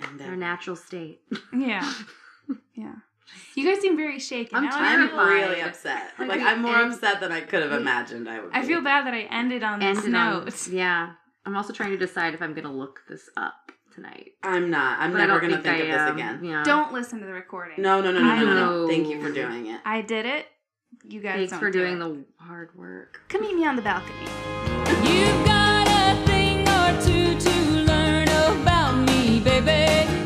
And, 0.00 0.20
uh, 0.22 0.34
natural 0.36 0.76
state. 0.76 1.20
Yeah. 1.52 1.92
Yeah. 2.74 2.94
You 3.54 3.64
guys 3.72 3.80
seem 3.82 3.96
very 3.96 4.18
shaken. 4.18 4.56
I'm 4.56 4.64
Now 4.64 4.70
I 4.78 4.94
I'm 4.94 5.28
really 5.28 5.60
upset. 5.62 6.12
Like, 6.18 6.28
Like 6.28 6.40
I'm 6.40 6.62
more 6.62 6.76
end- 6.76 6.92
upset 6.94 7.20
than 7.20 7.32
I 7.32 7.40
could 7.40 7.62
have 7.62 7.72
imagined 7.72 8.28
I 8.28 8.40
would. 8.40 8.50
I 8.52 8.60
be. 8.62 8.68
feel 8.68 8.80
bad 8.82 9.06
that 9.06 9.14
I 9.14 9.22
ended 9.30 9.62
on 9.62 9.80
this 9.80 9.98
Ended 9.98 10.14
on- 10.14 10.44
note. 10.44 10.66
yeah. 10.70 11.10
I'm 11.44 11.56
also 11.56 11.72
trying 11.72 11.90
to 11.90 11.96
decide 11.96 12.34
if 12.34 12.42
I'm 12.42 12.54
gonna 12.54 12.72
look 12.72 13.00
this 13.08 13.28
up 13.36 13.72
tonight. 13.94 14.32
I'm 14.42 14.70
not. 14.70 15.00
I'm 15.00 15.12
But 15.12 15.18
never 15.18 15.40
gonna 15.40 15.60
think, 15.62 15.66
I 15.66 15.78
of 15.78 15.86
this 15.86 15.96
am. 15.96 16.14
again. 16.14 16.44
Yeah. 16.44 16.62
Don't 16.62 16.92
listen 16.92 17.20
to 17.20 17.26
the 17.26 17.32
recording. 17.32 17.82
No, 17.82 18.00
no, 18.00 18.12
no, 18.12 18.20
no, 18.20 18.30
I 18.30 18.38
no, 18.40 18.44
no, 18.44 18.54
no. 18.82 18.88
Thank 18.88 19.08
you 19.08 19.20
for 19.22 19.30
doing 19.32 19.66
it. 19.66 19.80
I 19.84 20.02
did 20.02 20.26
it. 20.26 20.46
You 21.04 21.20
guys 21.20 21.36
Thanks 21.36 21.50
don't 21.52 21.60
for 21.60 21.70
do 21.70 21.80
doing 21.80 21.96
it. 21.96 21.98
the 21.98 22.24
hard 22.44 22.70
work. 22.76 23.20
Come 23.28 23.42
meet 23.42 23.54
me 23.56 23.66
on 23.66 23.76
the 23.76 23.82
balcony. 23.82 24.14
You've 25.04 25.44
got 25.46 25.86
a 25.88 26.26
thing 26.26 26.60
or 26.68 27.02
two 27.02 27.38
to 27.38 27.60
learn 27.84 28.28
about 28.28 28.94
me, 29.06 29.40
baby. 29.40 30.17